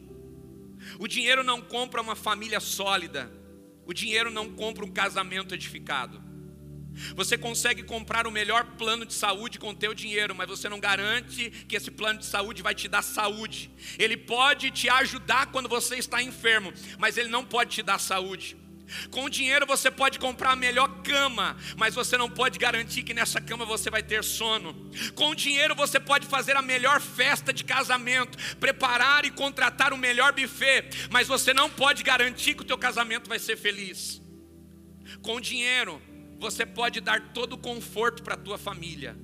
O 1.00 1.08
dinheiro 1.08 1.44
não 1.44 1.62
compra 1.62 2.02
uma 2.02 2.16
família 2.16 2.60
sólida. 2.60 3.32
O 3.86 3.94
dinheiro 3.94 4.32
não 4.32 4.54
compra 4.54 4.86
um 4.86 4.92
casamento 4.92 5.54
edificado. 5.54 6.24
Você 7.16 7.38
consegue 7.38 7.84
comprar 7.84 8.28
o 8.28 8.32
melhor 8.32 8.66
plano 8.78 9.06
de 9.06 9.14
saúde 9.14 9.60
com 9.60 9.70
o 9.70 9.76
teu 9.76 9.94
dinheiro, 9.94 10.36
mas 10.36 10.48
você 10.48 10.68
não 10.70 10.80
garante 10.80 11.50
que 11.68 11.76
esse 11.76 11.92
plano 11.92 12.20
de 12.20 12.26
saúde 12.26 12.62
vai 12.62 12.76
te 12.76 12.88
dar 12.88 13.02
saúde. 13.02 13.72
Ele 13.98 14.18
pode 14.18 14.72
te 14.72 14.90
ajudar 14.90 15.48
quando 15.48 15.70
você 15.70 15.96
está 15.96 16.22
enfermo, 16.22 16.74
mas 16.98 17.18
ele 17.18 17.30
não 17.30 17.44
pode 17.44 17.72
te 17.72 17.84
dar 17.84 18.00
saúde. 18.00 18.58
Com 19.12 19.30
dinheiro 19.30 19.66
você 19.66 19.92
pode 19.92 20.18
comprar 20.18 20.52
a 20.52 20.56
melhor 20.56 21.02
cama, 21.02 21.58
mas 21.76 21.94
você 21.94 22.18
não 22.18 22.30
pode 22.30 22.58
garantir 22.58 23.04
que 23.04 23.14
nessa 23.14 23.42
cama 23.42 23.66
você 23.66 23.90
vai 23.90 24.02
ter 24.02 24.24
sono. 24.24 24.74
Com 25.14 25.36
dinheiro 25.36 25.76
você 25.76 26.00
pode 26.00 26.26
fazer 26.26 26.56
a 26.56 26.62
melhor 26.62 27.02
festa 27.02 27.52
de 27.52 27.64
casamento, 27.64 28.38
preparar 28.56 29.26
e 29.26 29.32
contratar 29.32 29.94
o 29.94 29.98
melhor 29.98 30.34
buffet, 30.34 30.90
mas 31.10 31.28
você 31.28 31.54
não 31.54 31.70
pode 31.70 32.04
garantir 32.04 32.54
que 32.54 32.62
o 32.62 32.66
teu 32.66 32.78
casamento 32.78 33.28
vai 33.28 33.40
ser 33.40 33.58
feliz. 33.58 34.22
Com 35.22 35.40
dinheiro 35.40 36.02
você 36.40 36.66
pode 36.66 37.02
dar 37.02 37.34
todo 37.34 37.54
o 37.54 37.58
conforto 37.58 38.24
para 38.24 38.36
a 38.36 38.38
tua 38.38 38.58
família, 38.58 39.18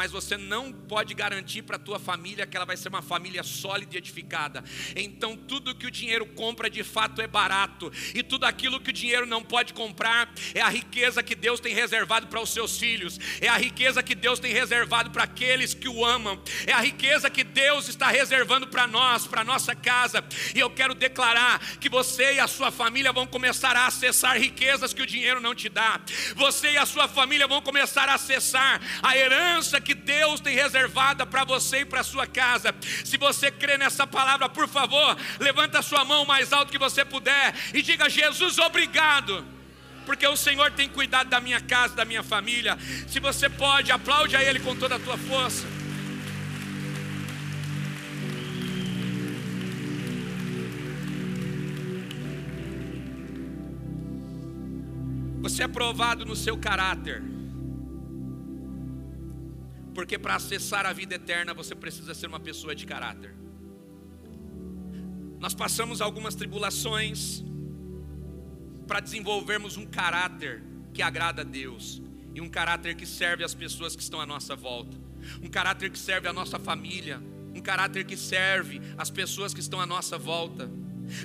mas 0.00 0.10
você 0.10 0.38
não 0.38 0.72
pode 0.72 1.12
garantir 1.12 1.60
para 1.60 1.76
a 1.76 1.78
tua 1.78 1.98
família 1.98 2.46
que 2.46 2.56
ela 2.56 2.64
vai 2.64 2.74
ser 2.74 2.88
uma 2.88 3.02
família 3.02 3.42
sólida 3.42 3.96
e 3.96 3.98
edificada. 3.98 4.64
Então, 4.96 5.36
tudo 5.36 5.74
que 5.74 5.86
o 5.86 5.90
dinheiro 5.90 6.24
compra 6.24 6.70
de 6.70 6.82
fato 6.82 7.20
é 7.20 7.26
barato, 7.26 7.92
e 8.14 8.22
tudo 8.22 8.46
aquilo 8.46 8.80
que 8.80 8.88
o 8.88 8.94
dinheiro 8.94 9.26
não 9.26 9.42
pode 9.42 9.74
comprar 9.74 10.32
é 10.54 10.62
a 10.62 10.70
riqueza 10.70 11.22
que 11.22 11.34
Deus 11.34 11.60
tem 11.60 11.74
reservado 11.74 12.28
para 12.28 12.40
os 12.40 12.48
seus 12.48 12.78
filhos, 12.78 13.20
é 13.42 13.48
a 13.48 13.58
riqueza 13.58 14.02
que 14.02 14.14
Deus 14.14 14.38
tem 14.38 14.54
reservado 14.54 15.10
para 15.10 15.24
aqueles 15.24 15.74
que 15.74 15.86
o 15.86 16.02
amam, 16.02 16.42
é 16.66 16.72
a 16.72 16.80
riqueza 16.80 17.28
que 17.28 17.44
Deus 17.44 17.86
está 17.86 18.08
reservando 18.08 18.68
para 18.68 18.86
nós, 18.86 19.26
para 19.26 19.44
nossa 19.44 19.74
casa. 19.74 20.24
E 20.54 20.60
eu 20.60 20.70
quero 20.70 20.94
declarar 20.94 21.58
que 21.76 21.90
você 21.90 22.36
e 22.36 22.40
a 22.40 22.46
sua 22.46 22.70
família 22.70 23.12
vão 23.12 23.26
começar 23.26 23.76
a 23.76 23.86
acessar 23.86 24.38
riquezas 24.38 24.94
que 24.94 25.02
o 25.02 25.06
dinheiro 25.06 25.42
não 25.42 25.54
te 25.54 25.68
dá. 25.68 26.00
Você 26.36 26.72
e 26.72 26.78
a 26.78 26.86
sua 26.86 27.06
família 27.06 27.46
vão 27.46 27.60
começar 27.60 28.08
a 28.08 28.14
acessar 28.14 28.80
a 29.02 29.14
herança 29.14 29.78
que 29.78 29.89
Deus 29.94 30.40
tem 30.40 30.54
reservada 30.54 31.26
para 31.26 31.44
você 31.44 31.80
e 31.80 31.84
para 31.84 32.02
sua 32.02 32.26
casa. 32.26 32.74
Se 33.04 33.16
você 33.16 33.50
crê 33.50 33.76
nessa 33.78 34.06
palavra, 34.06 34.48
por 34.48 34.68
favor, 34.68 35.16
levanta 35.38 35.78
a 35.78 35.82
sua 35.82 36.04
mão 36.04 36.24
mais 36.24 36.52
alto 36.52 36.72
que 36.72 36.78
você 36.78 37.04
puder 37.04 37.54
e 37.74 37.82
diga: 37.82 38.08
Jesus, 38.08 38.58
obrigado. 38.58 39.44
Porque 40.06 40.26
o 40.26 40.36
Senhor 40.36 40.70
tem 40.72 40.88
cuidado 40.88 41.28
da 41.28 41.40
minha 41.40 41.60
casa, 41.60 41.94
da 41.94 42.04
minha 42.04 42.22
família. 42.22 42.76
Se 43.06 43.20
você 43.20 43.48
pode, 43.48 43.92
aplaude 43.92 44.34
a 44.34 44.42
Ele 44.42 44.58
com 44.58 44.74
toda 44.74 44.96
a 44.96 44.98
tua 44.98 45.16
força. 45.16 45.66
Você 55.42 55.62
é 55.62 55.68
provado 55.68 56.24
no 56.24 56.36
seu 56.36 56.56
caráter. 56.56 57.22
Porque 60.00 60.18
para 60.18 60.36
acessar 60.36 60.86
a 60.86 60.94
vida 60.94 61.16
eterna 61.16 61.52
você 61.52 61.74
precisa 61.74 62.14
ser 62.14 62.26
uma 62.26 62.40
pessoa 62.40 62.74
de 62.74 62.86
caráter. 62.86 63.34
Nós 65.38 65.52
passamos 65.52 66.00
algumas 66.00 66.34
tribulações 66.34 67.44
para 68.86 69.00
desenvolvermos 69.00 69.76
um 69.76 69.84
caráter 69.84 70.64
que 70.94 71.02
agrada 71.02 71.42
a 71.42 71.44
Deus 71.44 72.00
e 72.34 72.40
um 72.40 72.48
caráter 72.48 72.94
que 72.94 73.04
serve 73.04 73.44
as 73.44 73.52
pessoas 73.52 73.94
que 73.94 74.00
estão 74.00 74.22
à 74.22 74.24
nossa 74.24 74.56
volta, 74.56 74.96
um 75.42 75.50
caráter 75.50 75.90
que 75.90 75.98
serve 75.98 76.26
a 76.26 76.32
nossa 76.32 76.58
família, 76.58 77.22
um 77.54 77.60
caráter 77.60 78.06
que 78.06 78.16
serve 78.16 78.80
as 78.96 79.10
pessoas 79.10 79.52
que 79.52 79.60
estão 79.60 79.78
à 79.78 79.84
nossa 79.84 80.16
volta. 80.16 80.70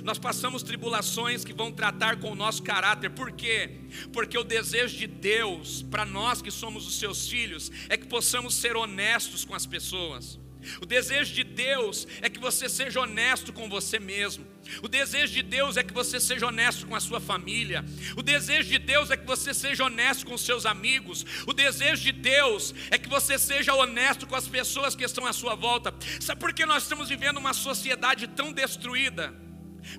Nós 0.02 0.18
passamos 0.18 0.62
tribulações 0.62 1.44
que 1.44 1.52
vão 1.52 1.72
tratar 1.72 2.16
com 2.16 2.30
o 2.30 2.34
nosso 2.34 2.62
caráter, 2.62 3.10
por 3.10 3.32
quê? 3.32 3.70
Porque 4.12 4.36
o 4.36 4.44
desejo 4.44 4.96
de 4.96 5.06
Deus, 5.06 5.82
para 5.82 6.04
nós 6.04 6.42
que 6.42 6.50
somos 6.50 6.86
os 6.86 6.98
seus 6.98 7.28
filhos, 7.28 7.70
é 7.88 7.96
que 7.96 8.06
possamos 8.06 8.54
ser 8.54 8.76
honestos 8.76 9.44
com 9.44 9.54
as 9.54 9.66
pessoas. 9.66 10.38
O 10.80 10.86
desejo 10.86 11.32
de 11.32 11.44
Deus 11.44 12.06
é 12.20 12.28
que 12.28 12.38
você 12.38 12.68
seja 12.68 13.00
honesto 13.00 13.52
com 13.52 13.68
você 13.68 13.98
mesmo. 13.98 14.46
O 14.82 14.88
desejo 14.88 15.32
de 15.32 15.42
Deus 15.42 15.76
é 15.76 15.82
que 15.82 15.92
você 15.92 16.18
seja 16.18 16.46
honesto 16.46 16.86
com 16.86 16.96
a 16.96 17.00
sua 17.00 17.20
família. 17.20 17.84
O 18.16 18.22
desejo 18.22 18.68
de 18.68 18.78
Deus 18.78 19.10
é 19.10 19.16
que 19.16 19.26
você 19.26 19.54
seja 19.54 19.84
honesto 19.84 20.26
com 20.26 20.34
os 20.34 20.40
seus 20.40 20.66
amigos. 20.66 21.24
O 21.46 21.52
desejo 21.52 22.02
de 22.02 22.12
Deus 22.12 22.74
é 22.90 22.98
que 22.98 23.08
você 23.08 23.38
seja 23.38 23.74
honesto 23.74 24.26
com 24.26 24.34
as 24.34 24.48
pessoas 24.48 24.96
que 24.96 25.04
estão 25.04 25.26
à 25.26 25.32
sua 25.32 25.54
volta. 25.54 25.94
Sabe 26.20 26.40
por 26.40 26.52
que 26.52 26.66
nós 26.66 26.82
estamos 26.82 27.08
vivendo 27.08 27.38
uma 27.38 27.54
sociedade 27.54 28.26
tão 28.26 28.52
destruída? 28.52 29.45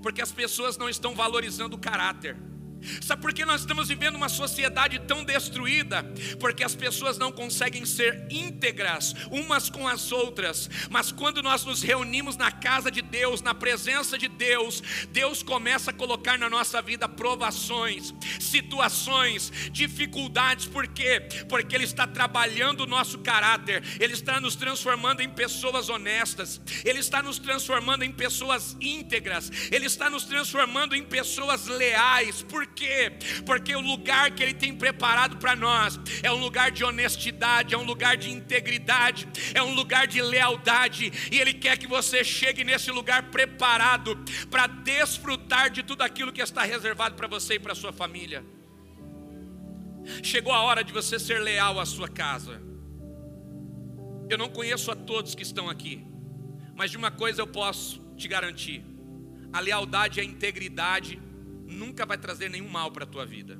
Porque 0.02 0.22
as 0.22 0.32
pessoas 0.32 0.78
não 0.78 0.90
estão 0.90 1.16
valorizando 1.16 1.76
o 1.76 1.80
caráter. 1.80 2.36
Sabe 3.02 3.22
por 3.22 3.34
que 3.34 3.46
nós 3.46 3.62
estamos 3.62 3.88
vivendo 3.88 4.16
uma 4.16 4.30
sociedade 4.30 5.00
tão 5.00 5.24
destruída? 5.24 6.04
Porque 6.40 6.64
as 6.64 6.76
pessoas 6.76 7.18
não 7.18 7.32
conseguem 7.32 7.86
ser 7.86 8.28
íntegras 8.30 9.14
umas 9.32 9.70
com 9.70 9.88
as 9.88 10.12
outras. 10.12 10.70
Mas 10.90 11.12
quando 11.12 11.42
nós 11.42 11.66
nos 11.66 11.82
reunimos 11.82 12.38
na 12.38 12.52
casa 12.52 12.92
de 12.92 13.02
Deus, 13.02 13.42
na 13.42 13.54
presença 13.54 14.18
de 14.18 14.28
Deus, 14.28 14.82
Deus 15.12 15.42
começa 15.44 15.92
a 15.92 15.94
colocar 15.94 16.38
na 16.38 16.50
nossa 16.50 16.82
vida 16.82 17.08
provações, 17.10 18.14
situações, 18.40 19.52
dificuldades. 19.72 20.66
Por 20.66 20.88
quê? 20.88 21.22
Porque 21.50 21.76
Ele 21.76 21.86
está 21.86 22.06
trabalhando 22.06 22.82
o 22.82 22.88
nosso 22.88 23.20
caráter, 23.20 23.84
Ele 24.00 24.14
está 24.14 24.40
nos 24.40 24.56
transformando 24.56 25.22
em 25.22 25.30
pessoas 25.30 25.90
honestas, 25.90 26.62
Ele 26.86 27.00
está 27.00 27.22
nos 27.22 27.40
transformando 27.40 28.04
em 28.04 28.12
pessoas 28.12 28.78
íntegras, 28.80 29.52
Ele 29.72 29.86
está 29.86 30.10
nos 30.10 30.26
transformando 30.26 30.96
em 30.96 31.04
pessoas 31.04 31.68
leais. 31.68 32.42
Por 32.44 32.67
quê? 32.76 33.12
Porque 33.46 33.76
o 33.76 33.82
lugar 33.82 34.32
que 34.32 34.44
Ele 34.44 34.54
tem 34.54 34.76
preparado 34.76 35.38
para 35.38 35.56
nós 35.56 36.00
é 36.22 36.32
um 36.32 36.40
lugar 36.40 36.72
de 36.72 36.84
honestidade, 36.84 37.74
é 37.74 37.78
um 37.78 37.84
lugar 37.84 38.18
de 38.18 38.30
integridade, 38.30 39.28
é 39.54 39.62
um 39.62 39.74
lugar 39.74 40.08
de 40.08 40.22
lealdade, 40.22 41.12
e 41.32 41.40
Ele 41.40 41.54
quer 41.54 41.78
que 41.78 41.88
você 41.88 42.24
chegue 42.24 42.64
nesse 42.64 42.92
lugar 42.92 43.24
preparado 43.32 44.18
para 44.50 44.68
desfrutar 44.68 45.70
de 45.70 45.84
tudo 45.84 46.02
aquilo 46.02 46.32
que 46.32 46.42
está 46.42 46.64
reservado 46.64 47.16
para 47.16 47.28
você 47.28 47.56
e 47.56 47.60
para 47.60 47.76
sua 47.76 47.92
família. 47.92 48.44
Chegou 50.24 50.54
a 50.54 50.62
hora 50.62 50.84
de 50.84 50.94
você 50.94 51.20
ser 51.20 51.40
leal 51.40 51.80
à 51.80 51.86
sua 51.86 52.08
casa. 52.08 52.62
Eu 54.30 54.38
não 54.38 54.50
conheço 54.50 54.92
a 54.92 54.96
todos 54.96 55.36
que 55.36 55.44
estão 55.44 55.70
aqui, 55.70 56.06
mas 56.76 56.92
de 56.92 56.98
uma 56.98 57.12
coisa 57.12 57.42
eu 57.42 57.48
posso 57.48 58.02
te 58.16 58.28
garantir: 58.28 58.84
a 59.52 59.60
lealdade 59.60 60.20
e 60.20 60.22
a 60.22 60.26
integridade 60.26 61.27
nunca 61.68 62.06
vai 62.06 62.18
trazer 62.18 62.50
nenhum 62.50 62.70
mal 62.70 62.92
para 62.92 63.04
a 63.04 63.08
tua 63.08 63.26
vida. 63.26 63.60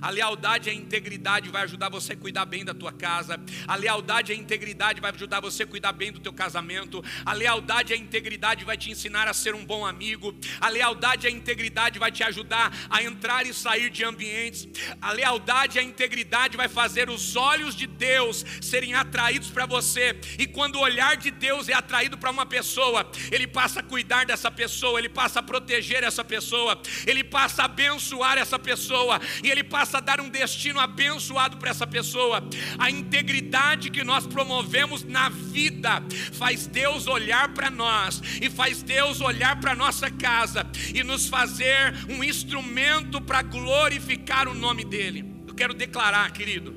A 0.00 0.10
lealdade 0.10 0.68
e 0.68 0.72
a 0.72 0.74
integridade 0.74 1.48
vai 1.48 1.62
ajudar 1.62 1.88
você 1.88 2.12
a 2.12 2.16
cuidar 2.16 2.44
bem 2.44 2.64
da 2.64 2.74
tua 2.74 2.92
casa. 2.92 3.40
A 3.66 3.76
lealdade 3.76 4.32
e 4.32 4.34
a 4.34 4.38
integridade 4.38 5.00
vai 5.00 5.10
ajudar 5.12 5.40
você 5.40 5.62
a 5.62 5.66
cuidar 5.66 5.92
bem 5.92 6.12
do 6.12 6.20
teu 6.20 6.32
casamento. 6.32 7.02
A 7.24 7.32
lealdade 7.32 7.92
e 7.92 7.96
a 7.96 7.98
integridade 7.98 8.64
vai 8.64 8.76
te 8.76 8.90
ensinar 8.90 9.28
a 9.28 9.34
ser 9.34 9.54
um 9.54 9.64
bom 9.64 9.86
amigo. 9.86 10.34
A 10.60 10.68
lealdade 10.68 11.26
e 11.26 11.28
a 11.28 11.30
integridade 11.30 11.98
vai 11.98 12.10
te 12.10 12.22
ajudar 12.22 12.72
a 12.88 13.02
entrar 13.02 13.46
e 13.46 13.54
sair 13.54 13.90
de 13.90 14.04
ambientes. 14.04 14.68
A 15.00 15.12
lealdade 15.12 15.78
e 15.78 15.80
a 15.80 15.82
integridade 15.82 16.56
vai 16.56 16.68
fazer 16.68 17.08
os 17.10 17.36
olhos 17.36 17.74
de 17.74 17.86
Deus 17.86 18.44
serem 18.60 18.94
atraídos 18.94 19.50
para 19.50 19.66
você. 19.66 20.18
E 20.38 20.46
quando 20.46 20.76
o 20.76 20.80
olhar 20.80 21.16
de 21.16 21.30
Deus 21.30 21.68
é 21.68 21.74
atraído 21.74 22.16
para 22.16 22.30
uma 22.30 22.46
pessoa, 22.46 23.10
ele 23.30 23.46
passa 23.46 23.80
a 23.80 23.82
cuidar 23.82 24.26
dessa 24.26 24.50
pessoa, 24.50 24.98
ele 24.98 25.08
passa 25.08 25.40
a 25.40 25.42
proteger 25.42 26.02
essa 26.02 26.24
pessoa, 26.24 26.80
ele 27.06 27.24
passa 27.24 27.62
a 27.62 27.64
abençoar 27.64 28.38
essa 28.38 28.58
pessoa 28.58 29.20
e 29.42 29.50
ele 29.50 29.64
passa 29.70 29.98
a 29.98 30.00
dar 30.00 30.20
um 30.20 30.28
destino 30.28 30.80
abençoado 30.80 31.56
para 31.56 31.70
essa 31.70 31.86
pessoa. 31.86 32.42
A 32.76 32.90
integridade 32.90 33.88
que 33.88 34.02
nós 34.02 34.26
promovemos 34.26 35.04
na 35.04 35.28
vida 35.28 36.02
faz 36.32 36.66
Deus 36.66 37.06
olhar 37.06 37.54
para 37.54 37.70
nós 37.70 38.20
e 38.42 38.50
faz 38.50 38.82
Deus 38.82 39.20
olhar 39.20 39.58
para 39.60 39.74
nossa 39.74 40.10
casa 40.10 40.66
e 40.92 41.02
nos 41.04 41.28
fazer 41.28 41.94
um 42.08 42.22
instrumento 42.24 43.20
para 43.20 43.40
glorificar 43.42 44.48
o 44.48 44.54
nome 44.54 44.84
dele. 44.84 45.24
Eu 45.46 45.54
quero 45.54 45.72
declarar, 45.72 46.30
querido, 46.32 46.74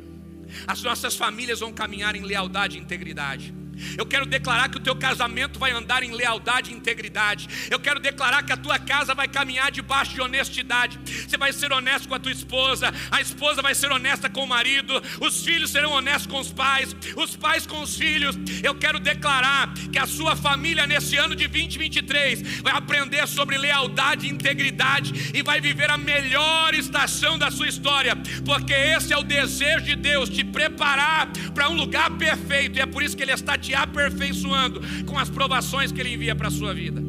as 0.67 0.83
nossas 0.83 1.15
famílias 1.15 1.59
vão 1.59 1.73
caminhar 1.73 2.15
em 2.15 2.21
lealdade 2.21 2.77
e 2.77 2.81
integridade. 2.81 3.62
Eu 3.97 4.05
quero 4.05 4.25
declarar 4.25 4.69
que 4.69 4.77
o 4.77 4.79
teu 4.79 4.95
casamento 4.95 5.59
vai 5.59 5.71
andar 5.71 6.03
em 6.03 6.11
lealdade 6.11 6.71
e 6.71 6.73
integridade. 6.73 7.47
Eu 7.69 7.79
quero 7.79 7.99
declarar 7.99 8.43
que 8.43 8.51
a 8.51 8.57
tua 8.57 8.79
casa 8.79 9.13
vai 9.13 9.27
caminhar 9.27 9.71
debaixo 9.71 10.13
de 10.13 10.21
honestidade. 10.21 10.99
Você 11.27 11.37
vai 11.37 11.53
ser 11.53 11.71
honesto 11.71 12.07
com 12.07 12.15
a 12.15 12.19
tua 12.19 12.31
esposa, 12.31 12.93
a 13.11 13.21
esposa 13.21 13.61
vai 13.61 13.75
ser 13.75 13.91
honesta 13.91 14.29
com 14.29 14.43
o 14.43 14.47
marido, 14.47 15.01
os 15.19 15.43
filhos 15.43 15.71
serão 15.71 15.91
honestos 15.91 16.27
com 16.27 16.39
os 16.39 16.51
pais, 16.51 16.95
os 17.15 17.35
pais 17.35 17.65
com 17.65 17.81
os 17.81 17.95
filhos. 17.95 18.37
Eu 18.63 18.75
quero 18.75 18.99
declarar 18.99 19.73
que 19.91 19.99
a 19.99 20.05
sua 20.05 20.35
família 20.35 20.87
nesse 20.87 21.17
ano 21.17 21.35
de 21.35 21.47
2023 21.47 22.61
vai 22.61 22.73
aprender 22.73 23.27
sobre 23.27 23.57
lealdade 23.57 24.27
e 24.27 24.29
integridade 24.29 25.31
e 25.33 25.41
vai 25.41 25.59
viver 25.59 25.89
a 25.89 25.97
melhor 25.97 26.73
estação 26.73 27.37
da 27.37 27.51
sua 27.51 27.67
história, 27.67 28.15
porque 28.45 28.73
esse 28.73 29.13
é 29.13 29.17
o 29.17 29.23
desejo 29.23 29.85
de 29.85 29.95
Deus 29.95 30.29
te 30.29 30.43
preparar 30.43 31.27
para 31.53 31.69
um 31.69 31.73
lugar 31.73 32.11
perfeito. 32.11 32.77
E 32.77 32.81
é 32.81 32.85
por 32.85 33.03
isso 33.03 33.15
que 33.15 33.23
ele 33.23 33.31
está 33.31 33.57
te 33.57 33.72
aperfeiçoando 33.73 34.81
com 35.05 35.17
as 35.17 35.29
provações 35.29 35.91
que 35.91 35.99
Ele 35.99 36.13
envia 36.13 36.35
para 36.35 36.47
a 36.47 36.51
sua 36.51 36.73
vida. 36.73 37.01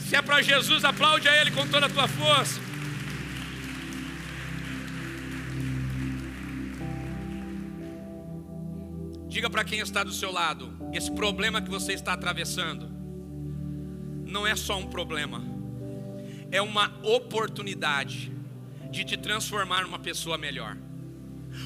Se 0.00 0.16
é 0.16 0.22
para 0.22 0.42
Jesus, 0.42 0.84
aplaude 0.84 1.28
a 1.28 1.40
Ele 1.40 1.50
com 1.52 1.66
toda 1.68 1.86
a 1.86 1.88
tua 1.88 2.08
força. 2.08 2.60
Diga 9.28 9.48
para 9.48 9.62
quem 9.62 9.78
está 9.78 10.02
do 10.02 10.12
seu 10.12 10.32
lado: 10.32 10.72
esse 10.92 11.10
problema 11.12 11.62
que 11.62 11.70
você 11.70 11.92
está 11.92 12.12
atravessando 12.12 12.90
não 14.26 14.44
é 14.46 14.56
só 14.56 14.78
um 14.78 14.86
problema, 14.86 15.42
é 16.50 16.60
uma 16.60 16.92
oportunidade 17.04 18.32
de 18.90 19.04
te 19.04 19.16
transformar 19.16 19.82
numa 19.82 19.98
pessoa 19.98 20.36
melhor. 20.36 20.76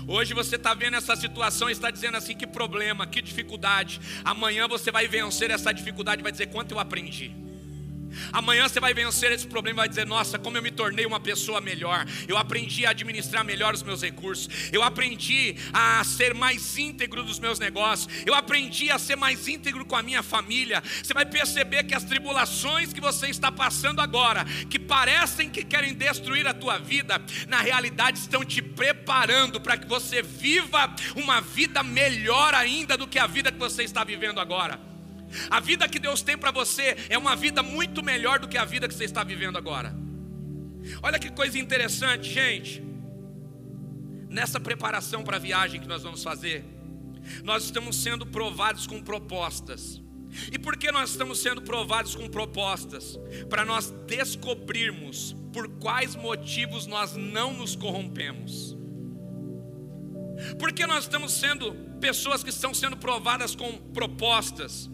Hoje 0.07 0.35
você 0.35 0.57
está 0.57 0.75
vendo 0.75 0.97
essa 0.97 1.17
situação 1.17 1.69
e 1.69 1.73
está 1.73 1.91
dizendo 1.91 2.17
assim: 2.17 2.35
que 2.35 2.47
problema, 2.47 3.07
que 3.07 3.23
dificuldade. 3.23 4.01
Amanhã 4.25 4.69
você 4.69 4.91
vai 4.91 5.07
vencer 5.09 5.51
essa 5.51 5.73
dificuldade 5.73 6.21
e 6.21 6.23
vai 6.23 6.33
dizer: 6.33 6.47
quanto 6.47 6.73
eu 6.73 6.79
aprendi. 6.79 7.44
Amanhã 8.33 8.69
você 8.69 8.81
vai 8.81 8.95
vencer 8.95 9.33
esse 9.33 9.47
problema 9.47 9.77
e 9.77 9.83
vai 9.83 9.89
dizer: 9.89 10.07
Nossa, 10.07 10.39
como 10.39 10.57
eu 10.57 10.63
me 10.63 10.71
tornei 10.71 11.07
uma 11.07 11.21
pessoa 11.21 11.61
melhor. 11.61 12.07
Eu 12.29 12.37
aprendi 12.37 12.87
a 12.87 12.91
administrar 12.91 13.45
melhor 13.45 13.75
os 13.75 13.83
meus 13.83 14.03
recursos. 14.03 14.49
Eu 14.73 14.83
aprendi 14.83 15.57
a 15.73 16.03
ser 16.05 16.35
mais 16.35 16.77
íntegro 16.77 17.23
dos 17.23 17.39
meus 17.39 17.59
negócios. 17.59 18.09
Eu 18.27 18.35
aprendi 18.35 18.91
a 18.91 18.99
ser 18.99 19.17
mais 19.17 19.49
íntegro 19.49 19.85
com 19.85 19.97
a 19.97 20.03
minha 20.03 20.23
família. 20.23 20.83
Você 21.03 21.15
vai 21.15 21.27
perceber 21.27 21.85
que 21.85 21.95
as 21.95 22.05
tribulações 22.05 22.93
que 22.93 23.01
você 23.01 23.29
está 23.29 23.51
passando 23.51 24.01
agora, 24.01 24.45
que 24.69 24.79
parecem 24.79 25.51
que 25.51 25.65
querem 25.65 25.95
destruir 25.95 26.47
a 26.47 26.55
tua 26.55 26.79
vida, 26.79 27.21
na 27.49 27.61
realidade 27.61 28.19
estão 28.19 28.45
te 28.45 28.63
preparando 28.63 29.61
para 29.61 29.77
que 29.77 29.87
você 29.87 30.23
viva 30.23 30.95
uma 31.17 31.41
vida 31.41 31.83
melhor 31.83 32.55
ainda 32.55 32.97
do 32.97 33.07
que 33.07 33.19
a 33.19 33.27
vida 33.27 33.53
que 33.53 33.59
você 33.59 33.83
está 33.83 34.05
vivendo 34.05 34.41
agora. 34.41 34.94
A 35.51 35.61
vida 35.61 35.89
que 35.89 35.99
Deus 35.99 36.23
tem 36.23 36.37
para 36.37 36.51
você 36.51 36.97
é 37.09 37.19
uma 37.19 37.35
vida 37.35 37.63
muito 37.63 38.03
melhor 38.03 38.39
do 38.39 38.49
que 38.49 38.59
a 38.59 38.65
vida 38.65 38.89
que 38.89 38.95
você 38.95 39.05
está 39.05 39.25
vivendo 39.25 39.57
agora. 39.57 39.95
Olha 41.03 41.19
que 41.19 41.31
coisa 41.31 41.59
interessante, 41.59 42.31
gente. 42.31 42.83
Nessa 44.29 44.61
preparação 44.61 45.23
para 45.23 45.37
a 45.37 45.41
viagem 45.41 45.81
que 45.81 45.89
nós 45.89 46.03
vamos 46.03 46.23
fazer, 46.23 46.65
nós 47.43 47.65
estamos 47.65 47.97
sendo 47.97 48.27
provados 48.27 48.87
com 48.87 49.03
propostas. 49.03 50.03
E 50.53 50.59
por 50.59 50.77
que 50.77 50.91
nós 50.91 51.11
estamos 51.11 51.39
sendo 51.39 51.63
provados 51.63 52.15
com 52.15 52.29
propostas? 52.29 53.19
Para 53.49 53.65
nós 53.65 53.91
descobrirmos 54.07 55.35
por 55.53 55.69
quais 55.79 56.17
motivos 56.17 56.87
nós 56.87 57.15
não 57.15 57.55
nos 57.55 57.77
corrompemos. 57.77 58.77
Por 60.59 60.73
que 60.73 60.87
nós 60.87 61.05
estamos 61.05 61.33
sendo 61.33 61.73
pessoas 62.01 62.43
que 62.43 62.51
estão 62.51 62.75
sendo 62.75 62.97
provadas 62.97 63.55
com 63.55 63.73
propostas? 63.93 64.91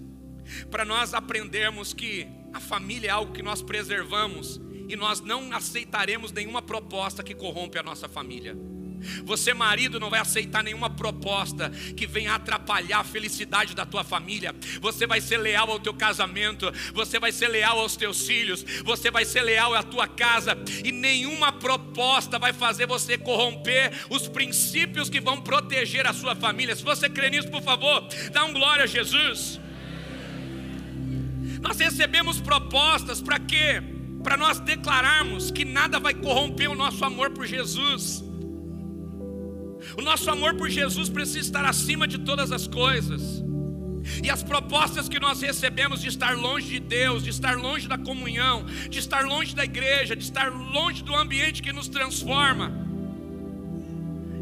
Para 0.70 0.84
nós 0.84 1.14
aprendermos 1.14 1.92
que 1.92 2.26
a 2.52 2.60
família 2.60 3.08
é 3.08 3.10
algo 3.10 3.32
que 3.32 3.42
nós 3.42 3.62
preservamos 3.62 4.60
e 4.88 4.96
nós 4.96 5.20
não 5.20 5.52
aceitaremos 5.52 6.32
nenhuma 6.32 6.60
proposta 6.60 7.22
que 7.22 7.34
corrompe 7.34 7.78
a 7.78 7.82
nossa 7.82 8.08
família. 8.08 8.56
Você, 9.24 9.54
marido, 9.54 9.98
não 9.98 10.10
vai 10.10 10.20
aceitar 10.20 10.62
nenhuma 10.62 10.90
proposta 10.90 11.70
que 11.96 12.06
venha 12.06 12.34
atrapalhar 12.34 13.00
a 13.00 13.04
felicidade 13.04 13.74
da 13.74 13.86
tua 13.86 14.04
família. 14.04 14.54
Você 14.80 15.06
vai 15.06 15.20
ser 15.20 15.38
leal 15.38 15.70
ao 15.70 15.80
teu 15.80 15.94
casamento, 15.94 16.70
você 16.92 17.18
vai 17.18 17.32
ser 17.32 17.48
leal 17.48 17.78
aos 17.78 17.96
teus 17.96 18.26
filhos, 18.26 18.64
você 18.84 19.10
vai 19.10 19.24
ser 19.24 19.42
leal 19.42 19.74
à 19.74 19.82
tua 19.82 20.06
casa, 20.06 20.56
e 20.84 20.92
nenhuma 20.92 21.52
proposta 21.52 22.38
vai 22.38 22.52
fazer 22.52 22.86
você 22.86 23.16
corromper 23.16 23.92
os 24.10 24.28
princípios 24.28 25.08
que 25.08 25.20
vão 25.20 25.40
proteger 25.40 26.06
a 26.06 26.12
sua 26.12 26.34
família. 26.34 26.76
Se 26.76 26.82
você 26.82 27.08
crê 27.08 27.30
nisso, 27.30 27.48
por 27.48 27.62
favor, 27.62 28.06
dá 28.32 28.44
um 28.44 28.52
glória 28.52 28.84
a 28.84 28.86
Jesus. 28.86 29.60
Nós 31.60 31.78
recebemos 31.78 32.40
propostas 32.40 33.20
para 33.20 33.38
quê? 33.38 33.82
Para 34.22 34.36
nós 34.36 34.60
declararmos 34.60 35.50
que 35.50 35.64
nada 35.64 35.98
vai 35.98 36.14
corromper 36.14 36.70
o 36.70 36.74
nosso 36.74 37.04
amor 37.04 37.30
por 37.30 37.46
Jesus. 37.46 38.24
O 39.96 40.02
nosso 40.02 40.30
amor 40.30 40.54
por 40.54 40.68
Jesus 40.68 41.08
precisa 41.08 41.40
estar 41.40 41.64
acima 41.64 42.06
de 42.06 42.18
todas 42.18 42.52
as 42.52 42.66
coisas. 42.66 43.42
E 44.22 44.30
as 44.30 44.42
propostas 44.42 45.08
que 45.08 45.20
nós 45.20 45.40
recebemos 45.40 46.00
de 46.00 46.08
estar 46.08 46.36
longe 46.36 46.68
de 46.68 46.80
Deus, 46.80 47.22
de 47.22 47.30
estar 47.30 47.56
longe 47.56 47.86
da 47.86 47.98
comunhão, 47.98 48.64
de 48.88 48.98
estar 48.98 49.24
longe 49.24 49.54
da 49.54 49.64
igreja, 49.64 50.16
de 50.16 50.24
estar 50.24 50.50
longe 50.50 51.02
do 51.02 51.14
ambiente 51.14 51.62
que 51.62 51.72
nos 51.72 51.88
transforma, 51.88 52.72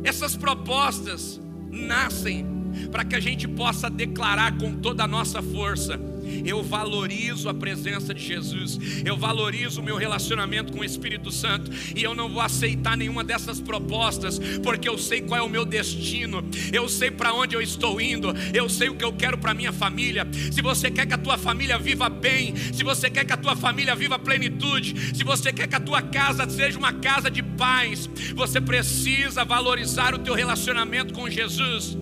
essas 0.05 0.37
propostas 0.37 1.41
nascem 1.71 2.47
para 2.91 3.05
que 3.05 3.17
a 3.17 3.21
gente 3.21 3.49
possa 3.49 3.91
declarar 3.91 4.57
com 4.59 4.75
toda 4.77 5.05
a 5.05 5.07
nossa 5.07 5.43
força 5.43 5.99
eu 6.45 6.62
valorizo 6.62 7.49
a 7.49 7.55
presença 7.55 8.14
de 8.14 8.25
Jesus, 8.25 8.79
eu 9.05 9.17
valorizo 9.17 9.81
o 9.81 9.85
meu 9.85 9.97
relacionamento 9.97 10.73
com 10.73 10.81
o 10.81 10.85
Espírito 10.85 11.31
Santo, 11.31 11.71
e 11.95 12.03
eu 12.03 12.14
não 12.14 12.29
vou 12.29 12.41
aceitar 12.41 12.97
nenhuma 12.97 13.25
dessas 13.25 13.61
propostas, 13.61 14.38
porque 14.62 14.88
eu 14.88 14.99
sei 14.99 15.21
qual 15.21 15.41
é 15.41 15.43
o 15.43 15.49
meu 15.49 15.64
destino, 15.64 16.45
eu 16.73 16.88
sei 16.88 17.11
para 17.11 17.33
onde 17.33 17.55
eu 17.55 17.62
estou 17.62 18.01
indo, 18.01 18.33
eu 18.53 18.69
sei 18.69 18.88
o 18.88 18.95
que 18.95 19.05
eu 19.05 19.12
quero 19.12 19.38
para 19.38 19.55
minha 19.55 19.73
família. 19.73 20.27
Se 20.53 20.62
você 20.62 20.91
quer 20.91 21.07
que 21.07 21.14
a 21.14 21.19
tua 21.19 21.38
família 21.38 21.79
viva 21.79 22.09
bem, 22.09 22.55
se 22.57 22.83
você 22.83 23.11
quer 23.11 23.25
que 23.25 23.33
a 23.33 23.37
tua 23.37 23.57
família 23.57 23.95
viva 23.95 24.19
plenitude, 24.19 25.17
se 25.17 25.25
você 25.25 25.53
quer 25.53 25.67
que 25.67 25.77
a 25.77 25.81
tua 25.81 26.03
casa 26.03 26.49
seja 26.49 26.79
uma 26.79 26.93
casa 26.93 27.31
de 27.31 27.43
paz, 27.43 28.09
você 28.35 28.61
precisa 28.61 29.45
valorizar 29.45 30.14
o 30.14 30.19
teu 30.19 30.35
relacionamento 30.35 31.12
com 31.12 31.29
Jesus. 31.29 31.97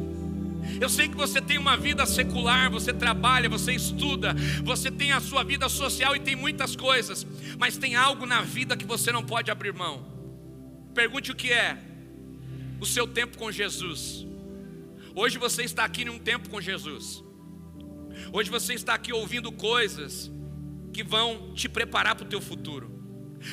Eu 0.81 0.89
sei 0.89 1.09
que 1.09 1.17
você 1.17 1.41
tem 1.41 1.59
uma 1.59 1.77
vida 1.77 2.05
secular, 2.05 2.71
você 2.71 2.93
trabalha, 2.93 3.49
você 3.49 3.73
estuda, 3.73 4.35
você 4.63 4.91
tem 4.91 5.13
a 5.13 5.21
sua 5.21 5.43
vida 5.43 5.69
social 5.69 6.15
e 6.15 6.21
tem 6.21 6.37
muitas 6.37 6.77
coisas, 6.77 7.27
mas 7.59 7.79
tem 7.79 7.95
algo 7.95 8.27
na 8.27 8.43
vida 8.43 8.77
que 8.77 8.85
você 8.85 9.11
não 9.11 9.25
pode 9.25 9.51
abrir 9.51 9.73
mão. 9.73 10.05
Pergunte 10.95 11.33
o 11.33 11.35
que 11.35 11.53
é: 11.53 11.79
o 12.81 12.87
seu 12.87 13.07
tempo 13.07 13.39
com 13.39 13.51
Jesus. 13.51 14.27
Hoje 15.15 15.39
você 15.39 15.63
está 15.63 15.85
aqui 15.85 16.05
num 16.05 16.19
tempo 16.19 16.51
com 16.51 16.61
Jesus. 16.61 17.25
Hoje 18.33 18.51
você 18.51 18.75
está 18.75 18.95
aqui 18.95 19.13
ouvindo 19.13 19.51
coisas 19.51 20.31
que 20.93 21.03
vão 21.03 21.55
te 21.55 21.69
preparar 21.69 22.15
para 22.15 22.27
o 22.27 22.29
teu 22.29 22.41
futuro. 22.41 22.93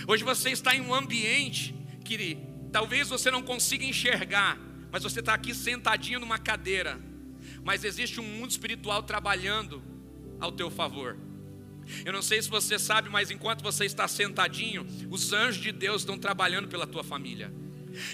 Hoje 0.07 0.23
você 0.23 0.49
está 0.49 0.75
em 0.75 0.81
um 0.81 0.93
ambiente 0.93 1.73
que 2.03 2.37
talvez 2.71 3.07
você 3.07 3.31
não 3.31 3.41
consiga 3.41 3.85
enxergar, 3.85 4.59
mas 4.91 5.03
você 5.03 5.21
está 5.21 5.33
aqui 5.33 5.53
sentadinho 5.53 6.19
numa 6.19 6.37
cadeira 6.37 6.99
mas 7.63 7.83
existe 7.83 8.19
um 8.19 8.23
mundo 8.23 8.51
espiritual 8.51 9.03
trabalhando 9.03 9.81
ao 10.39 10.51
teu 10.51 10.69
favor. 10.69 11.17
Eu 12.05 12.13
não 12.13 12.21
sei 12.21 12.41
se 12.41 12.49
você 12.49 12.79
sabe, 12.79 13.09
mas 13.09 13.29
enquanto 13.31 13.61
você 13.61 13.85
está 13.85 14.07
sentadinho, 14.07 14.85
os 15.09 15.33
anjos 15.33 15.61
de 15.61 15.71
Deus 15.71 16.01
estão 16.01 16.17
trabalhando 16.17 16.67
pela 16.67 16.87
tua 16.87 17.03
família. 17.03 17.53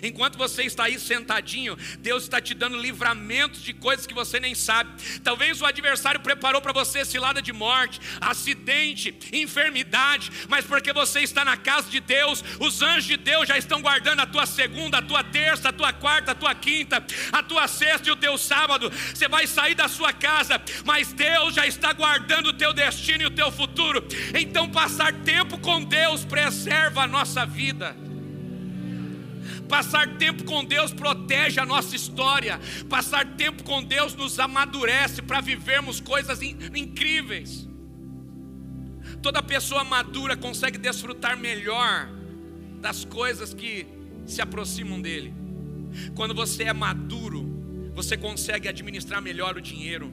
Enquanto 0.03 0.37
você 0.37 0.63
está 0.63 0.85
aí 0.85 0.99
sentadinho, 0.99 1.77
Deus 1.99 2.23
está 2.23 2.41
te 2.41 2.53
dando 2.53 2.77
livramentos 2.77 3.61
de 3.61 3.73
coisas 3.73 4.05
que 4.05 4.13
você 4.13 4.39
nem 4.39 4.55
sabe. 4.55 4.91
Talvez 5.23 5.61
o 5.61 5.65
adversário 5.65 6.19
preparou 6.19 6.61
para 6.61 6.73
você 6.73 7.05
cilada 7.05 7.41
de 7.41 7.53
morte, 7.53 7.99
acidente, 8.19 9.15
enfermidade, 9.31 10.31
mas 10.47 10.65
porque 10.65 10.93
você 10.93 11.21
está 11.21 11.43
na 11.43 11.57
casa 11.57 11.89
de 11.89 11.99
Deus, 11.99 12.43
os 12.59 12.81
anjos 12.81 13.05
de 13.05 13.17
Deus 13.17 13.47
já 13.47 13.57
estão 13.57 13.81
guardando 13.81 14.21
a 14.21 14.25
tua 14.25 14.45
segunda, 14.45 14.97
a 14.97 15.01
tua 15.01 15.23
terça, 15.23 15.69
a 15.69 15.73
tua 15.73 15.93
quarta, 15.93 16.31
a 16.31 16.35
tua 16.35 16.53
quinta, 16.55 17.03
a 17.31 17.43
tua 17.43 17.67
sexta 17.67 18.09
e 18.09 18.11
o 18.11 18.15
teu 18.15 18.37
sábado. 18.37 18.89
Você 18.89 19.27
vai 19.27 19.47
sair 19.47 19.75
da 19.75 19.87
sua 19.87 20.13
casa, 20.13 20.61
mas 20.85 21.13
Deus 21.13 21.55
já 21.55 21.65
está 21.65 21.93
guardando 21.93 22.47
o 22.47 22.53
teu 22.53 22.73
destino 22.73 23.23
e 23.23 23.27
o 23.27 23.31
teu 23.31 23.51
futuro. 23.51 24.05
Então, 24.37 24.69
passar 24.69 25.13
tempo 25.13 25.57
com 25.59 25.83
Deus 25.83 26.25
preserva 26.25 27.03
a 27.03 27.07
nossa 27.07 27.45
vida. 27.45 28.08
Passar 29.69 30.17
tempo 30.17 30.43
com 30.45 30.65
Deus 30.65 30.91
protege 30.91 31.59
a 31.59 31.65
nossa 31.65 31.95
história. 31.95 32.59
Passar 32.89 33.37
tempo 33.37 33.63
com 33.63 33.83
Deus 33.83 34.15
nos 34.15 34.39
amadurece 34.39 35.21
para 35.21 35.39
vivermos 35.39 36.01
coisas 36.01 36.41
incríveis. 36.41 37.69
Toda 39.21 39.43
pessoa 39.43 39.83
madura 39.83 40.35
consegue 40.35 40.77
desfrutar 40.77 41.37
melhor 41.37 42.09
das 42.81 43.05
coisas 43.05 43.53
que 43.53 43.85
se 44.25 44.41
aproximam 44.41 44.99
dele. 44.99 45.33
Quando 46.15 46.33
você 46.33 46.63
é 46.63 46.73
maduro, 46.73 47.91
você 47.93 48.17
consegue 48.17 48.67
administrar 48.67 49.21
melhor 49.21 49.55
o 49.55 49.61
dinheiro. 49.61 50.11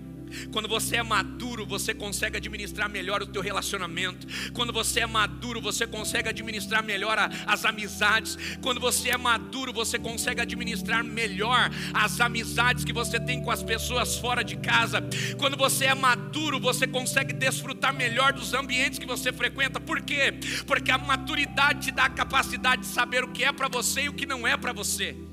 Quando 0.53 0.69
você 0.69 0.97
é 0.97 1.03
maduro, 1.03 1.67
você 1.67 1.95
consegue 1.95 2.37
administrar 2.37 2.89
melhor 2.89 3.23
o 3.23 3.27
teu 3.27 3.43
relacionamento. 3.43 4.27
Quando 4.53 4.73
você 4.73 5.01
é 5.01 5.07
maduro, 5.07 5.61
você 5.61 5.87
consegue 5.87 6.29
administrar 6.29 6.83
melhor 6.83 7.19
a, 7.19 7.31
as 7.47 7.65
amizades. 7.65 8.39
Quando 8.61 8.81
você 8.81 9.11
é 9.11 9.17
maduro, 9.17 9.73
você 9.73 9.99
consegue 9.99 10.41
administrar 10.41 11.03
melhor 11.03 11.71
as 11.93 12.21
amizades 12.21 12.85
que 12.85 12.93
você 12.93 13.19
tem 13.19 13.43
com 13.43 13.51
as 13.51 13.63
pessoas 13.63 14.17
fora 14.17 14.43
de 14.43 14.57
casa. 14.57 15.03
Quando 15.39 15.57
você 15.57 15.87
é 15.87 15.95
maduro, 15.95 16.59
você 16.61 16.87
consegue 16.87 17.33
desfrutar 17.33 17.95
melhor 17.95 18.33
dos 18.33 18.55
ambientes 18.55 18.99
que 18.99 19.07
você 19.07 19.33
frequenta. 19.33 19.81
Por 19.81 20.01
quê? 20.01 20.35
Porque 20.67 20.91
a 20.91 20.99
maturidade 20.99 21.87
te 21.87 21.91
dá 21.91 22.05
a 22.05 22.11
capacidade 22.11 22.83
de 22.83 22.89
saber 22.89 23.25
o 23.25 23.29
que 23.29 23.45
é 23.45 23.53
para 23.53 23.69
você 23.69 24.03
e 24.03 24.09
o 24.09 24.15
que 24.15 24.27
não 24.27 24.47
é 24.47 24.57
para 24.57 24.73
você. 24.73 25.26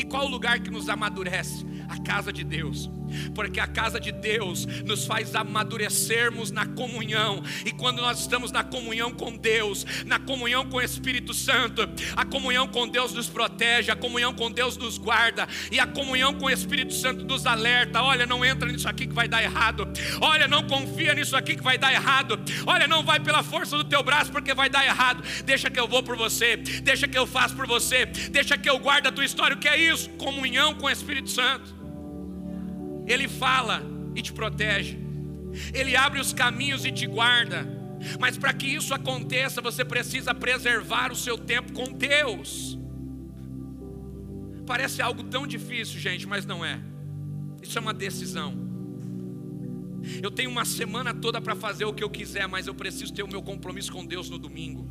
E 0.00 0.02
qual 0.02 0.24
o 0.24 0.30
lugar 0.30 0.60
que 0.60 0.70
nos 0.70 0.88
amadurece? 0.88 1.66
A 1.86 1.98
casa 2.00 2.32
de 2.32 2.42
Deus. 2.42 2.88
Porque 3.34 3.60
a 3.60 3.66
casa 3.66 4.00
de 4.00 4.12
Deus 4.12 4.64
nos 4.86 5.04
faz 5.04 5.34
amadurecermos 5.34 6.50
na 6.50 6.64
comunhão, 6.64 7.42
e 7.66 7.72
quando 7.72 8.00
nós 8.00 8.20
estamos 8.20 8.52
na 8.52 8.62
comunhão 8.62 9.10
com 9.10 9.36
Deus, 9.36 9.84
na 10.06 10.18
comunhão 10.18 10.64
com 10.64 10.76
o 10.76 10.80
Espírito 10.80 11.34
Santo, 11.34 11.82
a 12.16 12.24
comunhão 12.24 12.68
com 12.68 12.86
Deus 12.88 13.12
nos 13.12 13.28
protege, 13.28 13.90
a 13.90 13.96
comunhão 13.96 14.32
com 14.32 14.50
Deus 14.50 14.76
nos 14.76 14.96
guarda, 14.96 15.48
e 15.70 15.80
a 15.80 15.86
comunhão 15.86 16.32
com 16.34 16.46
o 16.46 16.50
Espírito 16.50 16.94
Santo 16.94 17.24
nos 17.24 17.46
alerta: 17.46 18.00
olha, 18.02 18.24
não 18.24 18.44
entra 18.44 18.70
nisso 18.70 18.88
aqui 18.88 19.06
que 19.06 19.12
vai 19.12 19.26
dar 19.26 19.42
errado, 19.42 19.88
olha, 20.20 20.46
não 20.46 20.66
confia 20.66 21.12
nisso 21.12 21.36
aqui 21.36 21.56
que 21.56 21.62
vai 21.62 21.76
dar 21.76 21.92
errado, 21.92 22.38
olha, 22.66 22.86
não 22.86 23.02
vai 23.02 23.18
pela 23.18 23.42
força 23.42 23.76
do 23.76 23.84
teu 23.84 24.02
braço 24.02 24.30
porque 24.30 24.54
vai 24.54 24.70
dar 24.70 24.84
errado, 24.84 25.22
deixa 25.44 25.68
que 25.68 25.80
eu 25.80 25.88
vou 25.88 26.02
por 26.02 26.16
você, 26.16 26.56
deixa 26.56 27.08
que 27.08 27.18
eu 27.18 27.26
faço 27.26 27.56
por 27.56 27.66
você, 27.66 28.06
deixa 28.06 28.56
que 28.56 28.70
eu 28.70 28.78
guarde 28.78 29.08
a 29.08 29.12
tua 29.12 29.24
história, 29.24 29.56
o 29.56 29.58
que 29.58 29.68
é 29.68 29.76
isso? 29.76 29.89
Comunhão 30.18 30.74
com 30.74 30.86
o 30.86 30.90
Espírito 30.90 31.30
Santo. 31.30 31.74
Ele 33.06 33.28
fala 33.28 33.82
e 34.14 34.22
te 34.22 34.32
protege, 34.32 34.98
Ele 35.72 35.96
abre 35.96 36.20
os 36.20 36.32
caminhos 36.32 36.84
e 36.84 36.92
te 36.92 37.06
guarda. 37.06 37.66
Mas 38.18 38.38
para 38.38 38.52
que 38.52 38.66
isso 38.66 38.94
aconteça, 38.94 39.60
você 39.60 39.84
precisa 39.84 40.34
preservar 40.34 41.12
o 41.12 41.16
seu 41.16 41.36
tempo 41.36 41.72
com 41.72 41.92
Deus. 41.92 42.78
Parece 44.66 45.02
algo 45.02 45.24
tão 45.24 45.46
difícil, 45.46 45.98
gente, 45.98 46.26
mas 46.26 46.46
não 46.46 46.64
é. 46.64 46.80
Isso 47.62 47.76
é 47.76 47.80
uma 47.80 47.92
decisão. 47.92 48.54
Eu 50.22 50.30
tenho 50.30 50.50
uma 50.50 50.64
semana 50.64 51.12
toda 51.12 51.40
para 51.40 51.54
fazer 51.54 51.84
o 51.84 51.92
que 51.92 52.02
eu 52.02 52.08
quiser, 52.08 52.46
mas 52.48 52.66
eu 52.66 52.74
preciso 52.74 53.12
ter 53.12 53.22
o 53.22 53.28
meu 53.28 53.42
compromisso 53.42 53.92
com 53.92 54.04
Deus 54.04 54.30
no 54.30 54.38
domingo. 54.38 54.88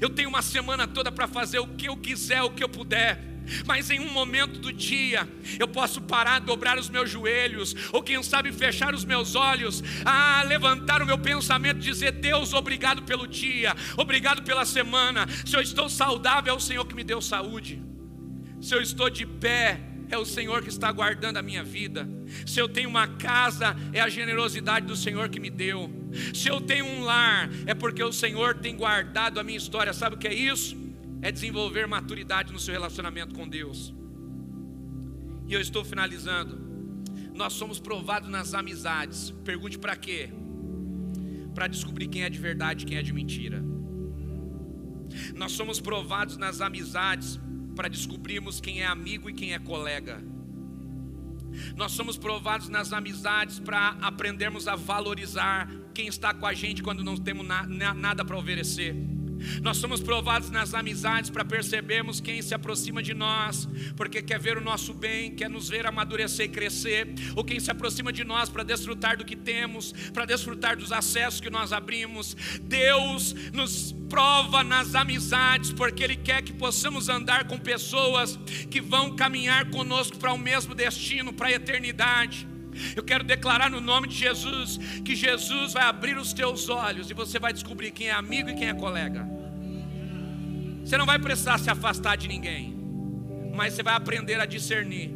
Eu 0.00 0.10
tenho 0.10 0.28
uma 0.28 0.42
semana 0.42 0.86
toda 0.86 1.10
para 1.10 1.26
fazer 1.26 1.58
o 1.58 1.66
que 1.68 1.88
eu 1.88 1.96
quiser, 1.96 2.42
o 2.42 2.50
que 2.50 2.62
eu 2.62 2.68
puder 2.68 3.30
mas 3.66 3.90
em 3.90 4.00
um 4.00 4.12
momento 4.12 4.58
do 4.58 4.72
dia 4.72 5.28
eu 5.58 5.66
posso 5.66 6.00
parar, 6.00 6.40
dobrar 6.40 6.78
os 6.78 6.88
meus 6.88 7.10
joelhos, 7.10 7.74
ou 7.92 8.02
quem 8.02 8.22
sabe 8.22 8.52
fechar 8.52 8.94
os 8.94 9.04
meus 9.04 9.34
olhos, 9.34 9.82
ah, 10.04 10.42
levantar 10.46 11.02
o 11.02 11.06
meu 11.06 11.18
pensamento, 11.18 11.78
dizer: 11.78 12.12
Deus, 12.12 12.52
obrigado 12.52 13.02
pelo 13.02 13.26
dia, 13.26 13.74
obrigado 13.96 14.42
pela 14.42 14.64
semana. 14.64 15.26
Se 15.44 15.56
eu 15.56 15.60
estou 15.60 15.88
saudável, 15.88 16.52
é 16.52 16.56
o 16.56 16.60
Senhor 16.60 16.84
que 16.86 16.94
me 16.94 17.04
deu 17.04 17.20
saúde. 17.20 17.82
Se 18.60 18.74
eu 18.74 18.80
estou 18.80 19.08
de 19.08 19.24
pé, 19.24 19.80
é 20.10 20.18
o 20.18 20.24
Senhor 20.24 20.62
que 20.62 20.68
está 20.68 20.90
guardando 20.90 21.36
a 21.36 21.42
minha 21.42 21.62
vida. 21.62 22.08
Se 22.44 22.60
eu 22.60 22.68
tenho 22.68 22.88
uma 22.88 23.06
casa, 23.06 23.76
é 23.92 24.00
a 24.00 24.08
generosidade 24.08 24.86
do 24.86 24.96
Senhor 24.96 25.28
que 25.28 25.40
me 25.40 25.50
deu. 25.50 25.90
Se 26.34 26.48
eu 26.48 26.60
tenho 26.60 26.84
um 26.84 27.02
lar, 27.02 27.48
é 27.66 27.74
porque 27.74 28.02
o 28.02 28.12
Senhor 28.12 28.56
tem 28.56 28.76
guardado 28.76 29.38
a 29.38 29.42
minha 29.42 29.58
história. 29.58 29.92
Sabe 29.92 30.16
o 30.16 30.18
que 30.18 30.28
é 30.28 30.34
isso? 30.34 30.80
é 31.22 31.30
desenvolver 31.30 31.86
maturidade 31.86 32.52
no 32.52 32.58
seu 32.58 32.72
relacionamento 32.72 33.34
com 33.34 33.48
Deus. 33.48 33.94
E 35.46 35.52
eu 35.52 35.60
estou 35.60 35.84
finalizando. 35.84 36.58
Nós 37.34 37.52
somos 37.52 37.78
provados 37.78 38.28
nas 38.28 38.54
amizades. 38.54 39.30
Pergunte 39.44 39.78
para 39.78 39.96
quê? 39.96 40.30
Para 41.54 41.66
descobrir 41.66 42.08
quem 42.08 42.22
é 42.22 42.30
de 42.30 42.38
verdade 42.38 42.84
e 42.84 42.86
quem 42.86 42.96
é 42.96 43.02
de 43.02 43.12
mentira. 43.12 43.62
Nós 45.34 45.52
somos 45.52 45.80
provados 45.80 46.36
nas 46.36 46.60
amizades 46.60 47.38
para 47.80 47.88
descobrirmos 47.88 48.60
quem 48.60 48.82
é 48.82 48.86
amigo 48.86 49.30
e 49.30 49.32
quem 49.32 49.54
é 49.54 49.58
colega. 49.58 50.22
Nós 51.74 51.92
somos 51.92 52.18
provados 52.18 52.68
nas 52.68 52.92
amizades 52.92 53.58
para 53.58 53.96
aprendermos 54.02 54.68
a 54.68 54.76
valorizar 54.76 55.66
quem 55.94 56.06
está 56.06 56.34
com 56.34 56.44
a 56.44 56.52
gente 56.52 56.82
quando 56.82 57.02
não 57.02 57.16
temos 57.16 57.46
na, 57.46 57.66
na, 57.66 57.94
nada 57.94 58.22
para 58.22 58.36
oferecer. 58.36 58.94
Nós 59.62 59.76
somos 59.76 60.00
provados 60.00 60.50
nas 60.50 60.74
amizades 60.74 61.30
para 61.30 61.44
percebermos 61.44 62.20
quem 62.20 62.42
se 62.42 62.54
aproxima 62.54 63.02
de 63.02 63.14
nós, 63.14 63.68
porque 63.96 64.22
quer 64.22 64.38
ver 64.38 64.58
o 64.58 64.60
nosso 64.60 64.92
bem, 64.92 65.34
quer 65.34 65.48
nos 65.48 65.68
ver 65.68 65.86
amadurecer 65.86 66.46
e 66.46 66.48
crescer, 66.48 67.08
ou 67.34 67.44
quem 67.44 67.60
se 67.60 67.70
aproxima 67.70 68.12
de 68.12 68.24
nós 68.24 68.48
para 68.48 68.62
desfrutar 68.62 69.16
do 69.16 69.24
que 69.24 69.36
temos, 69.36 69.92
para 70.12 70.24
desfrutar 70.24 70.76
dos 70.76 70.92
acessos 70.92 71.40
que 71.40 71.50
nós 71.50 71.72
abrimos. 71.72 72.36
Deus 72.62 73.34
nos 73.52 73.94
prova 74.08 74.64
nas 74.64 74.94
amizades, 74.94 75.72
porque 75.72 76.02
Ele 76.02 76.16
quer 76.16 76.42
que 76.42 76.52
possamos 76.52 77.08
andar 77.08 77.46
com 77.46 77.58
pessoas 77.58 78.38
que 78.70 78.80
vão 78.80 79.14
caminhar 79.14 79.70
conosco 79.70 80.18
para 80.18 80.32
o 80.32 80.38
mesmo 80.38 80.74
destino, 80.74 81.32
para 81.32 81.48
a 81.48 81.52
eternidade. 81.52 82.49
Eu 82.96 83.02
quero 83.02 83.24
declarar 83.24 83.70
no 83.70 83.80
nome 83.80 84.08
de 84.08 84.16
Jesus 84.16 84.78
que 85.04 85.14
Jesus 85.14 85.72
vai 85.72 85.84
abrir 85.84 86.16
os 86.16 86.32
teus 86.32 86.68
olhos 86.68 87.10
e 87.10 87.14
você 87.14 87.38
vai 87.38 87.52
descobrir 87.52 87.90
quem 87.90 88.08
é 88.08 88.12
amigo 88.12 88.50
e 88.50 88.54
quem 88.54 88.68
é 88.68 88.74
colega. 88.74 89.26
Você 90.84 90.96
não 90.96 91.06
vai 91.06 91.18
precisar 91.18 91.58
se 91.58 91.70
afastar 91.70 92.16
de 92.16 92.26
ninguém, 92.26 92.74
mas 93.54 93.74
você 93.74 93.82
vai 93.82 93.94
aprender 93.94 94.40
a 94.40 94.46
discernir. 94.46 95.12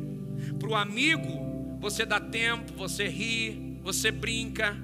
Para 0.59 0.69
o 0.69 0.75
amigo, 0.75 1.79
você 1.81 2.05
dá 2.05 2.21
tempo, 2.21 2.73
você 2.75 3.09
ri, 3.09 3.79
você 3.83 4.11
brinca, 4.11 4.77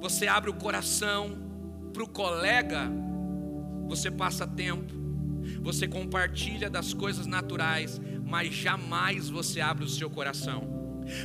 você 0.00 0.26
abre 0.26 0.50
o 0.50 0.54
coração. 0.54 1.38
Para 1.92 2.02
o 2.02 2.08
colega, 2.08 2.90
você 3.86 4.10
passa 4.10 4.46
tempo, 4.46 4.94
você 5.60 5.86
compartilha 5.86 6.70
das 6.70 6.94
coisas 6.94 7.26
naturais, 7.26 8.00
mas 8.24 8.54
jamais 8.54 9.28
você 9.28 9.60
abre 9.60 9.84
o 9.84 9.88
seu 9.88 10.08
coração. 10.08 10.81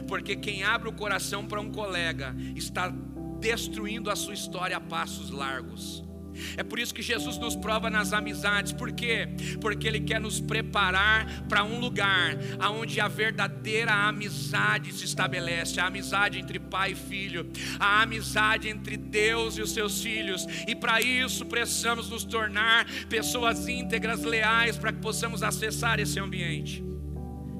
Porque 0.07 0.35
quem 0.35 0.63
abre 0.63 0.89
o 0.89 0.93
coração 0.93 1.45
para 1.45 1.61
um 1.61 1.71
colega 1.71 2.35
está 2.55 2.93
destruindo 3.39 4.09
a 4.09 4.15
sua 4.15 4.33
história 4.33 4.77
a 4.77 4.81
passos 4.81 5.29
largos. 5.29 6.07
É 6.55 6.63
por 6.63 6.79
isso 6.79 6.93
que 6.93 7.01
Jesus 7.01 7.37
nos 7.37 7.55
prova 7.55 7.89
nas 7.89 8.13
amizades. 8.13 8.71
Por 8.71 8.91
quê? 8.91 9.27
Porque 9.59 9.87
Ele 9.87 9.99
quer 9.99 10.19
nos 10.19 10.39
preparar 10.39 11.43
para 11.47 11.63
um 11.63 11.79
lugar 11.79 12.37
onde 12.71 12.99
a 12.99 13.07
verdadeira 13.07 13.93
amizade 13.93 14.93
se 14.93 15.05
estabelece 15.05 15.79
a 15.79 15.87
amizade 15.87 16.39
entre 16.39 16.59
pai 16.59 16.91
e 16.91 16.95
filho, 16.95 17.49
a 17.79 18.01
amizade 18.01 18.69
entre 18.69 18.97
Deus 18.97 19.57
e 19.57 19.61
os 19.61 19.71
seus 19.71 20.01
filhos. 20.01 20.45
E 20.67 20.75
para 20.75 21.01
isso 21.01 21.45
precisamos 21.45 22.09
nos 22.09 22.23
tornar 22.23 22.85
pessoas 23.09 23.67
íntegras, 23.67 24.23
leais, 24.23 24.77
para 24.77 24.91
que 24.91 24.99
possamos 24.99 25.43
acessar 25.43 25.99
esse 25.99 26.19
ambiente. 26.19 26.83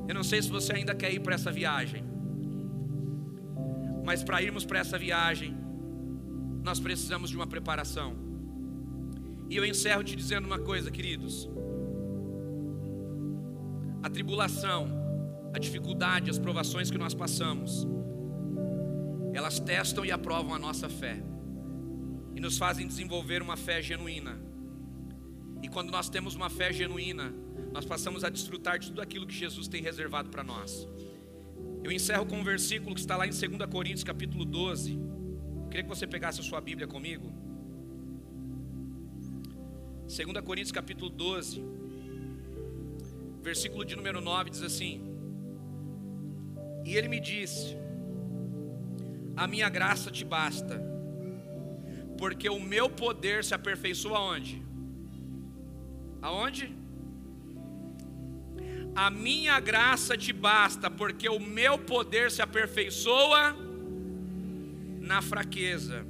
Eu 0.08 0.16
não 0.16 0.24
sei 0.24 0.42
se 0.42 0.50
você 0.50 0.74
ainda 0.74 0.96
quer 0.96 1.12
ir 1.12 1.20
para 1.20 1.36
essa 1.36 1.52
viagem, 1.52 2.04
mas 4.08 4.24
para 4.24 4.42
irmos 4.42 4.64
para 4.64 4.80
essa 4.80 4.98
viagem, 4.98 5.54
nós 6.64 6.80
precisamos 6.80 7.30
de 7.30 7.36
uma 7.36 7.46
preparação. 7.46 8.16
E 9.50 9.58
eu 9.58 9.66
encerro 9.66 10.02
te 10.02 10.16
dizendo 10.16 10.46
uma 10.46 10.60
coisa, 10.60 10.90
queridos. 10.90 11.50
A 14.02 14.10
tribulação, 14.10 14.88
a 15.54 15.60
dificuldade, 15.60 16.30
as 16.30 16.40
provações 16.40 16.90
que 16.90 16.98
nós 16.98 17.14
passamos, 17.14 17.86
elas 19.34 19.60
testam 19.60 20.06
e 20.06 20.12
aprovam 20.12 20.54
a 20.54 20.60
nossa 20.60 20.88
fé 20.88 21.22
e 22.34 22.40
nos 22.40 22.58
fazem 22.58 22.88
desenvolver 22.88 23.42
uma 23.42 23.58
fé 23.58 23.82
genuína. 23.82 24.40
E 25.62 25.68
quando 25.68 25.92
nós 25.92 26.08
temos 26.08 26.34
uma 26.34 26.50
fé 26.50 26.72
genuína, 26.72 27.34
nós 27.74 27.84
passamos 27.84 28.24
a 28.24 28.30
desfrutar 28.30 28.80
de 28.80 28.88
tudo 28.88 29.02
aquilo 29.02 29.28
que 29.28 29.36
Jesus 29.36 29.68
tem 29.68 29.82
reservado 29.82 30.30
para 30.30 30.46
nós. 30.46 30.88
Eu 31.88 31.94
encerro 31.94 32.26
com 32.26 32.38
um 32.40 32.44
versículo 32.44 32.94
que 32.94 33.00
está 33.00 33.16
lá 33.16 33.26
em 33.26 33.30
2 33.30 33.42
Coríntios, 33.72 34.04
capítulo 34.04 34.44
12. 34.44 34.92
Eu 34.92 35.68
queria 35.70 35.84
que 35.84 35.90
você 35.90 36.06
pegasse 36.06 36.42
a 36.42 36.44
sua 36.44 36.60
Bíblia 36.60 36.86
comigo. 36.86 37.32
2 40.02 40.42
Coríntios 40.44 40.74
capítulo 40.74 41.10
12, 41.10 41.64
versículo 43.42 43.86
de 43.86 43.96
número 43.96 44.20
9 44.20 44.50
diz 44.50 44.64
assim: 44.64 45.00
E 46.84 46.94
ele 46.98 47.08
me 47.08 47.22
disse: 47.22 47.78
A 49.38 49.48
minha 49.48 49.70
graça 49.70 50.12
te 50.12 50.26
basta, 50.26 50.82
porque 52.18 52.50
o 52.50 52.60
meu 52.60 52.90
poder 52.90 53.46
se 53.46 53.54
aperfeiçoa 53.54 54.18
aonde? 54.18 54.62
Aonde? 56.22 56.76
A 58.98 59.12
minha 59.12 59.60
graça 59.60 60.18
te 60.18 60.34
basta, 60.34 60.90
porque 60.90 61.30
o 61.30 61.40
meu 61.40 61.78
poder 61.78 62.32
se 62.32 62.42
aperfeiçoa 62.42 63.56
na 65.00 65.22
fraqueza. 65.22 66.04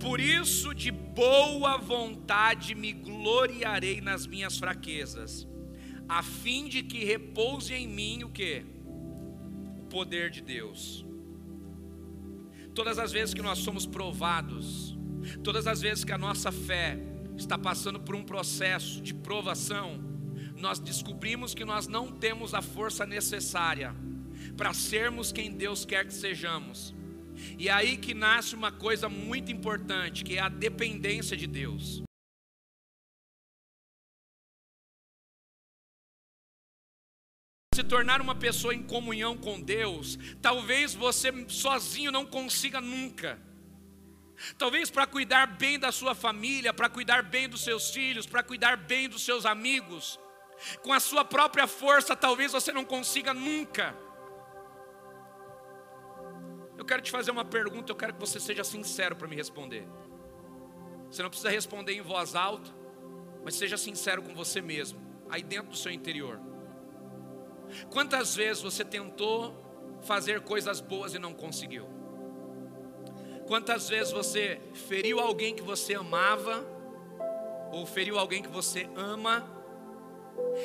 Por 0.00 0.18
isso, 0.18 0.74
de 0.74 0.90
boa 0.90 1.76
vontade 1.76 2.74
me 2.74 2.92
gloriarei 2.92 4.00
nas 4.00 4.26
minhas 4.26 4.58
fraquezas, 4.58 5.46
a 6.08 6.20
fim 6.20 6.66
de 6.66 6.82
que 6.82 7.04
repouse 7.04 7.72
em 7.72 7.86
mim 7.86 8.24
o 8.24 8.28
que? 8.28 8.66
O 9.78 9.84
poder 9.88 10.28
de 10.28 10.40
Deus. 10.40 11.06
Todas 12.74 12.98
as 12.98 13.12
vezes 13.12 13.34
que 13.34 13.40
nós 13.40 13.60
somos 13.60 13.86
provados, 13.86 14.98
todas 15.44 15.68
as 15.68 15.80
vezes 15.80 16.02
que 16.02 16.12
a 16.12 16.18
nossa 16.18 16.50
fé 16.50 16.98
está 17.36 17.56
passando 17.56 18.00
por 18.00 18.16
um 18.16 18.24
processo 18.24 19.00
de 19.00 19.14
provação, 19.14 20.15
nós 20.66 20.80
descobrimos 20.80 21.54
que 21.54 21.64
nós 21.64 21.86
não 21.86 22.10
temos 22.10 22.52
a 22.52 22.60
força 22.60 23.06
necessária 23.06 23.94
para 24.56 24.74
sermos 24.74 25.30
quem 25.30 25.52
Deus 25.52 25.84
quer 25.84 26.04
que 26.04 26.12
sejamos. 26.12 26.92
E 27.56 27.68
é 27.68 27.72
aí 27.72 27.96
que 27.96 28.12
nasce 28.12 28.56
uma 28.56 28.72
coisa 28.72 29.08
muito 29.08 29.52
importante, 29.52 30.24
que 30.24 30.36
é 30.36 30.40
a 30.40 30.48
dependência 30.48 31.36
de 31.36 31.46
Deus. 31.46 32.02
Se 37.72 37.84
tornar 37.84 38.20
uma 38.20 38.34
pessoa 38.34 38.74
em 38.74 38.82
comunhão 38.82 39.36
com 39.38 39.60
Deus, 39.60 40.18
talvez 40.42 40.94
você 40.94 41.30
sozinho 41.46 42.10
não 42.10 42.26
consiga 42.26 42.80
nunca. 42.80 43.40
Talvez 44.58 44.90
para 44.90 45.06
cuidar 45.06 45.46
bem 45.46 45.78
da 45.78 45.92
sua 45.92 46.14
família, 46.14 46.74
para 46.74 46.88
cuidar 46.88 47.22
bem 47.22 47.48
dos 47.48 47.62
seus 47.62 47.90
filhos, 47.90 48.26
para 48.26 48.42
cuidar 48.42 48.76
bem 48.76 49.08
dos 49.08 49.24
seus 49.24 49.46
amigos, 49.46 50.18
com 50.82 50.92
a 50.92 51.00
sua 51.00 51.24
própria 51.24 51.66
força, 51.66 52.16
talvez 52.16 52.52
você 52.52 52.72
não 52.72 52.84
consiga 52.84 53.32
nunca. 53.34 53.96
Eu 56.76 56.84
quero 56.84 57.02
te 57.02 57.10
fazer 57.10 57.30
uma 57.30 57.44
pergunta, 57.44 57.90
eu 57.90 57.96
quero 57.96 58.14
que 58.14 58.20
você 58.20 58.38
seja 58.38 58.62
sincero 58.62 59.16
para 59.16 59.26
me 59.26 59.36
responder. 59.36 59.86
Você 61.10 61.22
não 61.22 61.30
precisa 61.30 61.50
responder 61.50 61.92
em 61.94 62.02
voz 62.02 62.34
alta, 62.34 62.70
mas 63.44 63.54
seja 63.54 63.76
sincero 63.76 64.22
com 64.22 64.34
você 64.34 64.60
mesmo, 64.60 65.00
aí 65.30 65.42
dentro 65.42 65.70
do 65.70 65.76
seu 65.76 65.90
interior. 65.92 66.40
Quantas 67.90 68.34
vezes 68.34 68.62
você 68.62 68.84
tentou 68.84 69.54
fazer 70.02 70.40
coisas 70.42 70.80
boas 70.80 71.14
e 71.14 71.18
não 71.18 71.32
conseguiu? 71.32 71.88
Quantas 73.46 73.88
vezes 73.88 74.12
você 74.12 74.60
feriu 74.74 75.20
alguém 75.20 75.54
que 75.54 75.62
você 75.62 75.94
amava, 75.94 76.66
ou 77.72 77.86
feriu 77.86 78.18
alguém 78.18 78.42
que 78.42 78.48
você 78.48 78.88
ama, 78.96 79.55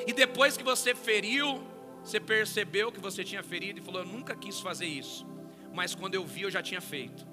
e 0.08 0.14
depois 0.14 0.58
que 0.58 0.64
você 0.64 0.94
feriu, 0.96 1.62
você 2.04 2.20
percebeu 2.20 2.92
que 2.92 3.00
você 3.00 3.24
tinha 3.24 3.44
ferido 3.44 3.80
e 3.80 3.84
falou: 3.84 4.02
Eu 4.02 4.08
nunca 4.08 4.36
quis 4.36 4.60
fazer 4.60 4.86
isso 4.86 5.26
mas 5.74 5.96
quando 5.96 6.16
eu 6.16 6.26
vi 6.26 6.44
eu 6.44 6.52
já 6.52 6.62
tinha 6.62 6.82
feito. 6.82 7.26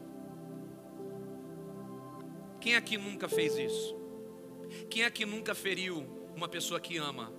Quem 2.61 2.77
aqui 2.77 2.97
nunca 2.97 3.29
fez 3.29 3.57
isso? 3.57 3.97
Quem 4.91 5.05
aqui 5.05 5.25
nunca 5.25 5.55
feriu 5.55 6.31
uma 6.35 6.49
pessoa 6.49 6.81
que 6.81 6.97
ama? 6.97 7.33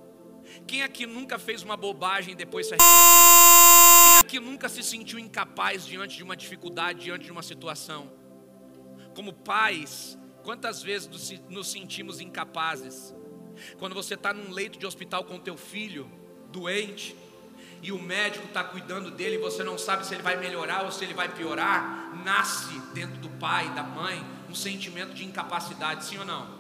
Quem 0.66 0.82
aqui 0.82 1.06
nunca 1.06 1.38
fez 1.38 1.62
uma 1.62 1.78
bobagem 1.78 2.34
e 2.34 2.36
depois 2.36 2.68
se 2.68 2.74
arrependeu? 2.74 2.94
Quem 4.04 4.20
aqui 4.20 4.40
nunca 4.40 4.70
se 4.70 4.82
sentiu 4.82 5.20
incapaz 5.20 5.86
diante 5.86 6.18
de 6.18 6.24
uma 6.24 6.36
dificuldade, 6.36 7.02
diante 7.02 7.26
de 7.26 7.32
uma 7.32 7.44
situação? 7.44 8.12
Como 9.16 9.34
pais, 9.34 10.18
quantas 10.44 10.82
vezes 10.82 11.10
nos 11.50 11.70
sentimos 11.70 12.20
incapazes? 12.20 13.14
Quando 13.78 13.94
você 13.94 14.14
está 14.14 14.34
num 14.34 14.52
leito 14.52 14.78
de 14.78 14.86
hospital 14.86 15.24
com 15.24 15.40
teu 15.40 15.58
filho 15.58 16.10
doente, 16.52 17.16
e 17.82 17.92
o 17.92 18.00
médico 18.02 18.46
está 18.46 18.64
cuidando 18.64 19.10
dele 19.10 19.36
e 19.36 19.40
você 19.40 19.64
não 19.64 19.78
sabe 19.78 20.06
se 20.06 20.14
ele 20.14 20.24
vai 20.24 20.36
melhorar 20.36 20.84
ou 20.84 20.92
se 20.92 21.04
ele 21.04 21.14
vai 21.14 21.30
piorar, 21.30 22.12
nasce 22.26 22.78
dentro 22.94 23.18
do 23.18 23.30
pai, 23.30 23.70
da 23.70 23.84
mãe, 23.84 24.24
um 24.50 24.56
sentimento 24.56 25.14
de 25.14 25.24
incapacidade, 25.24 26.04
sim 26.04 26.18
ou 26.18 26.26
não? 26.26 26.60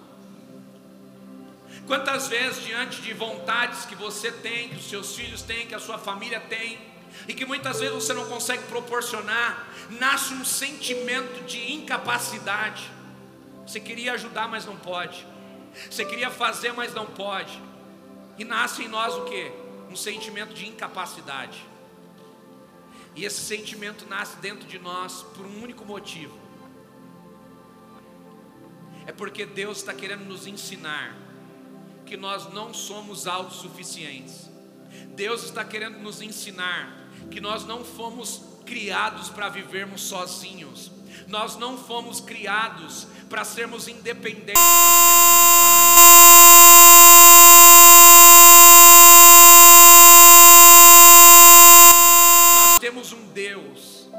Quantas 1.87 2.27
vezes, 2.27 2.63
diante 2.63 3.01
de 3.01 3.13
vontades 3.13 3.85
que 3.85 3.95
você 3.95 4.31
tem, 4.31 4.69
que 4.69 4.75
os 4.75 4.89
seus 4.89 5.15
filhos 5.15 5.41
têm, 5.41 5.67
que 5.67 5.75
a 5.75 5.79
sua 5.79 5.97
família 5.97 6.39
tem, 6.39 6.79
e 7.27 7.33
que 7.33 7.45
muitas 7.45 7.79
vezes 7.79 7.95
você 7.95 8.13
não 8.13 8.25
consegue 8.25 8.63
proporcionar, 8.63 9.67
nasce 9.99 10.33
um 10.33 10.45
sentimento 10.45 11.43
de 11.45 11.73
incapacidade. 11.73 12.89
Você 13.65 13.79
queria 13.79 14.13
ajudar, 14.13 14.47
mas 14.47 14.65
não 14.65 14.77
pode. 14.77 15.25
Você 15.89 16.05
queria 16.05 16.29
fazer, 16.29 16.73
mas 16.73 16.93
não 16.93 17.05
pode. 17.05 17.61
E 18.37 18.43
nasce 18.43 18.83
em 18.83 18.87
nós 18.87 19.15
o 19.15 19.25
que? 19.25 19.51
um 19.89 19.95
sentimento 19.95 20.53
de 20.53 20.67
incapacidade. 20.67 21.65
E 23.15 23.25
esse 23.25 23.41
sentimento 23.41 24.05
nasce 24.07 24.37
dentro 24.37 24.67
de 24.67 24.77
nós 24.77 25.23
por 25.35 25.45
um 25.45 25.63
único 25.63 25.83
motivo. 25.83 26.37
É 29.07 29.11
porque 29.11 29.45
Deus 29.45 29.79
está 29.79 29.93
querendo 29.93 30.25
nos 30.25 30.45
ensinar 30.45 31.17
que 32.05 32.15
nós 32.15 32.53
não 32.53 32.73
somos 32.73 33.25
autossuficientes. 33.25 34.47
Deus 35.15 35.43
está 35.43 35.65
querendo 35.65 35.97
nos 35.99 36.21
ensinar 36.21 37.09
que 37.31 37.41
nós 37.41 37.65
não 37.65 37.83
fomos 37.83 38.43
criados 38.65 39.29
para 39.29 39.49
vivermos 39.49 40.01
sozinhos. 40.01 40.91
Nós 41.27 41.57
não 41.57 41.77
fomos 41.77 42.21
criados 42.21 43.07
para 43.27 43.43
sermos 43.43 43.87
independentes. 43.87 44.53
Temos 53.09 53.13
um 53.13 53.25
Deus 53.33 54.09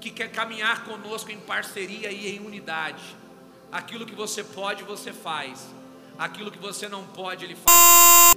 que 0.00 0.10
quer 0.10 0.30
caminhar 0.30 0.84
conosco 0.84 1.30
em 1.30 1.38
parceria 1.40 2.10
e 2.10 2.34
em 2.34 2.40
unidade. 2.40 3.02
Aquilo 3.70 4.06
que 4.06 4.14
você 4.14 4.42
pode, 4.42 4.82
você 4.84 5.12
faz. 5.12 5.66
Aquilo 6.18 6.50
que 6.50 6.58
você 6.58 6.88
não 6.88 7.04
pode, 7.04 7.44
Ele 7.44 7.56
faz. 7.56 8.36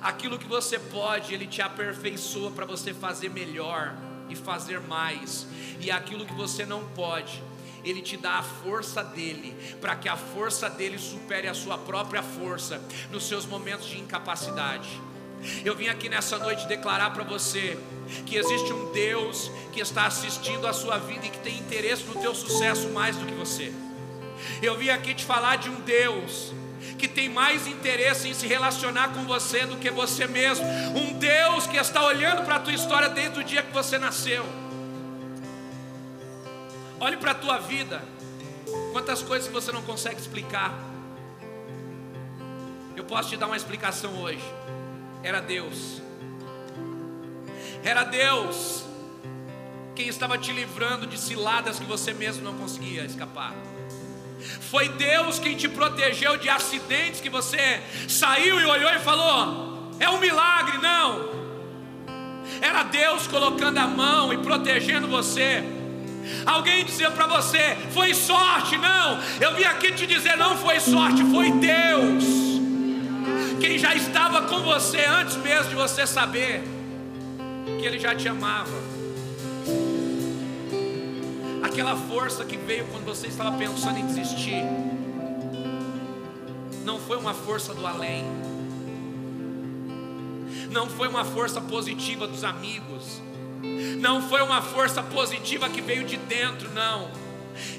Aquilo 0.00 0.38
que 0.38 0.46
você 0.46 0.78
pode, 0.78 1.34
Ele 1.34 1.46
te 1.46 1.60
aperfeiçoa 1.60 2.50
para 2.50 2.64
você 2.64 2.94
fazer 2.94 3.28
melhor 3.28 3.94
e 4.28 4.36
fazer 4.36 4.80
mais. 4.80 5.46
E 5.80 5.90
aquilo 5.90 6.24
que 6.24 6.34
você 6.34 6.64
não 6.64 6.84
pode, 6.90 7.42
Ele 7.84 8.00
te 8.00 8.16
dá 8.16 8.38
a 8.38 8.42
força 8.42 9.02
dele, 9.02 9.54
para 9.80 9.96
que 9.96 10.08
a 10.08 10.16
força 10.16 10.70
dele 10.70 10.98
supere 10.98 11.48
a 11.48 11.54
sua 11.54 11.76
própria 11.76 12.22
força 12.22 12.80
nos 13.10 13.26
seus 13.26 13.44
momentos 13.44 13.86
de 13.86 13.98
incapacidade. 13.98 14.88
Eu 15.64 15.74
vim 15.76 15.88
aqui 15.88 16.08
nessa 16.08 16.38
noite 16.38 16.66
declarar 16.66 17.10
para 17.10 17.24
você 17.24 17.78
que 18.26 18.36
existe 18.36 18.72
um 18.72 18.92
Deus 18.92 19.50
que 19.72 19.80
está 19.80 20.06
assistindo 20.06 20.66
a 20.66 20.72
sua 20.72 20.98
vida 20.98 21.26
e 21.26 21.30
que 21.30 21.38
tem 21.38 21.58
interesse 21.58 22.04
no 22.04 22.14
teu 22.20 22.34
sucesso 22.34 22.88
mais 22.90 23.16
do 23.16 23.26
que 23.26 23.34
você. 23.34 23.72
Eu 24.62 24.76
vim 24.76 24.88
aqui 24.88 25.14
te 25.14 25.24
falar 25.24 25.56
de 25.56 25.68
um 25.68 25.80
Deus 25.80 26.52
que 26.98 27.08
tem 27.08 27.28
mais 27.28 27.66
interesse 27.66 28.28
em 28.28 28.34
se 28.34 28.46
relacionar 28.46 29.08
com 29.12 29.24
você 29.24 29.66
do 29.66 29.76
que 29.76 29.90
você 29.90 30.26
mesmo. 30.26 30.64
Um 30.66 31.18
Deus 31.18 31.66
que 31.66 31.76
está 31.76 32.04
olhando 32.04 32.44
para 32.44 32.56
a 32.56 32.60
tua 32.60 32.72
história 32.72 33.08
desde 33.08 33.40
o 33.40 33.44
dia 33.44 33.62
que 33.62 33.72
você 33.72 33.98
nasceu. 33.98 34.44
Olhe 37.00 37.16
para 37.16 37.32
a 37.32 37.34
tua 37.34 37.58
vida. 37.58 38.02
Quantas 38.92 39.22
coisas 39.22 39.48
você 39.48 39.72
não 39.72 39.82
consegue 39.82 40.20
explicar. 40.20 40.72
Eu 42.96 43.04
posso 43.04 43.30
te 43.30 43.36
dar 43.36 43.46
uma 43.46 43.56
explicação 43.56 44.22
hoje. 44.22 44.44
Era 45.24 45.40
Deus. 45.40 46.02
Era 47.82 48.04
Deus 48.04 48.84
quem 49.96 50.06
estava 50.06 50.36
te 50.36 50.52
livrando 50.52 51.06
de 51.06 51.18
ciladas 51.18 51.78
que 51.78 51.86
você 51.86 52.12
mesmo 52.12 52.44
não 52.44 52.54
conseguia 52.58 53.04
escapar. 53.04 53.54
Foi 54.70 54.90
Deus 54.90 55.38
quem 55.38 55.56
te 55.56 55.66
protegeu 55.66 56.36
de 56.36 56.50
acidentes 56.50 57.22
que 57.22 57.30
você 57.30 57.82
saiu 58.06 58.60
e 58.60 58.66
olhou 58.66 58.92
e 58.92 58.98
falou: 58.98 59.90
é 59.98 60.10
um 60.10 60.18
milagre, 60.18 60.76
não. 60.78 61.32
Era 62.60 62.82
Deus 62.82 63.26
colocando 63.26 63.78
a 63.78 63.86
mão 63.86 64.30
e 64.30 64.38
protegendo 64.38 65.08
você. 65.08 65.64
Alguém 66.44 66.84
dizia 66.84 67.10
para 67.10 67.26
você: 67.26 67.76
foi 67.92 68.12
sorte, 68.12 68.76
não. 68.76 69.18
Eu 69.40 69.54
vim 69.54 69.64
aqui 69.64 69.90
te 69.92 70.06
dizer: 70.06 70.36
não 70.36 70.54
foi 70.58 70.80
sorte, 70.80 71.24
foi 71.32 71.50
Deus. 71.52 72.53
Quem 73.64 73.78
já 73.78 73.94
estava 73.94 74.42
com 74.42 74.60
você 74.60 75.06
antes 75.06 75.36
mesmo 75.36 75.70
de 75.70 75.74
você 75.74 76.06
saber 76.06 76.62
que 77.80 77.86
Ele 77.86 77.98
já 77.98 78.14
te 78.14 78.28
amava. 78.28 78.76
Aquela 81.62 81.96
força 81.96 82.44
que 82.44 82.58
veio 82.58 82.84
quando 82.88 83.06
você 83.06 83.26
estava 83.26 83.56
pensando 83.56 83.98
em 83.98 84.06
desistir, 84.06 84.62
não 86.84 86.98
foi 86.98 87.16
uma 87.16 87.32
força 87.32 87.72
do 87.72 87.86
além, 87.86 88.26
não 90.70 90.86
foi 90.86 91.08
uma 91.08 91.24
força 91.24 91.58
positiva 91.58 92.26
dos 92.26 92.44
amigos, 92.44 93.22
não 93.98 94.20
foi 94.28 94.42
uma 94.42 94.60
força 94.60 95.02
positiva 95.02 95.70
que 95.70 95.80
veio 95.80 96.04
de 96.04 96.18
dentro, 96.18 96.70
não 96.74 97.23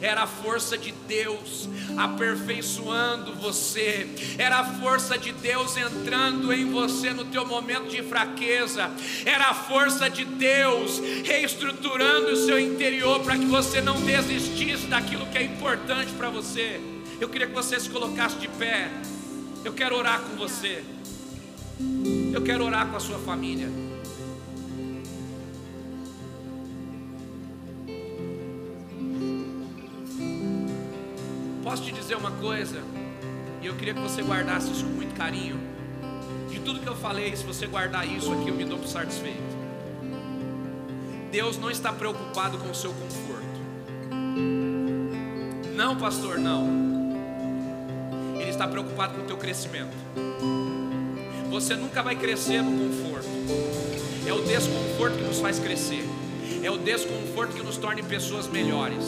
era 0.01 0.23
a 0.23 0.28
força 0.28 0.78
de 0.78 0.91
Deus 1.07 1.69
aperfeiçoando 1.97 3.36
você, 3.36 4.07
era 4.38 4.59
a 4.59 4.65
força 4.65 5.17
de 5.17 5.32
Deus 5.32 5.78
entrando 5.78 6.51
em 6.51 6.69
você 6.71 7.11
no 7.11 7.26
teu 7.26 7.45
momento 7.45 7.89
de 7.89 8.03
fraqueza, 8.03 8.91
era 9.26 9.49
a 9.49 9.53
força 9.53 10.09
de 10.09 10.26
Deus 10.26 10.99
reestruturando 11.23 12.32
o 12.32 12.36
seu 12.36 12.59
interior 12.59 13.19
para 13.21 13.38
que 13.38 13.45
você 13.45 13.82
não 13.82 13.99
desistisse 14.01 14.88
daquilo 14.88 15.26
que 15.28 15.38
é 15.38 15.43
importante 15.43 16.11
para 16.13 16.30
você. 16.30 16.80
Eu 17.19 17.30
queria 17.30 17.47
que 17.47 17.53
você 17.53 17.80
se 17.80 17.89
colocasse 17.89 18.38
de 18.38 18.47
pé. 18.47 18.89
Eu 19.63 19.73
quero 19.73 19.95
orar 19.95 20.19
com 20.19 20.36
você. 20.36 20.84
Eu 22.34 22.41
quero 22.41 22.65
orar 22.65 22.88
com 22.88 22.97
a 22.97 22.99
sua 22.99 23.19
família. 23.19 23.69
Posso 31.76 31.88
te 31.88 31.91
dizer 31.91 32.15
uma 32.15 32.32
coisa? 32.32 32.82
E 33.61 33.65
eu 33.65 33.76
queria 33.76 33.93
que 33.93 33.99
você 33.99 34.21
guardasse 34.21 34.71
isso 34.71 34.86
com 34.86 34.91
muito 34.91 35.13
carinho. 35.13 35.59
De 36.49 36.57
tudo 36.61 36.80
que 36.80 36.88
eu 36.88 36.95
falei, 36.95 37.36
se 37.36 37.43
você 37.43 37.67
guardar 37.67 38.07
isso 38.07 38.32
aqui, 38.32 38.47
eu 38.47 38.55
me 38.55 38.63
dou 38.63 38.80
por 38.80 38.88
satisfeito. 38.88 39.43
Deus 41.30 41.57
não 41.57 41.69
está 41.69 41.91
preocupado 41.91 42.57
com 42.59 42.71
o 42.71 42.73
seu 42.73 42.93
conforto. 42.93 43.59
Não, 45.76 45.97
pastor, 45.97 46.38
não. 46.38 46.65
Ele 48.39 48.49
está 48.49 48.69
preocupado 48.69 49.15
com 49.15 49.23
o 49.23 49.26
teu 49.26 49.36
crescimento. 49.36 49.97
Você 51.49 51.76
nunca 51.76 52.01
vai 52.01 52.15
crescer 52.15 52.61
no 52.61 52.71
conforto. 52.71 53.28
É 54.26 54.32
o 54.32 54.41
desconforto 54.43 55.17
que 55.17 55.23
nos 55.26 55.39
faz 55.39 55.59
crescer 55.59 56.07
é 56.63 56.69
o 56.69 56.77
desconforto 56.77 57.55
que 57.55 57.63
nos 57.63 57.77
torna 57.77 58.01
pessoas 58.03 58.47
melhores. 58.47 59.03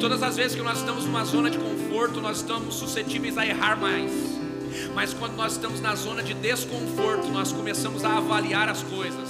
Todas 0.00 0.22
as 0.22 0.36
vezes 0.36 0.56
que 0.56 0.62
nós 0.62 0.78
estamos 0.78 1.04
numa 1.04 1.24
zona 1.24 1.50
de 1.50 1.58
conforto, 1.58 2.20
nós 2.20 2.38
estamos 2.38 2.74
suscetíveis 2.74 3.38
a 3.38 3.46
errar 3.46 3.76
mais. 3.76 4.10
Mas 4.94 5.14
quando 5.14 5.36
nós 5.36 5.52
estamos 5.52 5.80
na 5.80 5.94
zona 5.94 6.22
de 6.22 6.34
desconforto, 6.34 7.28
nós 7.28 7.52
começamos 7.52 8.04
a 8.04 8.16
avaliar 8.18 8.68
as 8.68 8.82
coisas. 8.82 9.28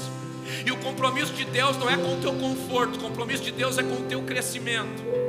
E 0.64 0.70
o 0.70 0.76
compromisso 0.76 1.32
de 1.32 1.44
Deus 1.44 1.76
não 1.76 1.90
é 1.90 1.96
com 1.96 2.14
o 2.14 2.20
teu 2.20 2.32
conforto, 2.34 2.96
o 2.96 3.00
compromisso 3.00 3.42
de 3.42 3.52
Deus 3.52 3.78
é 3.78 3.82
com 3.82 3.94
o 3.94 4.06
teu 4.08 4.22
crescimento. 4.22 5.25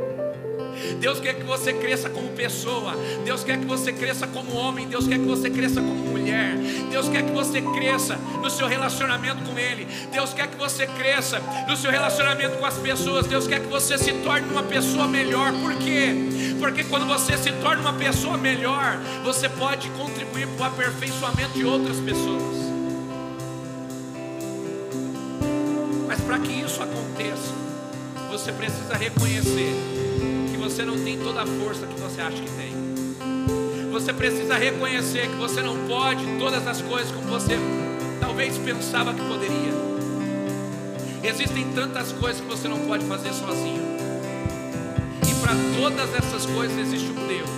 Deus 1.00 1.20
quer 1.20 1.36
que 1.36 1.44
você 1.44 1.74
cresça 1.74 2.10
como 2.10 2.30
pessoa. 2.30 2.94
Deus 3.24 3.44
quer 3.44 3.58
que 3.58 3.66
você 3.66 3.92
cresça 3.92 4.28
como 4.28 4.56
homem. 4.56 4.88
Deus 4.88 5.08
quer 5.08 5.20
que 5.20 5.26
você 5.26 5.50
cresça 5.50 5.82
como 5.82 5.96
mulher. 5.96 6.56
Deus 6.90 7.10
quer 7.10 7.24
que 7.24 7.32
você 7.32 7.62
cresça 7.62 8.18
no 8.42 8.50
seu 8.50 8.68
relacionamento 8.68 9.44
com 9.44 9.58
Ele. 9.58 9.88
Deus 10.12 10.34
quer 10.34 10.48
que 10.48 10.58
você 10.58 10.88
cresça 10.88 11.42
no 11.68 11.76
seu 11.76 11.92
relacionamento 11.92 12.58
com 12.58 12.66
as 12.66 12.78
pessoas. 12.78 13.28
Deus 13.28 13.48
quer 13.48 13.60
que 13.60 13.68
você 13.68 13.98
se 13.98 14.14
torne 14.14 14.48
uma 14.50 14.64
pessoa 14.64 15.08
melhor. 15.08 15.52
Por 15.54 15.76
quê? 15.76 16.16
Porque 16.60 16.84
quando 16.84 17.06
você 17.06 17.38
se 17.38 17.52
torna 17.54 17.82
uma 17.82 17.94
pessoa 17.94 18.38
melhor, 18.38 18.98
você 19.24 19.48
pode 19.50 19.90
contribuir 19.92 20.48
para 20.48 20.64
o 20.64 20.68
aperfeiçoamento 20.68 21.54
de 21.54 21.66
outras 21.66 21.98
pessoas. 22.00 22.68
Mas 26.08 26.22
para 26.22 26.40
que 26.40 26.52
isso 26.52 26.82
aconteça, 26.82 27.54
você 28.30 28.52
precisa 28.52 28.96
reconhecer 28.96 29.97
você 30.70 30.84
não 30.84 31.02
tem 31.02 31.18
toda 31.18 31.44
a 31.44 31.46
força 31.46 31.88
que 31.88 31.98
você 31.98 32.20
acha 32.20 32.36
que 32.36 32.52
tem. 32.52 33.90
Você 33.90 34.12
precisa 34.12 34.56
reconhecer 34.56 35.30
que 35.30 35.36
você 35.38 35.62
não 35.62 35.88
pode 35.88 36.26
todas 36.38 36.68
as 36.68 36.82
coisas 36.82 37.10
como 37.10 37.26
você 37.28 37.58
talvez 38.20 38.58
pensava 38.58 39.14
que 39.14 39.22
poderia. 39.22 39.72
Existem 41.24 41.72
tantas 41.74 42.12
coisas 42.12 42.42
que 42.42 42.48
você 42.48 42.68
não 42.68 42.80
pode 42.80 43.06
fazer 43.06 43.32
sozinho. 43.34 43.82
E 45.26 45.34
para 45.36 45.54
todas 45.80 46.14
essas 46.14 46.46
coisas 46.46 46.78
existe 46.78 47.12
um 47.12 47.28
Deus 47.28 47.50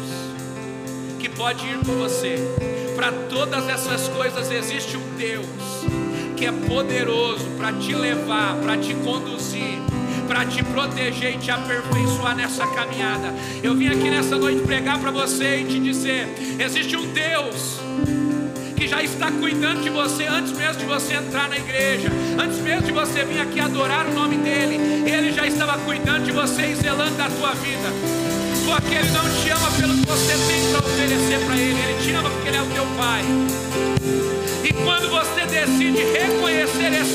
que 1.17 1.29
pode 1.29 1.65
ir 1.65 1.79
com 1.79 1.93
você. 1.97 2.35
Para 2.95 3.11
todas 3.27 3.67
essas 3.67 4.07
coisas 4.09 4.51
existe 4.51 4.95
um 4.95 5.15
Deus 5.17 5.47
que 6.37 6.45
é 6.45 6.51
poderoso 6.51 7.45
para 7.57 7.73
te 7.73 7.95
levar, 7.95 8.55
para 8.57 8.77
te 8.77 8.93
conduzir 8.93 9.79
para 10.29 10.45
te 10.45 10.63
proteger 10.63 11.33
e 11.33 11.37
te 11.39 11.49
aperfeiçoar 11.49 12.35
nessa 12.35 12.65
caminhada. 12.67 13.33
Eu 13.63 13.73
vim 13.73 13.87
aqui 13.87 14.11
nessa 14.11 14.37
noite 14.37 14.61
pregar 14.61 14.99
para 14.99 15.09
você 15.09 15.61
e 15.61 15.65
te 15.65 15.79
dizer: 15.79 16.27
existe 16.59 16.95
um 16.95 17.11
Deus 17.11 17.79
que 18.77 18.87
já 18.87 19.01
está 19.01 19.31
cuidando 19.31 19.81
de 19.81 19.89
você 19.89 20.25
antes 20.25 20.51
mesmo 20.53 20.75
de 20.75 20.85
você 20.85 21.15
entrar 21.15 21.49
na 21.49 21.57
igreja, 21.57 22.09
antes 22.39 22.59
mesmo 22.59 22.83
de 22.83 22.91
você 22.91 23.25
vir 23.25 23.41
aqui 23.41 23.59
adorar 23.59 24.05
o 24.05 24.13
nome 24.13 24.37
dele, 24.37 24.75
ele 25.09 25.33
já 25.33 25.47
estava 25.47 25.79
cuidando 25.79 26.25
de 26.25 26.31
você 26.31 26.67
e 26.67 26.75
zelando 26.75 27.17
da 27.17 27.27
tua 27.27 27.53
vida. 27.55 27.89
Porque 28.65 28.93
ele 28.93 29.09
não 29.09 29.25
te 29.41 29.49
ama 29.49 29.71
pelo 29.71 29.93
que 29.95 30.05
você 30.05 30.33
tem 30.47 30.71
para 30.71 30.85
oferecer 30.85 31.39
para 31.43 31.57
ele, 31.57 31.79
ele 31.79 32.03
te 32.03 32.11
ama 32.13 32.29
porque 32.29 32.47
ele 32.47 32.57
é 32.57 32.61
o 32.61 32.67
teu 32.67 32.85
pai. 32.95 33.23
E 34.63 34.73
quando 34.73 35.09
você 35.09 35.45
decide 35.47 36.03
reconhecer 36.03 36.93
esse 36.93 37.08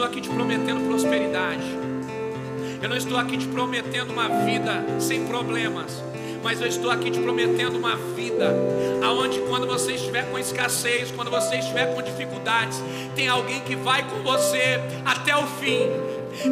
estou 0.00 0.04
aqui 0.04 0.20
te 0.22 0.30
prometendo 0.30 0.86
prosperidade. 0.86 1.64
Eu 2.80 2.88
não 2.88 2.96
estou 2.96 3.18
aqui 3.18 3.36
te 3.36 3.46
prometendo 3.46 4.10
uma 4.10 4.28
vida 4.46 4.82
sem 4.98 5.26
problemas 5.26 6.02
mas 6.42 6.58
eu 6.58 6.66
estou 6.66 6.90
aqui 6.90 7.10
te 7.10 7.20
prometendo 7.20 7.76
uma 7.76 7.96
vida 8.16 8.50
aonde 9.04 9.40
quando 9.40 9.66
você 9.66 9.92
estiver 9.92 10.30
com 10.30 10.38
escassez, 10.38 11.10
quando 11.10 11.30
você 11.30 11.56
estiver 11.56 11.94
com 11.94 12.00
dificuldades, 12.00 12.82
tem 13.14 13.28
alguém 13.28 13.60
que 13.60 13.76
vai 13.76 14.02
com 14.08 14.22
você 14.22 14.80
até 15.04 15.36
o 15.36 15.46
fim. 15.46 15.90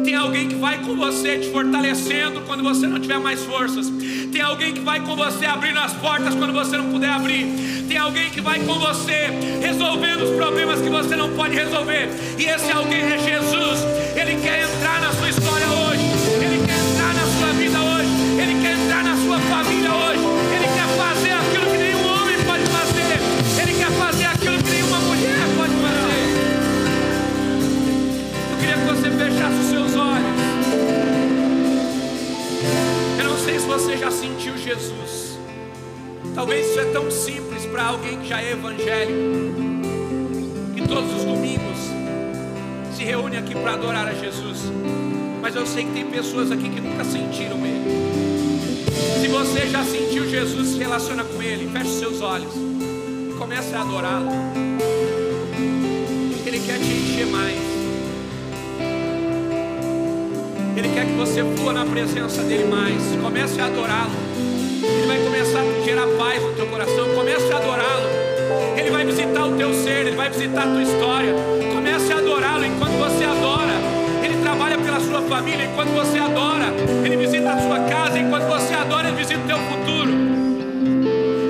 Tem 0.03 0.13
alguém 0.13 0.47
que 0.47 0.55
vai 0.55 0.77
com 0.83 0.95
você 0.95 1.39
te 1.39 1.49
fortalecendo 1.51 2.41
quando 2.41 2.61
você 2.61 2.85
não 2.85 2.99
tiver 2.99 3.17
mais 3.17 3.43
forças. 3.43 3.87
Tem 4.31 4.41
alguém 4.41 4.73
que 4.73 4.81
vai 4.81 4.99
com 4.99 5.15
você 5.15 5.47
abrindo 5.47 5.79
as 5.79 5.93
portas 5.93 6.35
quando 6.35 6.53
você 6.53 6.77
não 6.77 6.91
puder 6.91 7.09
abrir. 7.09 7.47
Tem 7.89 7.97
alguém 7.97 8.29
que 8.29 8.39
vai 8.39 8.59
com 8.59 8.77
você 8.77 9.31
resolvendo 9.59 10.21
os 10.21 10.35
problemas 10.35 10.79
que 10.79 10.89
você 10.89 11.15
não 11.15 11.33
pode 11.33 11.55
resolver. 11.55 12.07
E 12.37 12.45
esse 12.45 12.71
alguém 12.71 13.01
é 13.01 13.17
Jesus. 13.17 13.79
Ele 14.15 14.39
quer 14.43 14.61
entrar 14.61 15.01
na 15.01 15.11
sua 15.11 15.27
história 15.27 15.65
hoje. 15.65 16.03
Ele 16.39 16.63
quer 16.67 16.77
entrar 16.77 17.13
na 17.15 17.25
sua 17.25 17.51
vida 17.53 17.79
hoje. 17.81 18.09
Ele 18.39 18.61
quer 18.61 18.73
entrar 18.77 19.03
na 19.03 19.15
sua 19.17 19.39
família 19.39 19.91
hoje. 19.91 20.21
Ele 20.53 20.67
quer 20.67 20.87
fazer 21.01 21.31
aquilo 21.31 21.65
que 21.65 21.77
nenhum 21.79 22.05
homem 22.13 22.37
pode 22.45 22.63
fazer. 22.67 23.17
Ele 23.59 23.73
quer 23.73 23.91
fazer 23.91 24.25
aquilo 24.25 24.63
que 24.63 24.69
nenhuma 24.69 24.99
mulher 24.99 25.39
pode 25.57 25.73
fazer. 25.73 26.29
Eu 28.51 28.57
queria 28.59 28.77
que 28.77 28.85
você 28.85 29.09
fechasse 29.09 29.55
os 29.61 29.67
seus 29.67 29.95
olhos. 29.95 30.37
Eu 33.17 33.25
não 33.25 33.37
sei 33.39 33.57
se 33.59 33.65
você 33.65 33.97
já 33.97 34.11
sentiu 34.11 34.55
Jesus. 34.55 35.28
Talvez 36.39 36.69
isso 36.69 36.79
é 36.79 36.85
tão 36.85 37.11
simples 37.11 37.65
para 37.65 37.87
alguém 37.87 38.17
que 38.17 38.29
já 38.29 38.41
é 38.41 38.53
evangélico. 38.53 39.11
Que 40.73 40.87
todos 40.87 41.13
os 41.17 41.25
domingos 41.25 41.77
se 42.95 43.03
reúne 43.03 43.35
aqui 43.35 43.53
para 43.53 43.73
adorar 43.73 44.07
a 44.07 44.13
Jesus. 44.13 44.71
Mas 45.41 45.53
eu 45.53 45.65
sei 45.65 45.83
que 45.83 45.91
tem 45.91 46.05
pessoas 46.05 46.49
aqui 46.49 46.69
que 46.69 46.79
nunca 46.79 47.03
sentiram 47.03 47.57
Ele. 47.65 47.83
Se 49.19 49.27
você 49.27 49.67
já 49.67 49.83
sentiu 49.83 50.29
Jesus, 50.29 50.69
se 50.69 50.77
relaciona 50.77 51.25
com 51.25 51.43
Ele, 51.43 51.69
feche 51.73 51.99
seus 51.99 52.21
olhos 52.21 52.53
e 52.55 53.33
comece 53.37 53.75
a 53.75 53.81
adorá-lo. 53.81 54.31
Ele 56.45 56.59
quer 56.65 56.79
te 56.79 56.85
encher 56.85 57.27
mais. 57.27 57.59
Ele 60.77 60.87
quer 60.93 61.05
que 61.05 61.13
você 61.17 61.43
flua 61.57 61.73
na 61.73 61.85
presença 61.85 62.41
dele 62.43 62.63
mais. 62.63 63.21
Comece 63.21 63.59
a 63.59 63.65
adorá-lo. 63.65 64.58
Ele 64.99 65.07
vai 65.07 65.17
começar 65.23 65.61
a 65.61 65.81
gerar 65.85 66.07
paz 66.17 66.43
no 66.43 66.53
teu 66.53 66.67
coração. 66.67 67.07
Comece 67.15 67.53
a 67.53 67.57
adorá-lo. 67.57 68.09
Ele 68.77 68.91
vai 68.91 69.05
visitar 69.05 69.45
o 69.45 69.55
teu 69.55 69.73
ser, 69.73 70.07
ele 70.07 70.15
vai 70.15 70.29
visitar 70.29 70.63
a 70.63 70.67
tua 70.67 70.83
história. 70.83 71.33
Comece 71.73 72.11
a 72.11 72.17
adorá-lo 72.17 72.65
enquanto 72.65 72.91
você 72.91 73.23
adora. 73.23 73.73
Ele 74.21 74.41
trabalha 74.41 74.77
pela 74.77 74.99
sua 74.99 75.21
família 75.21 75.65
enquanto 75.65 75.89
você 75.91 76.19
adora. 76.19 76.65
Ele 77.05 77.15
visita 77.15 77.49
a 77.49 77.61
sua 77.61 77.79
casa 77.85 78.19
enquanto 78.19 78.43
você 78.43 78.73
adora, 78.73 79.07
ele 79.07 79.17
visita 79.17 79.39
o 79.39 79.47
teu 79.47 79.57
futuro. 79.57 80.11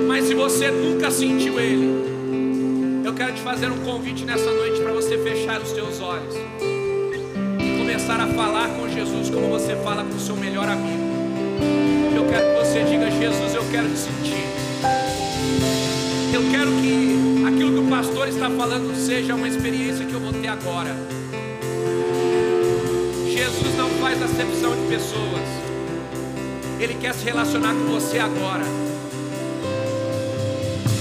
Mas 0.06 0.26
se 0.26 0.34
você 0.34 0.70
nunca 0.70 1.10
sentiu 1.10 1.58
ele, 1.58 3.02
eu 3.04 3.12
quero 3.14 3.32
te 3.32 3.40
fazer 3.40 3.68
um 3.68 3.78
convite 3.78 4.24
nessa 4.24 4.48
noite 4.52 4.80
para 4.80 4.92
você 4.92 5.18
fechar 5.18 5.60
os 5.60 5.72
teus 5.72 6.00
olhos 6.00 6.36
e 6.36 7.78
começar 7.78 8.20
a 8.20 8.28
falar 8.28 8.68
com 8.68 8.88
Jesus 8.88 9.28
como 9.28 9.48
você 9.48 9.74
fala 9.74 10.04
com 10.04 10.14
o 10.14 10.20
seu 10.20 10.36
melhor 10.36 10.68
amigo. 10.68 10.99
Eu 12.14 12.24
quero 12.28 12.46
que 12.46 12.64
você 12.64 12.84
diga: 12.84 13.10
Jesus, 13.10 13.54
eu 13.54 13.64
quero 13.70 13.88
te 13.88 13.98
sentir. 13.98 14.44
Eu 16.32 16.42
quero 16.50 16.70
que 16.80 17.44
aquilo 17.46 17.72
que 17.72 17.86
o 17.86 17.90
pastor 17.90 18.28
está 18.28 18.48
falando 18.50 18.94
seja 18.96 19.34
uma 19.34 19.48
experiência 19.48 20.04
que 20.04 20.12
eu 20.12 20.20
vou 20.20 20.32
ter 20.32 20.48
agora. 20.48 20.94
Jesus 23.26 23.76
não 23.76 23.88
faz 24.00 24.22
acepção 24.22 24.76
de 24.76 24.88
pessoas. 24.88 25.48
Ele 26.78 26.94
quer 26.94 27.14
se 27.14 27.24
relacionar 27.24 27.74
com 27.74 27.92
você 27.92 28.18
agora. 28.18 28.64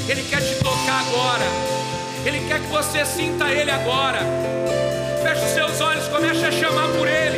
Ele 0.10 0.24
quer 0.24 0.42
te 0.42 0.56
tocar 0.64 1.06
agora. 1.08 1.46
Ele 2.26 2.40
quer 2.48 2.60
que 2.60 2.68
você 2.68 3.06
sinta 3.06 3.50
Ele 3.52 3.70
agora. 3.70 4.20
Feche 5.22 5.46
os 5.46 5.52
seus 5.52 5.82
olhos, 5.82 6.08
comece 6.08 6.44
a 6.44 6.52
chamar 6.52 6.88
por 6.98 7.08
Ele. 7.08 7.29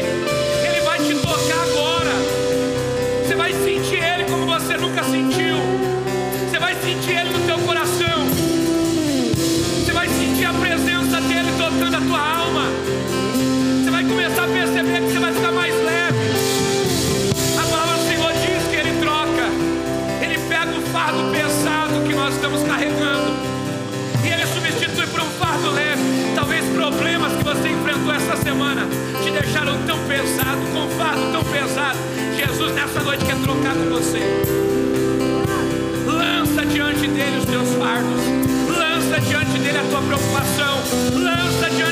Deixaram 29.41 29.77
tão 29.85 29.97
pesado, 30.07 30.61
com 30.71 30.87
fardo 30.89 31.31
tão 31.31 31.43
pesado. 31.43 31.97
Jesus 32.37 32.73
nessa 32.73 32.99
noite 33.01 33.25
quer 33.25 33.35
trocar 33.37 33.73
com 33.73 33.89
você. 33.89 34.19
Lança 36.05 36.65
diante 36.65 37.07
dele 37.07 37.37
os 37.37 37.45
teus 37.45 37.69
fardos. 37.73 38.21
Lança 38.77 39.19
diante 39.21 39.57
dele 39.59 39.79
a 39.79 39.83
tua 39.89 40.01
preocupação. 40.01 40.77
Lança 41.13 41.69
diante 41.71 41.90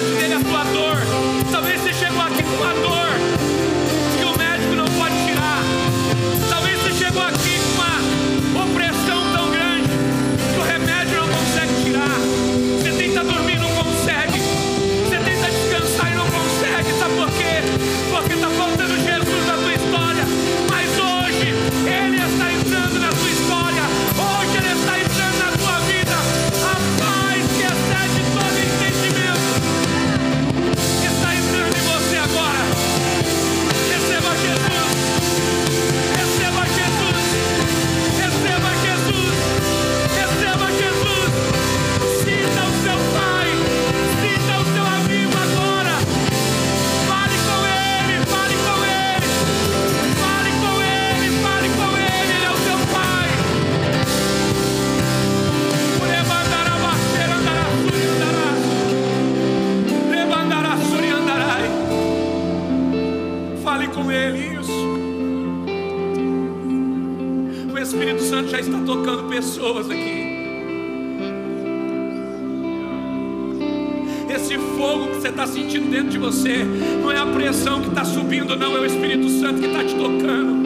você 76.29 76.63
não 77.01 77.11
é 77.11 77.17
a 77.17 77.25
pressão 77.25 77.81
que 77.81 77.87
está 77.87 78.05
subindo, 78.05 78.55
não, 78.55 78.77
é 78.77 78.79
o 78.81 78.85
Espírito 78.85 79.27
Santo 79.29 79.59
que 79.61 79.65
está 79.65 79.83
te 79.83 79.95
tocando. 79.95 80.59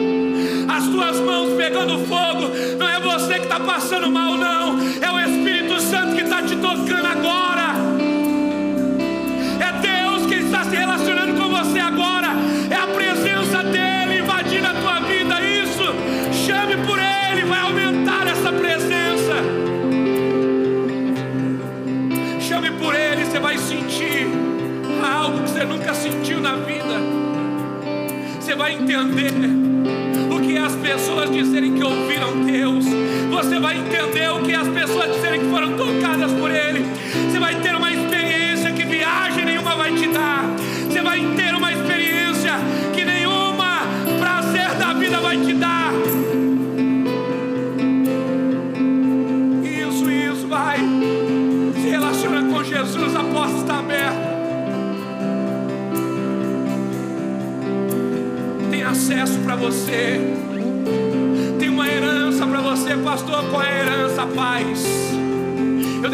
As 0.68 0.86
tuas 0.88 1.18
mãos 1.20 1.56
pegando 1.56 1.98
fogo, 2.00 2.50
não 2.78 2.86
é 2.86 3.00
você 3.00 3.34
que 3.38 3.44
está 3.44 3.58
passando 3.58 4.10
mal, 4.10 4.23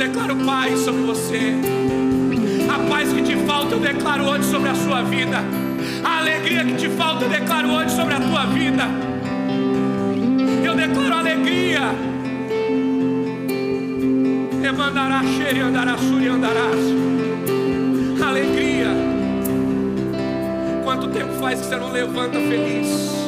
declaro 0.00 0.34
paz 0.46 0.80
sobre 0.80 1.02
você. 1.02 1.54
A 2.74 2.88
paz 2.88 3.12
que 3.12 3.22
te 3.22 3.36
falta, 3.44 3.74
eu 3.74 3.80
declaro 3.80 4.24
hoje 4.24 4.44
sobre 4.44 4.70
a 4.70 4.74
sua 4.74 5.02
vida. 5.02 5.44
A 6.02 6.18
alegria 6.20 6.64
que 6.64 6.74
te 6.74 6.88
falta, 6.88 7.26
eu 7.26 7.28
declaro 7.28 7.68
hoje 7.68 7.94
sobre 7.94 8.14
a 8.14 8.20
tua 8.20 8.46
vida. 8.46 8.84
Eu 10.64 10.74
declaro 10.74 11.14
alegria. 11.16 11.80
Emandará, 14.66 15.22
xere, 15.22 15.60
andará, 15.60 15.98
suri, 15.98 16.28
andarás. 16.28 16.80
Alegria. 18.26 18.88
Quanto 20.82 21.08
tempo 21.08 21.34
faz 21.34 21.60
que 21.60 21.66
você 21.66 21.76
não 21.76 21.92
levanta 21.92 22.38
feliz? 22.38 23.19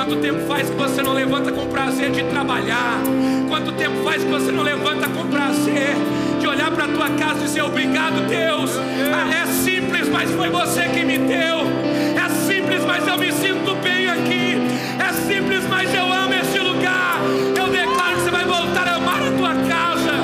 Quanto 0.00 0.16
tempo 0.16 0.40
faz 0.46 0.70
que 0.70 0.76
você 0.76 1.02
não 1.02 1.12
levanta 1.12 1.52
com 1.52 1.66
prazer 1.66 2.10
de 2.10 2.24
trabalhar? 2.24 3.02
Quanto 3.50 3.70
tempo 3.72 4.02
faz 4.02 4.24
que 4.24 4.30
você 4.30 4.50
não 4.50 4.62
levanta 4.62 5.06
com 5.10 5.26
prazer 5.26 5.94
de 6.40 6.46
olhar 6.46 6.70
para 6.70 6.86
a 6.86 6.88
tua 6.88 7.10
casa 7.10 7.40
e 7.40 7.42
dizer 7.42 7.60
obrigado, 7.60 8.26
Deus? 8.26 8.70
Ah, 9.12 9.42
é 9.42 9.46
simples, 9.46 10.08
mas 10.08 10.30
foi 10.30 10.48
você 10.48 10.84
que 10.84 11.04
me 11.04 11.18
deu. 11.18 11.66
É 12.16 12.28
simples, 12.46 12.82
mas 12.86 13.06
eu 13.06 13.18
me 13.18 13.30
sinto 13.30 13.74
bem 13.82 14.08
aqui. 14.08 14.56
É 14.98 15.12
simples, 15.12 15.68
mas 15.68 15.94
eu 15.94 16.10
amo 16.10 16.32
esse 16.32 16.58
lugar. 16.58 17.20
Eu 17.54 17.68
declaro 17.68 18.16
que 18.16 18.22
você 18.22 18.30
vai 18.30 18.44
voltar 18.46 18.88
a 18.88 18.94
amar 18.94 19.22
a 19.22 19.30
tua 19.32 19.54
casa. 19.68 20.14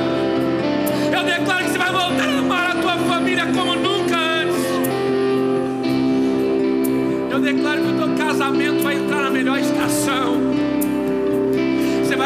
Eu 1.14 1.22
declaro 1.22 1.64
que 1.64 1.70
você 1.72 1.78
vai 1.78 1.92
voltar 1.92 2.24
a 2.24 2.38
amar 2.38 2.70
a 2.70 2.74
tua 2.76 2.96
família 2.96 3.44
como 3.54 3.76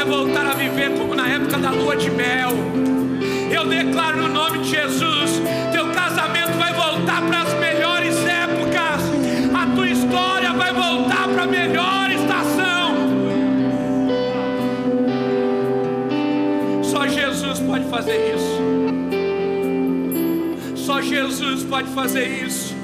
vai 0.01 0.09
voltar 0.09 0.47
a 0.47 0.55
viver 0.55 0.97
como 0.97 1.15
na 1.15 1.29
época 1.29 1.59
da 1.59 1.71
lua 1.71 1.95
de 1.95 2.11
mel. 2.11 2.53
Eu 3.51 3.67
declaro 3.67 4.17
no 4.17 4.29
nome 4.29 4.61
de 4.61 4.71
Jesus: 4.71 5.43
teu 5.73 5.89
casamento 5.89 6.53
vai 6.59 6.73
voltar 6.73 7.21
para 7.27 7.43
as 7.43 7.53
melhores 7.55 8.17
épocas. 8.25 9.03
A 9.55 9.75
tua 9.75 9.91
história 9.91 10.53
vai 10.55 10.73
voltar 10.73 11.29
para 11.29 11.43
a 11.43 11.47
melhor 11.47 12.11
estação. 12.11 12.95
Só 16.83 17.07
Jesus 17.07 17.61
pode 17.61 17.85
fazer 17.91 18.35
isso. 18.35 18.61
Só 20.77 21.03
Jesus 21.03 21.63
pode 21.65 21.89
fazer 21.91 22.27
isso. 22.27 22.75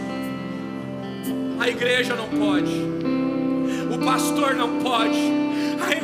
A 1.58 1.66
igreja 1.66 2.14
não 2.14 2.28
pode. 2.28 2.84
O 3.90 4.04
pastor 4.04 4.54
não 4.54 4.80
pode. 4.80 5.45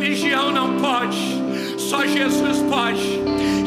Religião 0.03 0.51
não 0.51 0.81
pode. 0.81 1.17
Só 1.79 2.05
Jesus 2.05 2.59
pode. 2.69 3.21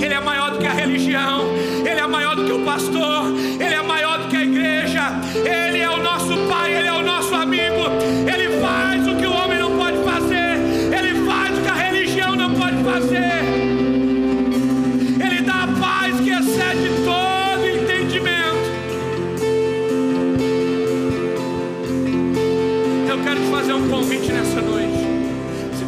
Ele 0.04 0.14
é 0.14 0.20
maior 0.20 0.52
do 0.52 0.58
que 0.58 0.68
a 0.68 0.74
religião. 0.74 1.46
Ele 1.80 1.98
é 1.98 2.06
maior 2.06 2.36
do 2.36 2.44
que 2.44 2.52
o 2.52 2.60
pastor. 2.60 3.28
Ele 3.58 3.74
é 3.74 3.82
maior 3.82 4.20
do 4.20 4.28
que 4.28 4.36
a 4.36 4.42
igreja. 4.42 5.14
Ele 5.34 5.80
é 5.80 5.90
o 5.90 5.96
nosso 5.96 6.36
Pai. 6.50 6.74
Ele 6.74 6.90
é 6.90 6.92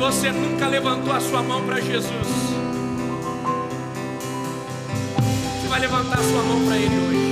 você 0.07 0.31
nunca 0.31 0.69
levantou 0.69 1.11
a 1.11 1.19
sua 1.19 1.43
mão 1.43 1.61
para 1.65 1.81
Jesus, 1.81 2.27
você 5.59 5.67
vai 5.67 5.81
levantar 5.81 6.17
a 6.17 6.23
sua 6.23 6.43
mão 6.43 6.65
para 6.65 6.77
Ele 6.77 6.95
hoje. 6.95 7.27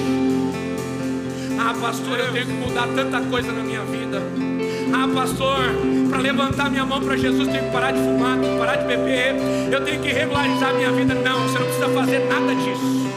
Ah, 1.58 1.74
pastor, 1.80 2.20
eu 2.20 2.34
tenho 2.34 2.48
que 2.48 2.52
mudar 2.52 2.86
tanta 2.94 3.22
coisa 3.22 3.54
na 3.54 3.64
minha 3.64 3.82
vida. 3.86 4.22
Ah, 4.94 5.08
pastor, 5.08 5.74
para 6.10 6.20
levantar 6.20 6.70
minha 6.70 6.86
mão 6.86 7.00
para 7.00 7.16
Jesus, 7.16 7.48
tenho 7.48 7.64
que 7.64 7.72
parar 7.72 7.94
de 7.94 8.00
fumar, 8.00 8.38
tenho 8.40 8.52
que 8.52 8.60
parar 8.60 8.76
de 8.76 8.88
beber, 8.88 9.36
eu 9.72 9.82
tenho 9.86 10.02
que 10.02 10.10
regularizar 10.10 10.74
minha 10.74 10.92
vida. 10.92 11.14
Não, 11.14 11.48
você 11.48 11.58
não 11.58 11.66
precisa 11.68 11.88
fazer 11.88 12.20
nada 12.28 12.56
disso. 12.56 13.08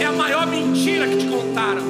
É 0.00 0.04
a 0.04 0.10
maior 0.10 0.48
mentira 0.48 1.06
que 1.06 1.18
te 1.18 1.26
contaram. 1.28 1.85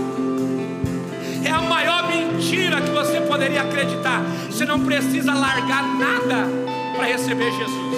Poderia 3.37 3.61
acreditar. 3.61 4.23
Você 4.51 4.65
não 4.65 4.81
precisa 4.81 5.35
largar 5.35 5.83
nada 5.99 6.49
para 6.97 7.05
receber 7.05 7.53
Jesus. 7.53 7.97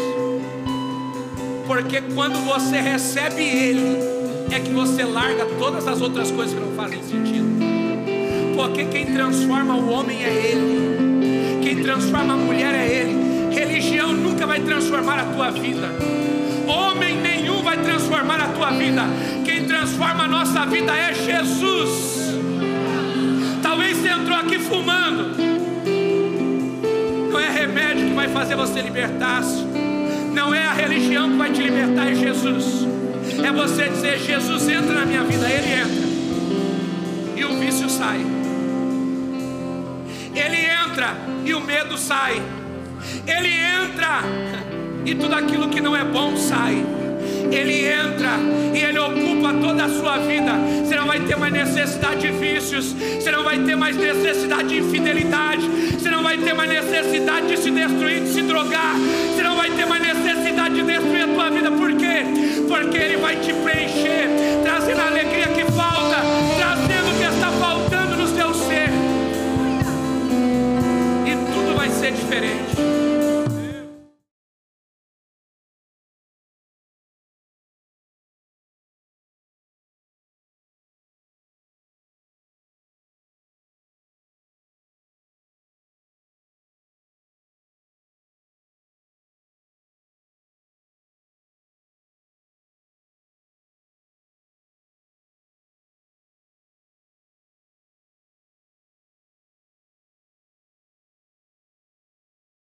Porque 1.64 2.01
quando 2.12 2.45
você 2.45 2.80
recebe 2.80 3.41
Ele, 3.41 3.99
é 4.51 4.59
que 4.59 4.70
você 4.70 5.05
larga 5.05 5.47
todas 5.59 5.86
as 5.86 6.01
outras 6.01 6.32
coisas 6.32 6.53
que 6.55 6.61
não 6.61 6.74
fazem 6.74 7.01
sentido. 7.05 7.47
Porque 8.57 8.86
quem 8.86 9.07
transforma 9.12 9.76
o 9.76 9.89
homem 9.91 10.24
é 10.24 10.28
Ele, 10.28 11.61
quem 11.62 11.82
transforma 11.84 12.34
a 12.34 12.36
mulher 12.36 12.74
é 12.74 12.86
Ele. 12.86 13.55
Religião 13.55 14.12
nunca 14.12 14.45
vai 14.45 14.61
transformar 14.61 15.20
a 15.20 15.24
tua 15.26 15.51
vida, 15.53 15.89
homem 16.66 17.16
nenhum 17.16 17.62
vai 17.62 17.76
transformar 17.76 18.41
a 18.41 18.49
tua 18.49 18.70
vida. 18.72 19.03
Quem 19.45 19.64
transforma 19.66 20.24
a 20.24 20.28
nossa 20.28 20.66
vida 20.66 20.93
é 20.97 21.14
Jesus. 21.14 22.18
Entrou 24.29 24.45
aqui 24.45 24.59
fumando. 24.59 25.35
Não 27.33 27.41
é 27.41 27.49
remédio 27.49 28.09
que 28.09 28.14
vai 28.14 28.29
fazer 28.29 28.57
você 28.57 28.83
libertar-se. 28.83 29.64
Não 30.35 30.55
é 30.55 30.66
a 30.66 30.72
religião 30.74 31.31
que 31.31 31.37
vai 31.39 31.51
te 31.51 31.62
libertar, 31.62 32.11
é 32.11 32.14
Jesus. 32.14 32.87
É 33.43 33.51
você 33.51 33.89
dizer: 33.89 34.18
Jesus 34.18 34.68
entra 34.68 34.97
na 34.97 35.07
minha 35.07 35.24
vida, 35.24 35.49
Ele 35.49 35.72
entra. 35.72 37.39
E 37.39 37.45
o 37.47 37.59
vício 37.59 37.89
sai. 37.89 38.18
Ele 40.35 40.59
entra 40.66 41.16
e 41.47 41.55
o 41.55 41.61
medo 41.62 41.97
sai. 41.97 42.43
Ele 43.26 43.49
entra 43.49 44.20
e 45.07 45.14
tudo 45.14 45.37
aquilo 45.37 45.70
que 45.70 45.81
não 45.81 45.97
é 45.97 46.05
bom 46.05 46.37
sai. 46.37 46.85
Ele 47.51 47.86
entra 47.86 48.38
e 48.74 48.78
Ele 48.78 48.99
ocupa 48.99 49.53
toda 49.61 49.84
a 49.84 49.88
sua 49.88 50.18
vida. 50.18 50.53
Você 50.84 50.96
não 50.96 51.07
vai 51.07 51.20
ter 51.20 51.36
mais 51.36 51.53
necessidade 51.53 52.20
de 52.20 52.32
vícios, 52.32 52.92
você 52.92 53.30
não 53.30 53.44
vai 53.44 53.59
ter 53.59 53.76
mais 53.76 53.96
necessidade 53.96 54.68
de 54.68 54.78
infidelidade, 54.78 55.68
você 55.99 56.11
não 56.11 56.22
vai 56.22 56.38
ter 56.38 56.55
mais 56.55 56.70
necessidade 56.70 57.49
de 57.49 57.57
se 57.57 57.70
destruir, 57.70 58.20
de 58.22 58.28
se 58.28 58.42
drogar, 58.42 58.94
você 59.34 59.42
não 59.42 59.57
vai 59.57 59.70
ter 59.70 59.86
mais 59.86 60.03
necessidade 60.03 60.74
de 60.74 60.82
destruir 60.82 61.22
a 61.22 61.28
tua 61.28 61.51
vida. 61.51 61.70
Por 61.70 61.92
quê? 61.92 62.24
Porque 62.68 62.99
Ele 62.99 63.16
vai 63.16 63.36
te 63.36 63.53
preencher, 63.53 64.28
trazendo 64.62 65.01
a 65.01 65.07
alegria 65.07 65.49
que 65.49 65.64
falta, 65.72 66.16
trazendo 66.57 67.11
o 67.11 67.18
que 67.18 67.24
está 67.24 67.51
faltando 67.53 68.16
no 68.16 68.26
seu 68.26 68.55
ser. 68.55 68.90
E 71.26 71.53
tudo 71.53 71.76
vai 71.76 71.88
ser 71.90 72.12
diferente. 72.12 72.88